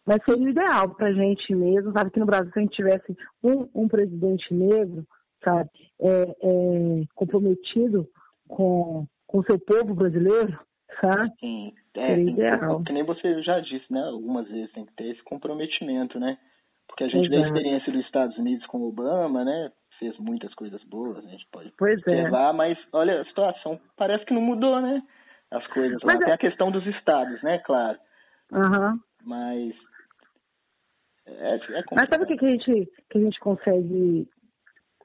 Mas 0.07 0.23
seria 0.25 0.47
o 0.47 0.51
ideal 0.51 0.95
para 0.95 1.09
a 1.09 1.13
gente 1.13 1.55
mesmo, 1.55 1.93
sabe? 1.93 2.11
Que 2.11 2.21
no 2.21 2.27
Brasil, 2.27 2.53
se 2.53 2.59
a 2.59 2.63
gente 2.63 2.77
tivesse 2.77 3.17
um, 3.43 3.69
um 3.75 3.89
presidente 3.89 4.53
negro, 4.53 5.07
sabe? 5.43 5.71
É, 6.01 6.23
é, 6.23 7.05
comprometido 7.15 8.07
com 8.49 9.07
o 9.33 9.45
seu 9.45 9.59
povo 9.59 9.95
brasileiro, 9.95 10.59
sabe? 11.01 11.31
Sim, 11.41 11.73
é, 11.97 12.07
seria 12.07 12.31
ideal. 12.31 12.83
Que 12.83 12.93
nem 12.93 13.05
você 13.05 13.43
já 13.43 13.61
disse, 13.61 13.91
né? 13.91 14.03
Algumas 14.05 14.49
vezes 14.49 14.73
tem 14.73 14.85
que 14.85 14.93
ter 14.95 15.07
esse 15.07 15.23
comprometimento, 15.23 16.21
né? 16.21 16.39
Porque 16.87 17.05
a 17.05 17.09
gente 17.09 17.27
Exato. 17.27 17.31
vê 17.31 17.45
a 17.45 17.47
experiência 17.47 17.93
dos 17.93 18.05
Estados 18.05 18.39
Unidos 18.39 18.67
com 18.67 18.87
Obama, 18.87 19.45
né? 19.45 19.73
Fez 19.99 20.17
muitas 20.19 20.53
coisas 20.55 20.83
boas, 20.85 21.25
a 21.25 21.29
gente 21.29 21.47
pode 21.51 21.73
pois 21.79 21.95
é. 22.07 22.11
observar, 22.11 22.51
é. 22.51 22.57
mas 22.57 22.79
olha, 22.93 23.21
a 23.21 23.25
situação 23.25 23.81
parece 23.97 24.25
que 24.25 24.35
não 24.35 24.43
mudou, 24.43 24.81
né? 24.81 25.03
As 25.51 25.67
coisas 25.69 26.01
lá. 26.03 26.15
Mas 26.15 26.19
Tem 26.19 26.31
é... 26.31 26.35
a 26.35 26.39
questão 26.39 26.71
dos 26.71 26.87
estados, 26.87 27.43
né? 27.43 27.59
Claro. 27.61 27.99
Uhum. 28.53 29.01
Mas 29.25 29.75
é, 31.27 31.57
é 31.57 31.85
Mas 31.93 32.09
sabe 32.09 32.25
o 32.25 32.27
que, 32.27 32.37
que, 32.37 32.47
a 32.47 32.49
gente, 32.49 32.93
que 33.11 33.19
a 33.19 33.21
gente 33.21 33.41
consegue 33.41 34.29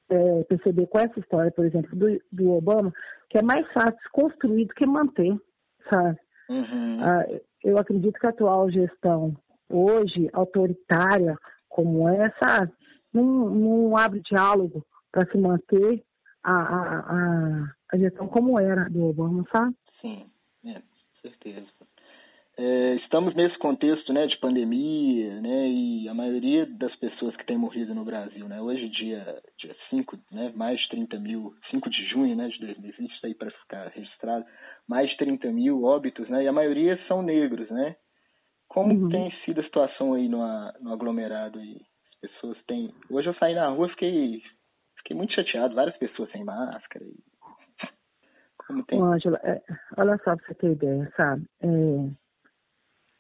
é, 0.10 0.43
perceber 0.43 0.88
com 0.88 0.99
essa 0.99 1.19
história, 1.19 1.51
por 1.51 1.65
exemplo, 1.65 1.95
do, 1.95 2.21
do 2.32 2.51
Obama, 2.51 2.91
que 3.29 3.38
é 3.38 3.41
mais 3.41 3.65
fácil 3.71 3.99
construir 4.12 4.65
do 4.65 4.73
que 4.73 4.86
manter, 4.86 5.36
sabe? 5.89 6.19
Uhum. 6.49 6.99
Ah, 7.01 7.25
eu 7.63 7.77
acredito 7.77 8.19
que 8.19 8.25
a 8.25 8.29
atual 8.29 8.69
gestão, 8.71 9.36
hoje, 9.69 10.29
autoritária 10.34 11.38
como 11.67 12.10
essa, 12.10 12.69
não, 13.13 13.49
não 13.49 13.97
abre 13.97 14.21
diálogo 14.21 14.84
para 15.12 15.29
se 15.32 15.38
manter 15.38 16.03
a, 16.43 16.53
a, 16.53 16.99
a, 16.99 17.73
a, 17.93 17.97
gestão 17.97 18.27
como 18.27 18.60
era 18.60 18.89
do 18.89 19.05
Obama, 19.05 19.45
sabe? 19.55 19.75
Sim, 20.01 20.29
é, 20.65 20.82
certeza. 21.21 21.67
É, 22.62 22.95
estamos 22.95 23.34
nesse 23.36 23.58
contexto 23.58 24.12
né, 24.12 24.28
de 24.28 24.38
pandemia, 24.38 25.39
né, 25.39 25.69
e 25.69 26.10
a 26.10 26.13
maioria 26.13 26.65
das 26.65 26.93
pessoas 26.98 27.34
que 27.38 27.45
têm 27.45 27.58
morrido 27.58 27.95
no 27.95 28.04
Brasil, 28.04 28.50
né, 28.50 28.60
hoje, 28.60 28.89
dia, 28.89 29.41
dia 29.58 29.74
5, 29.89 30.19
né, 30.30 30.52
mais 30.54 30.78
de 30.78 30.89
30 30.89 31.19
mil, 31.19 31.56
5 31.72 31.89
de 31.89 32.06
junho 32.10 32.36
né, 32.36 32.50
de 32.50 32.60
2020, 32.60 33.12
está 33.12 33.28
aí 33.28 33.34
para 33.34 33.50
ficar 33.50 33.88
registrado, 33.95 34.45
mais 34.86 35.10
de 35.10 35.15
30 35.15 35.50
mil 35.54 35.86
óbitos, 35.86 36.28
né, 36.28 36.43
e 36.43 36.50
a 36.50 36.52
maioria 36.52 37.00
são 37.08 37.22
negros. 37.22 37.69
Né? 37.69 37.95
Como 38.67 38.93
uhum. 38.93 39.10
tem 39.10 39.32
sido 39.45 39.62
a 39.62 39.63
situação 39.63 40.13
aí 40.13 40.28
no, 40.28 40.39
no 40.82 40.91
aglomerado? 40.91 41.62
E 41.62 41.82
as 42.10 42.30
pessoas 42.30 42.58
têm... 42.67 42.93
Hoje 43.10 43.30
eu 43.30 43.36
saí 43.36 43.56
na 43.56 43.69
rua 43.69 43.88
fiquei 43.88 44.43
fiquei 44.98 45.15
muito 45.15 45.34
chateado, 45.34 45.76
várias 45.76 45.95
pessoas 45.95 46.30
sem 46.32 46.43
máscara. 46.43 47.06
E... 47.06 47.15
Como 48.67 48.84
tem... 48.84 49.02
Ângela, 49.02 49.39
é, 49.45 49.62
olha 49.98 50.17
só 50.17 50.36
para 50.36 50.45
você 50.45 50.54
ter 50.56 50.72
ideia, 50.74 51.10
sabe? 51.15 51.45
É 51.62 52.29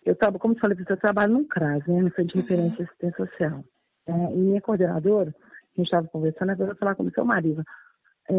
eu 0.05 0.13
estava, 0.13 0.39
como 0.39 0.53
eu 0.53 0.59
falei, 0.59 0.77
eu 0.87 0.97
trabalho 0.97 1.33
num 1.33 1.43
CRAS, 1.45 1.85
né, 1.87 2.01
no 2.01 2.09
Centro 2.09 2.27
de 2.27 2.35
uhum. 2.35 2.41
Referência 2.41 2.77
de 2.77 2.83
Assistência 2.83 3.25
Social. 3.25 3.63
É, 4.07 4.33
e 4.33 4.37
minha 4.37 4.61
coordenadora, 4.61 5.29
a 5.29 5.81
gente 5.81 5.85
estava 5.85 6.07
conversando, 6.07 6.55
vou 6.55 6.75
falar 6.75 6.95
com 6.95 7.03
o 7.03 7.11
seu 7.11 7.25
marido. 7.25 7.63
É, 8.29 8.33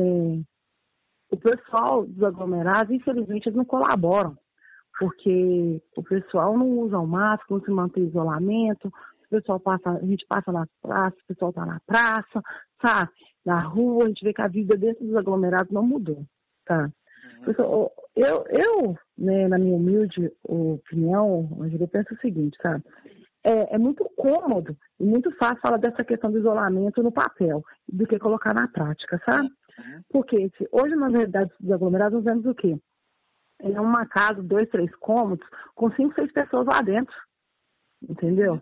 o 1.30 1.36
pessoal 1.36 2.06
dos 2.06 2.22
aglomerados, 2.22 2.92
infelizmente, 2.92 3.48
eles 3.48 3.56
não 3.56 3.64
colaboram, 3.64 4.36
porque 4.98 5.80
o 5.96 6.02
pessoal 6.02 6.58
não 6.58 6.68
usa 6.80 6.98
o 6.98 7.06
máscara, 7.06 7.46
não 7.50 7.60
se 7.60 7.70
mantém 7.70 8.04
isolamento, 8.04 8.88
o 8.88 9.28
pessoal 9.30 9.60
passa, 9.60 9.90
a 9.90 10.04
gente 10.04 10.26
passa 10.26 10.50
nas 10.50 10.68
praças, 10.82 11.20
o 11.20 11.26
pessoal 11.26 11.50
está 11.50 11.64
na 11.64 11.80
praça, 11.86 12.42
sabe? 12.82 13.10
Na 13.44 13.60
rua, 13.60 14.04
a 14.04 14.08
gente 14.08 14.24
vê 14.24 14.34
que 14.34 14.42
a 14.42 14.48
vida 14.48 14.76
desses 14.76 15.14
aglomerados 15.14 15.70
não 15.70 15.84
mudou, 15.84 16.24
tá? 16.66 16.90
Uhum. 17.46 17.88
Eu, 18.16 18.44
eu 18.48 18.98
né, 19.16 19.48
na 19.48 19.58
minha 19.58 19.76
humilde 19.76 20.32
opinião, 20.42 21.48
eu 21.78 21.88
penso 21.88 22.14
o 22.14 22.18
seguinte, 22.18 22.56
sabe? 22.62 22.84
É, 23.42 23.74
é, 23.74 23.78
muito 23.78 24.04
cômodo 24.16 24.76
e 24.98 25.04
muito 25.04 25.30
fácil 25.36 25.60
falar 25.62 25.78
dessa 25.78 26.04
questão 26.04 26.30
do 26.30 26.38
isolamento 26.38 27.02
no 27.02 27.10
papel 27.10 27.62
do 27.88 28.06
que 28.06 28.18
colocar 28.18 28.52
na 28.52 28.68
prática, 28.68 29.18
sabe? 29.24 29.48
Uhum. 29.48 30.02
Porque 30.10 30.50
se, 30.58 30.68
hoje, 30.70 30.94
na 30.94 31.08
realidade 31.08 31.50
dos 31.58 31.72
aglomerados, 31.72 32.22
nós 32.22 32.24
vemos 32.24 32.46
o 32.46 32.54
quê? 32.54 32.76
É 33.62 33.80
uma 33.80 34.06
casa, 34.06 34.42
dois, 34.42 34.68
três 34.68 34.94
cômodos, 34.96 35.46
com 35.74 35.90
cinco, 35.92 36.14
seis 36.14 36.30
pessoas 36.32 36.66
lá 36.66 36.82
dentro. 36.82 37.14
Entendeu? 38.08 38.60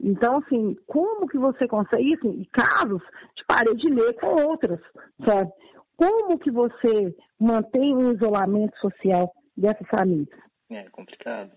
Então, 0.00 0.38
assim, 0.38 0.76
como 0.86 1.26
que 1.28 1.38
você 1.38 1.66
consegue? 1.66 2.16
E 2.24 2.46
casos 2.46 3.02
de 3.36 3.44
parede 3.46 3.88
ler 3.88 4.14
com 4.14 4.42
outras, 4.46 4.80
sabe? 5.24 5.50
Como 5.96 6.38
que 6.38 6.50
você 6.50 7.14
mantém 7.38 7.94
o 7.94 8.12
isolamento 8.12 8.76
social 8.78 9.32
dessas 9.56 9.86
famílias? 9.88 10.38
É 10.70 10.84
complicado. 10.90 11.50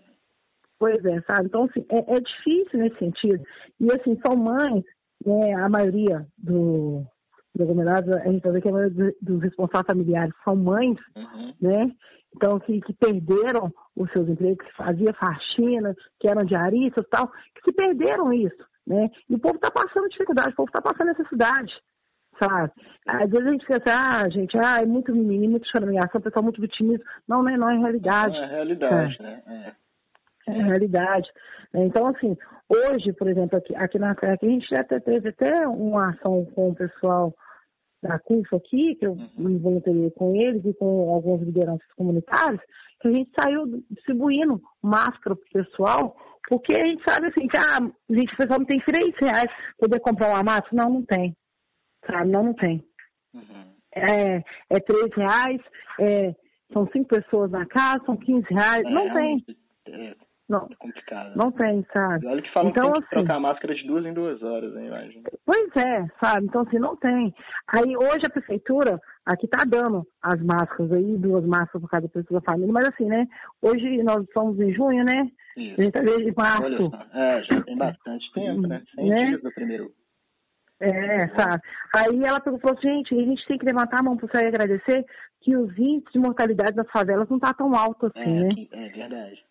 Pois 0.80 1.04
é, 1.06 1.22
sabe? 1.22 1.48
Então, 1.48 1.64
assim, 1.64 1.86
é, 1.90 2.16
é 2.16 2.20
difícil 2.20 2.80
nesse 2.80 3.00
sentido. 3.00 3.44
E, 3.80 3.88
assim, 3.92 4.20
são 4.26 4.36
mães, 4.36 4.84
né, 5.26 5.54
a 5.56 5.68
maioria 5.68 6.26
do, 6.38 7.04
do 7.56 7.64
aglomerado, 7.64 8.16
a 8.16 8.32
gente 8.32 8.48
vê 8.48 8.62
que 8.62 8.70
a 8.70 8.72
maioria 8.72 9.16
dos 9.20 9.42
responsáveis 9.42 9.88
familiares 9.88 10.34
são 10.44 10.56
mães, 10.56 10.98
uhum. 11.16 11.54
né? 11.60 11.92
Então, 12.36 12.60
que, 12.60 12.80
que 12.82 12.94
perderam 12.94 13.74
os 13.96 14.12
seus 14.12 14.30
empregos, 14.30 14.64
que 14.68 14.76
faziam 14.76 15.14
faxina, 15.16 15.96
que 16.20 16.30
eram 16.30 16.46
diaristas 16.46 17.04
e 17.04 17.10
tal, 17.10 17.28
que 17.28 17.62
se 17.66 17.74
perderam 17.74 18.32
isso, 18.32 18.64
né? 18.86 19.10
E 19.28 19.34
o 19.34 19.40
povo 19.40 19.56
está 19.56 19.72
passando 19.72 20.10
dificuldade, 20.10 20.50
o 20.50 20.56
povo 20.56 20.70
está 20.70 20.82
passando 20.82 21.18
necessidade 21.18 21.74
sabe? 22.42 22.72
Às 23.08 23.30
vezes 23.30 23.48
a 23.48 23.52
gente 23.52 23.66
pensa, 23.66 23.94
ah, 23.94 24.30
gente, 24.30 24.58
ah, 24.58 24.82
é 24.82 24.86
muito 24.86 25.14
mimimi, 25.14 25.48
muito 25.48 25.70
choramingação, 25.70 26.22
pessoal 26.22 26.44
muito 26.44 26.62
vitimismo. 26.62 27.04
Não, 27.28 27.42
não 27.42 27.50
é, 27.50 27.58
não 27.58 27.70
é 27.70 27.78
realidade. 27.78 28.34
Não 28.34 28.44
é 28.44 28.48
realidade, 28.48 29.18
é. 29.20 29.24
né? 29.24 29.74
É. 30.48 30.52
é 30.52 30.64
realidade. 30.64 31.30
Então, 31.74 32.08
assim, 32.08 32.36
hoje, 32.70 33.14
por 33.14 33.28
exemplo, 33.28 33.58
aqui, 33.58 33.76
aqui 33.76 34.00
na 34.00 34.16
Serra, 34.16 34.38
a 34.42 34.46
gente 34.46 34.68
já 34.70 34.84
teve 34.84 35.30
até 35.30 35.68
uma 35.68 36.10
ação 36.12 36.46
com 36.54 36.70
o 36.70 36.76
pessoal 36.76 37.34
da 38.02 38.20
CUF 38.20 38.56
aqui, 38.56 38.96
que 38.96 39.08
eu 39.08 39.14
uhum. 39.14 39.30
me 39.38 39.58
voluntariei 39.58 40.12
com 40.12 40.36
eles 40.36 40.64
e 40.66 40.74
com 40.74 41.10
alguns 41.14 41.42
lideranças 41.42 41.88
comunitários, 41.96 42.62
que 43.02 43.08
a 43.08 43.12
gente 43.12 43.32
saiu 43.40 43.66
distribuindo 43.90 44.62
máscara 44.82 45.36
pro 45.36 45.64
pessoal, 45.64 46.16
porque 46.48 46.74
a 46.74 46.86
gente 46.86 47.04
sabe 47.08 47.28
assim, 47.28 47.48
que 47.48 47.58
ah, 47.58 47.80
gente, 48.10 48.34
o 48.34 48.38
pessoal 48.38 48.60
não 48.60 48.66
tem 48.66 48.80
três 48.82 49.14
reais 49.20 49.50
poder 49.80 50.00
comprar 50.00 50.30
uma 50.30 50.44
máscara. 50.44 50.70
Não, 50.74 50.90
não 50.90 51.06
tem 51.06 51.36
sabe? 52.06 52.30
Não, 52.30 52.44
não 52.44 52.54
tem. 52.54 52.84
Uhum. 53.34 53.74
É, 53.96 54.44
é 54.70 54.80
3 54.80 55.14
reais, 55.16 55.62
é, 56.00 56.36
são 56.72 56.88
cinco 56.92 57.08
pessoas 57.10 57.52
na 57.52 57.66
casa, 57.66 58.04
são 58.06 58.18
15 58.18 58.46
reais, 58.54 58.86
é, 58.86 58.90
não 58.90 59.14
tem. 59.14 59.46
É, 59.88 60.16
não, 60.50 60.66
é 60.72 60.76
complicado. 60.76 61.30
Né? 61.30 61.34
Não 61.36 61.52
tem, 61.52 61.86
sabe? 61.92 62.26
E 62.26 62.30
olha 62.30 62.42
que 62.42 62.54
falam 62.54 62.70
então, 62.70 62.86
que 62.86 62.94
tem 62.94 63.02
que 63.02 63.08
assim, 63.08 63.26
trocar 63.26 63.40
máscara 63.40 63.76
de 63.76 63.86
duas 63.86 64.06
em 64.06 64.14
duas 64.14 64.42
horas, 64.42 64.76
hein, 64.78 64.88
imagina. 64.88 65.30
Pois 65.46 65.76
é, 65.76 66.08
sabe? 66.24 66.46
Então, 66.46 66.62
assim, 66.62 66.80
não 66.80 66.96
tem. 66.96 67.34
Aí, 67.68 67.98
hoje 67.98 68.26
a 68.26 68.30
prefeitura 68.30 69.00
aqui 69.26 69.46
tá 69.48 69.64
dando 69.68 70.08
as 70.22 70.42
máscaras 70.42 70.92
aí, 70.94 71.18
duas 71.18 71.46
máscaras 71.46 71.82
por 71.82 71.90
cada 71.90 72.08
pessoa 72.08 72.40
da 72.40 72.52
família, 72.52 72.72
mas 72.74 72.88
assim, 72.88 73.06
né? 73.06 73.28
Hoje 73.62 74.02
nós 74.04 74.24
estamos 74.24 74.58
em 74.60 74.74
junho, 74.74 75.04
né? 75.04 75.30
Isso. 75.58 75.76
A 75.80 75.84
gente 75.84 75.94
tá 75.94 76.02
desde 76.02 76.34
março. 76.38 76.64
Olha 76.64 76.78
só. 76.78 77.20
É, 77.20 77.44
já 77.44 77.62
tem 77.64 77.78
bastante 77.78 78.32
tempo, 78.32 78.68
né? 78.68 78.84
100 78.96 79.10
né? 79.10 79.26
dias 79.26 79.42
do 79.42 79.52
primeiro 79.52 79.92
é, 80.80 81.28
sabe? 81.30 81.62
Aí 81.96 82.24
ela 82.24 82.42
falou, 82.42 82.60
gente, 82.82 83.14
a 83.16 83.24
gente 83.24 83.46
tem 83.48 83.58
que 83.58 83.66
levantar 83.66 84.00
a 84.00 84.04
mão 84.04 84.16
para 84.16 84.28
você 84.28 84.46
agradecer 84.46 85.06
que 85.42 85.56
os 85.56 85.78
índices 85.78 86.14
de 86.14 86.20
mortalidade 86.20 86.76
das 86.76 86.90
favelas 86.92 87.28
não 87.30 87.40
tá 87.40 87.54
tão 87.54 87.76
alto 87.76 88.08
assim, 88.08 88.20
é, 88.20 88.44
né? 88.44 88.68
É 88.72 88.90
verdade. 88.90 89.46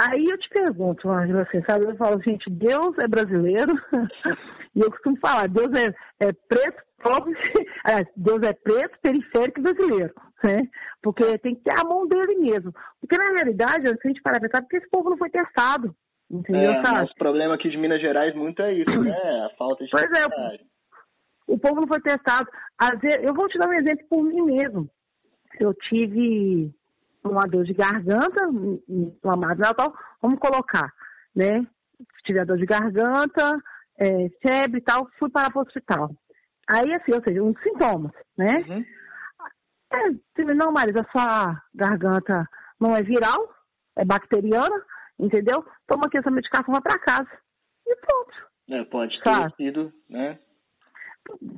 Aí 0.00 0.24
eu 0.24 0.38
te 0.38 0.48
pergunto, 0.48 1.08
Ângela, 1.10 1.42
assim, 1.42 1.62
sabe? 1.68 1.84
Eu 1.84 1.96
falo, 1.96 2.20
gente, 2.22 2.48
Deus 2.50 2.96
é 2.98 3.06
brasileiro, 3.06 3.72
e 4.74 4.80
eu 4.80 4.90
costumo 4.90 5.16
falar, 5.20 5.48
Deus 5.48 5.68
é, 5.74 5.94
é 6.26 6.32
preto, 6.48 6.82
pobre, 7.02 7.34
é, 7.88 8.04
Deus 8.16 8.40
é 8.42 8.52
preto, 8.52 8.98
periférico 9.02 9.60
e 9.60 9.62
brasileiro, 9.62 10.14
né? 10.42 10.62
Porque 11.02 11.38
tem 11.38 11.54
que 11.54 11.62
ter 11.62 11.78
a 11.78 11.84
mão 11.84 12.06
dele 12.06 12.36
mesmo. 12.36 12.72
Porque 13.00 13.16
na 13.16 13.34
realidade, 13.34 13.86
se 13.86 13.92
a 14.04 14.08
gente 14.08 14.22
parar 14.22 14.40
pensar, 14.40 14.62
porque 14.62 14.78
esse 14.78 14.88
povo 14.88 15.10
não 15.10 15.18
foi 15.18 15.30
testado, 15.30 15.94
entendeu, 16.32 16.72
é, 16.72 16.84
sabe? 16.84 17.10
O 17.10 17.14
problema 17.14 17.54
aqui 17.54 17.68
de 17.68 17.76
Minas 17.76 18.00
Gerais 18.00 18.34
muito 18.34 18.62
é 18.62 18.72
isso, 18.72 18.90
né? 19.02 19.12
A 19.46 19.50
falta 19.56 19.84
de 19.84 19.90
Pois 19.90 20.04
é, 20.04 20.26
o 21.46 21.58
povo 21.58 21.80
não 21.80 21.88
foi 21.88 22.00
testado. 22.00 22.48
Eu 23.20 23.34
vou 23.34 23.48
te 23.48 23.58
dar 23.58 23.68
um 23.68 23.74
exemplo 23.74 24.06
por 24.08 24.22
mim 24.22 24.42
mesmo. 24.42 24.88
Eu 25.60 25.74
tive 25.74 26.72
uma 27.22 27.42
dor 27.42 27.64
de 27.64 27.74
garganta, 27.74 28.48
inflamado 28.88 29.60
Natal, 29.60 29.92
vamos 30.20 30.38
colocar, 30.38 30.90
né? 31.34 31.64
Tive 32.24 32.40
a 32.40 32.44
dor 32.44 32.56
de 32.56 32.66
garganta, 32.66 33.56
é, 33.98 34.28
febre 34.40 34.78
e 34.78 34.82
tal, 34.82 35.08
fui 35.18 35.30
para 35.30 35.52
o 35.54 35.60
hospital. 35.60 36.10
Aí, 36.68 36.90
assim, 36.92 37.12
ou 37.14 37.22
seja, 37.22 37.42
uns 37.42 37.60
sintomas, 37.62 38.12
né? 38.36 38.64
Uhum. 38.68 38.84
É, 39.92 40.54
não, 40.54 40.72
Marisa, 40.72 41.06
sua 41.12 41.60
garganta 41.74 42.48
não 42.80 42.96
é 42.96 43.02
viral, 43.02 43.54
é 43.96 44.04
bacteriana, 44.04 44.82
entendeu? 45.18 45.64
Toma 45.86 46.06
aqui 46.06 46.18
essa 46.18 46.30
medicação, 46.30 46.72
vai 46.72 46.82
para 46.82 46.98
casa. 46.98 47.30
E 47.86 47.96
pronto. 47.96 48.52
É, 48.70 48.84
pode 48.84 49.18
ter 49.20 49.30
Sabe? 49.30 49.54
sido, 49.56 49.92
né? 50.08 50.38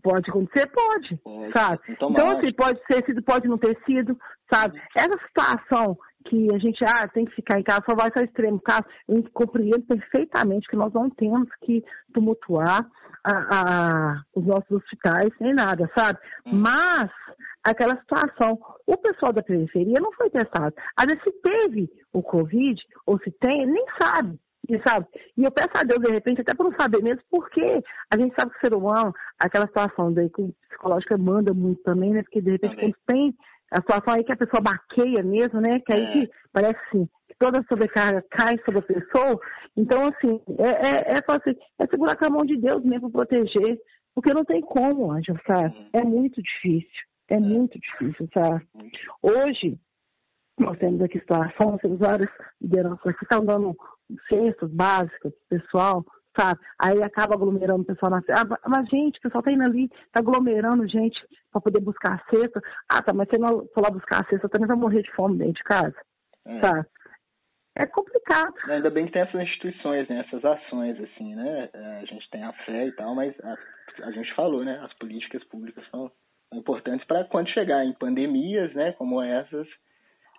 Pode 0.03 0.31
acontecer, 0.31 0.67
pode, 0.67 1.17
pode. 1.17 1.53
sabe? 1.53 1.81
Então, 1.89 2.09
assim, 2.11 2.53
pode 2.53 2.79
ter 2.87 3.05
sido, 3.07 3.23
pode 3.23 3.49
não 3.49 3.57
ter 3.57 3.79
sido, 3.87 4.19
sabe? 4.53 4.79
Essa 4.95 5.19
situação 5.27 5.97
que 6.27 6.49
a 6.55 6.59
gente 6.59 6.85
ah, 6.85 7.09
tem 7.09 7.25
que 7.25 7.35
ficar 7.35 7.59
em 7.59 7.63
casa 7.63 7.83
só 7.89 7.95
vai 7.95 8.11
ser 8.13 8.25
extremo 8.25 8.61
caso, 8.61 8.85
eu 9.09 9.23
compreendo 9.33 9.83
perfeitamente 9.83 10.69
que 10.69 10.77
nós 10.77 10.93
não 10.93 11.09
temos 11.11 11.49
que 11.65 11.83
tumultuar 12.13 12.87
a, 13.25 13.33
a, 13.33 14.23
os 14.35 14.45
nossos 14.45 14.71
hospitais 14.71 15.31
nem 15.41 15.55
nada, 15.55 15.91
sabe? 15.97 16.19
Hum. 16.47 16.63
Mas 16.63 17.11
aquela 17.65 17.97
situação, 17.97 18.59
o 18.87 18.97
pessoal 18.97 19.33
da 19.33 19.43
periferia 19.43 20.01
não 20.01 20.13
foi 20.13 20.31
testado. 20.31 20.75
Às 20.97 21.07
vezes 21.07 21.23
se 21.23 21.33
teve 21.41 21.91
o 22.13 22.23
Covid, 22.23 22.81
ou 23.07 23.19
se 23.21 23.31
tem, 23.33 23.67
nem 23.67 23.85
sabe. 24.01 24.39
E, 24.69 24.81
sabe? 24.87 25.07
E 25.37 25.45
eu 25.45 25.53
peço 25.53 25.71
a 25.75 25.83
Deus, 25.83 26.01
de 26.01 26.11
repente, 26.11 26.41
até 26.41 26.55
por 26.55 26.65
não 26.65 26.79
saber 26.79 27.03
mesmo, 27.03 27.23
porque 27.31 27.83
a 28.11 28.17
gente 28.17 28.35
sabe 28.35 28.51
que 28.51 28.57
o 28.57 28.61
ser 28.61 28.75
humano, 28.75 29.13
aquela 29.39 29.67
situação 29.67 30.13
daí 30.13 30.31
que 30.31 30.41
o 30.41 30.55
psicológico 30.71 31.19
manda 31.19 31.53
muito 31.53 31.83
também, 31.83 32.13
né? 32.13 32.23
Porque 32.23 32.41
de 32.41 32.53
repente 32.53 32.75
quando 32.79 32.95
tem 33.07 33.35
a 33.71 33.81
situação 33.81 34.15
aí 34.15 34.25
que 34.25 34.33
a 34.33 34.37
pessoa 34.37 34.63
baqueia 34.63 35.23
mesmo, 35.23 35.61
né? 35.61 35.81
Que 35.85 35.93
aí 35.93 36.03
é. 36.03 36.13
que 36.13 36.31
parece 36.51 36.79
assim, 36.89 37.07
que 37.29 37.35
toda 37.39 37.61
a 37.61 37.65
sobrecarga 37.65 38.25
cai 38.31 38.59
sobre 38.65 38.79
a 38.79 38.83
pessoa. 38.83 39.39
Então, 39.77 40.07
assim, 40.07 40.41
é, 40.59 40.89
é, 40.89 41.17
é, 41.17 41.19
assim, 41.19 41.59
é 41.81 41.87
segurar 41.87 42.17
com 42.17 42.27
a 42.27 42.31
mão 42.31 42.47
de 42.47 42.57
Deus 42.57 42.83
mesmo 42.85 43.11
para 43.11 43.27
proteger. 43.27 43.79
Porque 44.15 44.33
não 44.33 44.45
tem 44.45 44.61
como, 44.61 45.11
Ângelo, 45.11 45.41
sabe? 45.47 45.77
Uhum. 45.77 45.91
É 45.93 46.05
muito 46.05 46.41
difícil. 46.41 47.05
É, 47.29 47.35
é. 47.35 47.41
muito 47.41 47.79
difícil, 47.79 48.29
sabe? 48.33 48.67
Hoje, 49.23 49.79
nós 50.59 50.79
temos 50.79 51.01
aqui 51.03 51.19
situação, 51.19 51.79
temos 51.79 51.99
várias 51.99 52.31
lideranças 52.61 53.17
que 53.17 53.25
estão 53.25 53.45
dando 53.45 53.77
cestas 54.29 54.71
básicas 54.71 55.33
pessoal, 55.49 56.05
sabe? 56.39 56.61
Aí 56.79 57.03
acaba 57.03 57.35
aglomerando 57.35 57.83
o 57.83 57.87
pessoal 57.87 58.11
na 58.11 58.23
cesta. 58.23 58.59
Ah, 58.63 58.69
mas, 58.69 58.89
gente, 58.89 59.19
o 59.19 59.23
pessoal 59.23 59.43
tá 59.43 59.51
indo 59.51 59.63
ali, 59.63 59.89
tá 60.13 60.21
aglomerando 60.21 60.89
gente 60.89 61.19
para 61.51 61.61
poder 61.61 61.81
buscar 61.81 62.15
a 62.15 62.31
cesta. 62.31 62.61
Ah, 62.89 63.03
tá, 63.03 63.13
mas 63.13 63.29
se 63.29 63.39
não 63.39 63.67
for 63.75 63.83
lá 63.83 63.91
buscar 63.91 64.21
a 64.21 64.29
cesta, 64.29 64.49
também 64.49 64.69
vai 64.69 64.77
morrer 64.77 65.03
de 65.03 65.13
fome 65.13 65.39
dentro 65.39 65.55
de 65.55 65.65
casa, 65.65 65.97
é. 66.47 66.61
sabe? 66.61 66.87
É 67.77 67.87
complicado. 67.87 68.55
Ainda 68.69 68.89
bem 68.89 69.07
que 69.07 69.13
tem 69.13 69.23
essas 69.23 69.41
instituições, 69.41 70.09
né? 70.09 70.21
Essas 70.21 70.45
ações, 70.45 70.97
assim, 71.01 71.35
né? 71.35 71.69
É, 71.73 71.99
a 72.03 72.05
gente 72.05 72.31
tem 72.31 72.45
a 72.45 72.53
fé 72.65 72.87
e 72.87 72.93
tal, 72.93 73.17
mas 73.17 73.35
a, 73.41 73.57
a 74.07 74.11
gente 74.13 74.33
falou, 74.35 74.65
né? 74.65 74.79
As 74.81 74.93
políticas 74.95 75.43
públicas 75.45 75.85
são 75.91 76.11
para 77.07 77.25
quando 77.25 77.51
chegar 77.51 77.85
em 77.85 77.93
pandemias, 77.93 78.73
né? 78.75 78.93
Como 78.93 79.23
essas, 79.23 79.67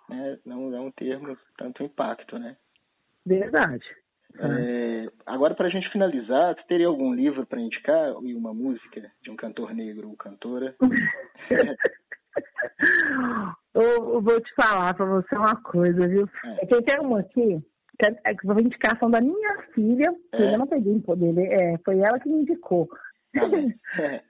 né? 0.08 0.38
Não, 0.44 0.70
não 0.70 0.90
termos 0.90 1.38
tanto 1.56 1.82
impacto, 1.82 2.38
né? 2.38 2.56
Verdade. 3.24 3.84
É, 4.38 5.08
agora, 5.24 5.54
para 5.54 5.66
a 5.66 5.70
gente 5.70 5.90
finalizar, 5.90 6.54
você 6.54 6.62
teria 6.68 6.86
algum 6.86 7.14
livro 7.14 7.46
para 7.46 7.60
indicar 7.60 8.12
e 8.22 8.34
uma 8.34 8.52
música 8.52 9.10
de 9.22 9.30
um 9.30 9.36
cantor 9.36 9.72
negro 9.74 10.08
ou 10.08 10.16
cantora? 10.16 10.74
eu, 13.74 14.20
vou 14.20 14.40
te 14.40 14.54
falar 14.54 14.94
para 14.94 15.06
você 15.06 15.34
uma 15.34 15.56
coisa, 15.62 16.06
viu? 16.06 16.28
É. 16.44 16.66
Eu 16.70 16.82
tenho 16.82 17.02
uma 17.02 17.20
aqui, 17.20 17.58
que 17.98 18.06
é, 18.06 18.10
é 18.10 18.36
uma 18.44 18.60
indicação 18.60 19.10
da 19.10 19.20
minha 19.20 19.62
filha, 19.74 20.14
que 20.30 20.42
é. 20.42 20.54
eu 20.54 20.58
não 20.58 20.66
peguei 20.66 20.92
em 20.92 21.00
poder, 21.00 21.32
né? 21.32 21.46
é, 21.46 21.78
foi 21.78 21.98
ela 21.98 22.18
que 22.20 22.28
me 22.28 22.42
indicou. 22.42 22.88
Ah, 23.36 23.40
é, 24.02 24.22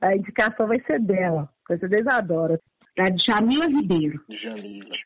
a 0.00 0.16
indicação 0.16 0.66
vai 0.66 0.80
ser 0.86 1.00
dela, 1.00 1.48
que 1.66 1.76
vocês 1.76 2.06
adoram. 2.06 2.58
Da 2.96 3.04
Jamila 3.26 3.66
Ribeiro. 3.66 4.20
Jamila. 4.30 4.96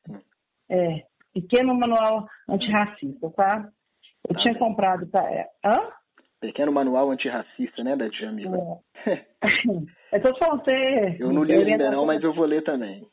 É, 0.70 1.05
Pequeno 1.32 1.74
Manual 1.74 2.28
Antirracista, 2.49 3.30
tá? 3.30 3.68
Eu 4.28 4.36
ah, 4.36 4.43
tinha 4.43 4.59
comprado 4.59 5.07
para. 5.07 5.30
É, 5.32 5.47
hã? 5.64 5.91
Pequeno 6.41 6.72
Manual 6.72 7.11
Antirracista, 7.11 7.82
né, 7.82 7.97
da 7.97 8.09
Djamila? 8.09 8.78
É. 9.07 9.24
eu 10.12 10.22
tô 10.22 10.36
falando, 10.39 10.62
você. 10.64 11.16
Eu 11.18 11.32
não 11.32 11.43
li 11.43 11.55
ainda 11.55 11.91
não, 11.91 12.07
mas 12.07 12.22
eu 12.22 12.34
vou 12.34 12.45
ler 12.45 12.62
também. 12.62 13.07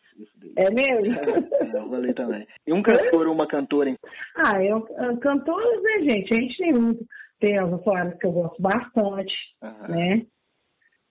É 0.57 0.69
mesmo? 0.69 1.13
É, 1.13 1.77
eu 1.77 1.89
vou 1.89 1.99
ler 1.99 2.13
também. 2.13 2.47
E 2.65 2.73
um 2.73 2.81
cantor 2.81 3.27
ou 3.27 3.33
uma 3.33 3.47
cantora, 3.47 3.89
hein? 3.89 3.97
Ah, 4.37 4.63
eu, 4.63 4.81
cantores, 5.19 5.83
né, 5.83 6.09
gente? 6.09 6.33
A 6.33 6.37
gente 6.37 6.57
tem 6.57 6.73
muito. 6.73 7.05
Tem 7.39 7.59
as 7.59 7.83
Soares 7.83 8.17
que 8.17 8.27
eu 8.27 8.31
gosto 8.31 8.61
bastante, 8.61 9.33
uhum. 9.61 9.87
né? 9.89 10.25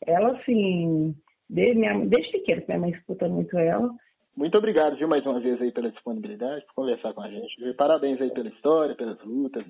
Ela, 0.07 0.37
assim, 0.39 1.15
desde, 1.49 1.75
minha, 1.75 2.05
desde 2.07 2.33
pequena, 2.33 2.63
minha 2.67 2.81
mãe 2.81 2.91
escuta 2.91 3.29
muito 3.29 3.57
ela. 3.59 3.91
Muito 4.37 4.59
obrigado, 4.59 4.97
viu, 4.97 5.07
mais 5.07 5.25
uma 5.25 5.41
vez 5.41 5.61
aí 5.63 5.71
pela 5.71 5.91
disponibilidade, 5.91 6.67
por 6.67 6.75
conversar 6.75 7.13
com 7.15 7.23
a 7.23 7.31
gente. 7.31 7.55
E 7.63 7.73
parabéns 7.75 8.21
aí 8.21 8.31
pela 8.31 8.49
história, 8.49 8.97
pelas 8.97 9.23
lutas. 9.25 9.65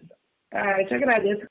Ah, 0.51 0.81
eu 0.81 0.89
te 0.89 0.95
agradeço. 0.95 1.47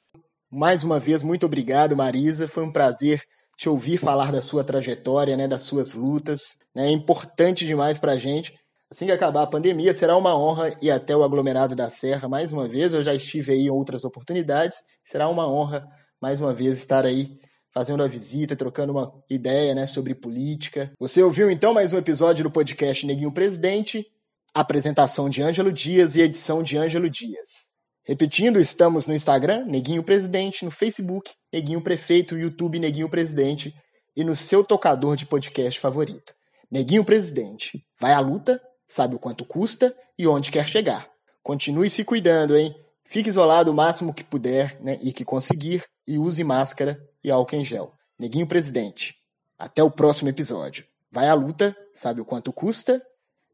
Mais 0.52 0.84
uma 0.84 1.00
vez, 1.00 1.22
muito 1.22 1.46
obrigado, 1.46 1.96
Marisa. 1.96 2.48
Foi 2.48 2.64
um 2.64 2.72
prazer 2.72 3.22
te 3.56 3.70
ouvir 3.70 3.98
falar 3.98 4.32
da 4.32 4.42
sua 4.42 4.64
trajetória, 4.64 5.38
né, 5.38 5.48
das 5.48 5.62
suas 5.62 5.94
lutas. 5.94 6.58
Né? 6.76 6.88
É 6.88 6.92
importante 6.92 7.66
demais 7.66 7.98
para 7.98 8.14
a 8.14 8.18
gente. 8.18 8.54
Assim 8.90 9.06
que 9.06 9.12
acabar 9.12 9.44
a 9.44 9.48
pandemia, 9.48 9.94
será 9.94 10.16
uma 10.16 10.38
honra 10.38 10.76
ir 10.82 10.92
até 10.92 11.16
o 11.16 11.24
aglomerado 11.24 11.76
da 11.76 11.90
Serra 11.90 12.28
mais 12.28 12.52
uma 12.52 12.68
vez. 12.68 12.94
Eu 12.94 13.04
já 13.04 13.14
estive 13.14 13.54
aí 13.54 13.66
em 13.66 13.70
outras 13.70 14.04
oportunidades. 14.04 14.84
Será 15.04 15.30
uma 15.30 15.52
honra 15.52 15.88
mais 16.22 16.40
uma 16.40 16.54
vez 16.54 16.78
estar 16.78 17.06
aí 17.06 17.40
fazendo 17.74 18.04
a 18.04 18.08
visita, 18.08 18.56
trocando 18.56 18.94
uma 18.94 19.12
ideia 19.30 19.74
né, 19.74 19.88
sobre 19.88 20.14
política. 20.14 20.92
Você 21.00 21.24
ouviu 21.24 21.50
então 21.50 21.74
mais 21.74 21.92
um 21.92 21.98
episódio 21.98 22.44
do 22.44 22.52
podcast 22.52 23.06
Neguinho 23.06 23.32
Presidente, 23.32 24.06
apresentação 24.54 25.28
de 25.28 25.42
Ângelo 25.42 25.74
Dias 25.74 26.16
e 26.16 26.22
edição 26.22 26.62
de 26.62 26.78
Ângelo 26.78 27.10
Dias. 27.10 27.64
Repetindo, 28.06 28.60
estamos 28.60 29.08
no 29.08 29.16
Instagram, 29.16 29.66
Neguinho 29.66 30.04
Presidente, 30.04 30.64
no 30.64 30.70
Facebook, 30.70 31.32
Neguinho 31.52 31.82
Prefeito, 31.82 32.38
YouTube, 32.38 32.78
Neguinho 32.78 33.10
Presidente 33.10 33.74
e 34.16 34.24
no 34.24 34.36
seu 34.36 34.64
tocador 34.64 35.16
de 35.16 35.26
podcast 35.26 35.80
favorito. 35.80 36.36
Neguinho 36.70 37.04
Presidente, 37.04 37.84
vai 38.00 38.14
à 38.14 38.20
luta, 38.20 38.62
sabe 38.88 39.16
o 39.16 39.20
quanto 39.20 39.46
custa 39.46 39.96
e 40.18 40.28
onde 40.28 40.52
quer 40.52 40.68
chegar. 40.68 41.10
Continue 41.42 41.90
se 41.90 42.04
cuidando, 42.04 42.56
hein? 42.56 42.76
Fique 43.06 43.30
isolado 43.30 43.72
o 43.72 43.74
máximo 43.74 44.14
que 44.14 44.24
puder 44.24 44.80
né, 44.80 45.00
e 45.02 45.12
que 45.12 45.26
conseguir 45.26 45.84
e 46.06 46.18
use 46.18 46.44
máscara 46.44 47.00
e 47.24 47.32
álcool 47.32 47.56
em 47.56 47.66
gel. 47.66 47.94
Neguinho 48.18 48.48
Presidente. 48.48 49.16
Até 49.58 49.84
o 49.84 49.92
próximo 49.92 50.30
episódio. 50.30 50.86
Vai 51.12 51.28
à 51.28 51.34
luta, 51.34 51.76
sabe 51.94 52.22
o 52.22 52.26
quanto 52.26 52.52
custa 52.52 53.06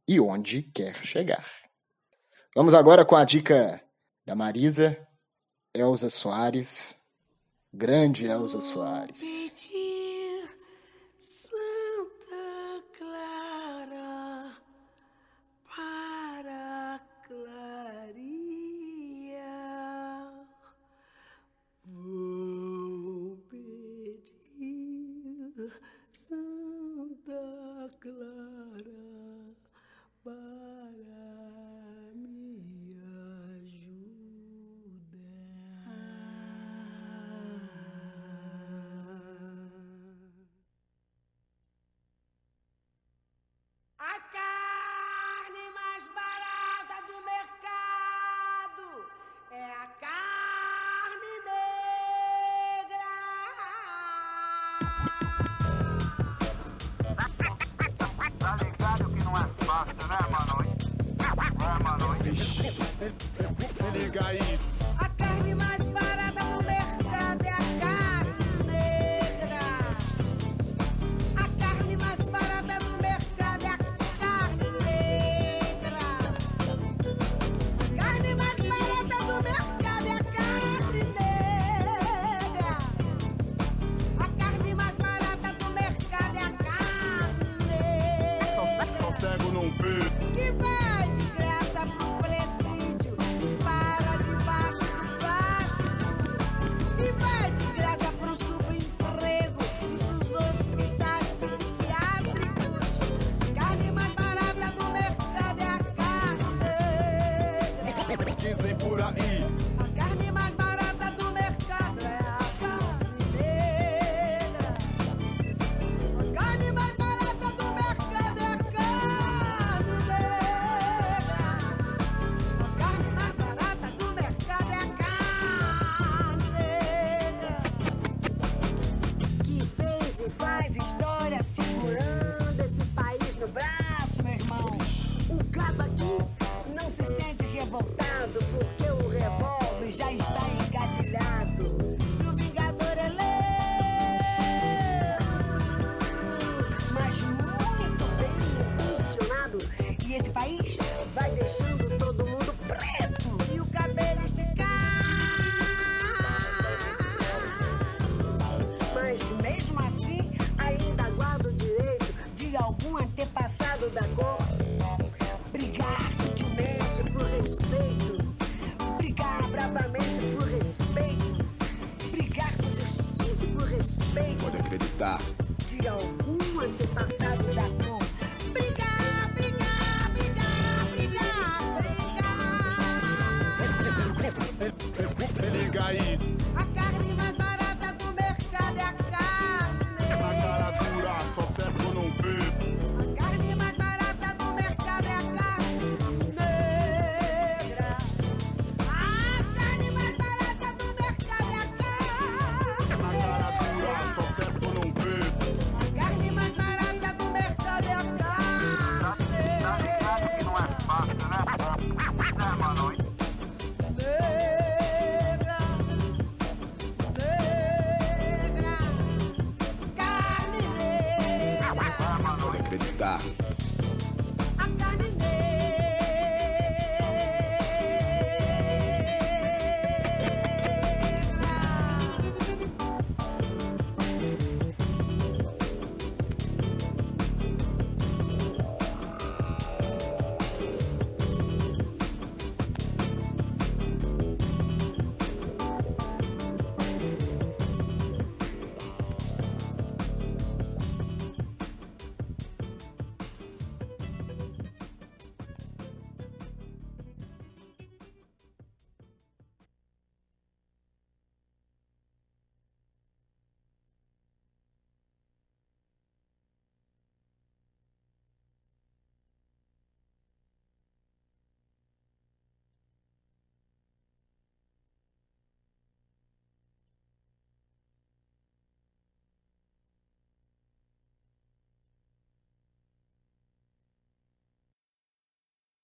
e 0.07 0.19
onde 0.19 0.63
quer 0.63 0.95
chegar. 1.05 1.45
Vamos 2.55 2.73
agora 2.73 3.05
com 3.05 3.15
a 3.15 3.23
dica 3.23 3.81
da 4.25 4.35
Marisa 4.35 4.97
Elza 5.73 6.09
Soares. 6.09 6.97
Grande 7.71 8.25
Elza 8.25 8.59
Soares. 8.59 9.51
Vixe, 62.23 62.73
ele 63.93 64.09
caiu. 64.11 64.78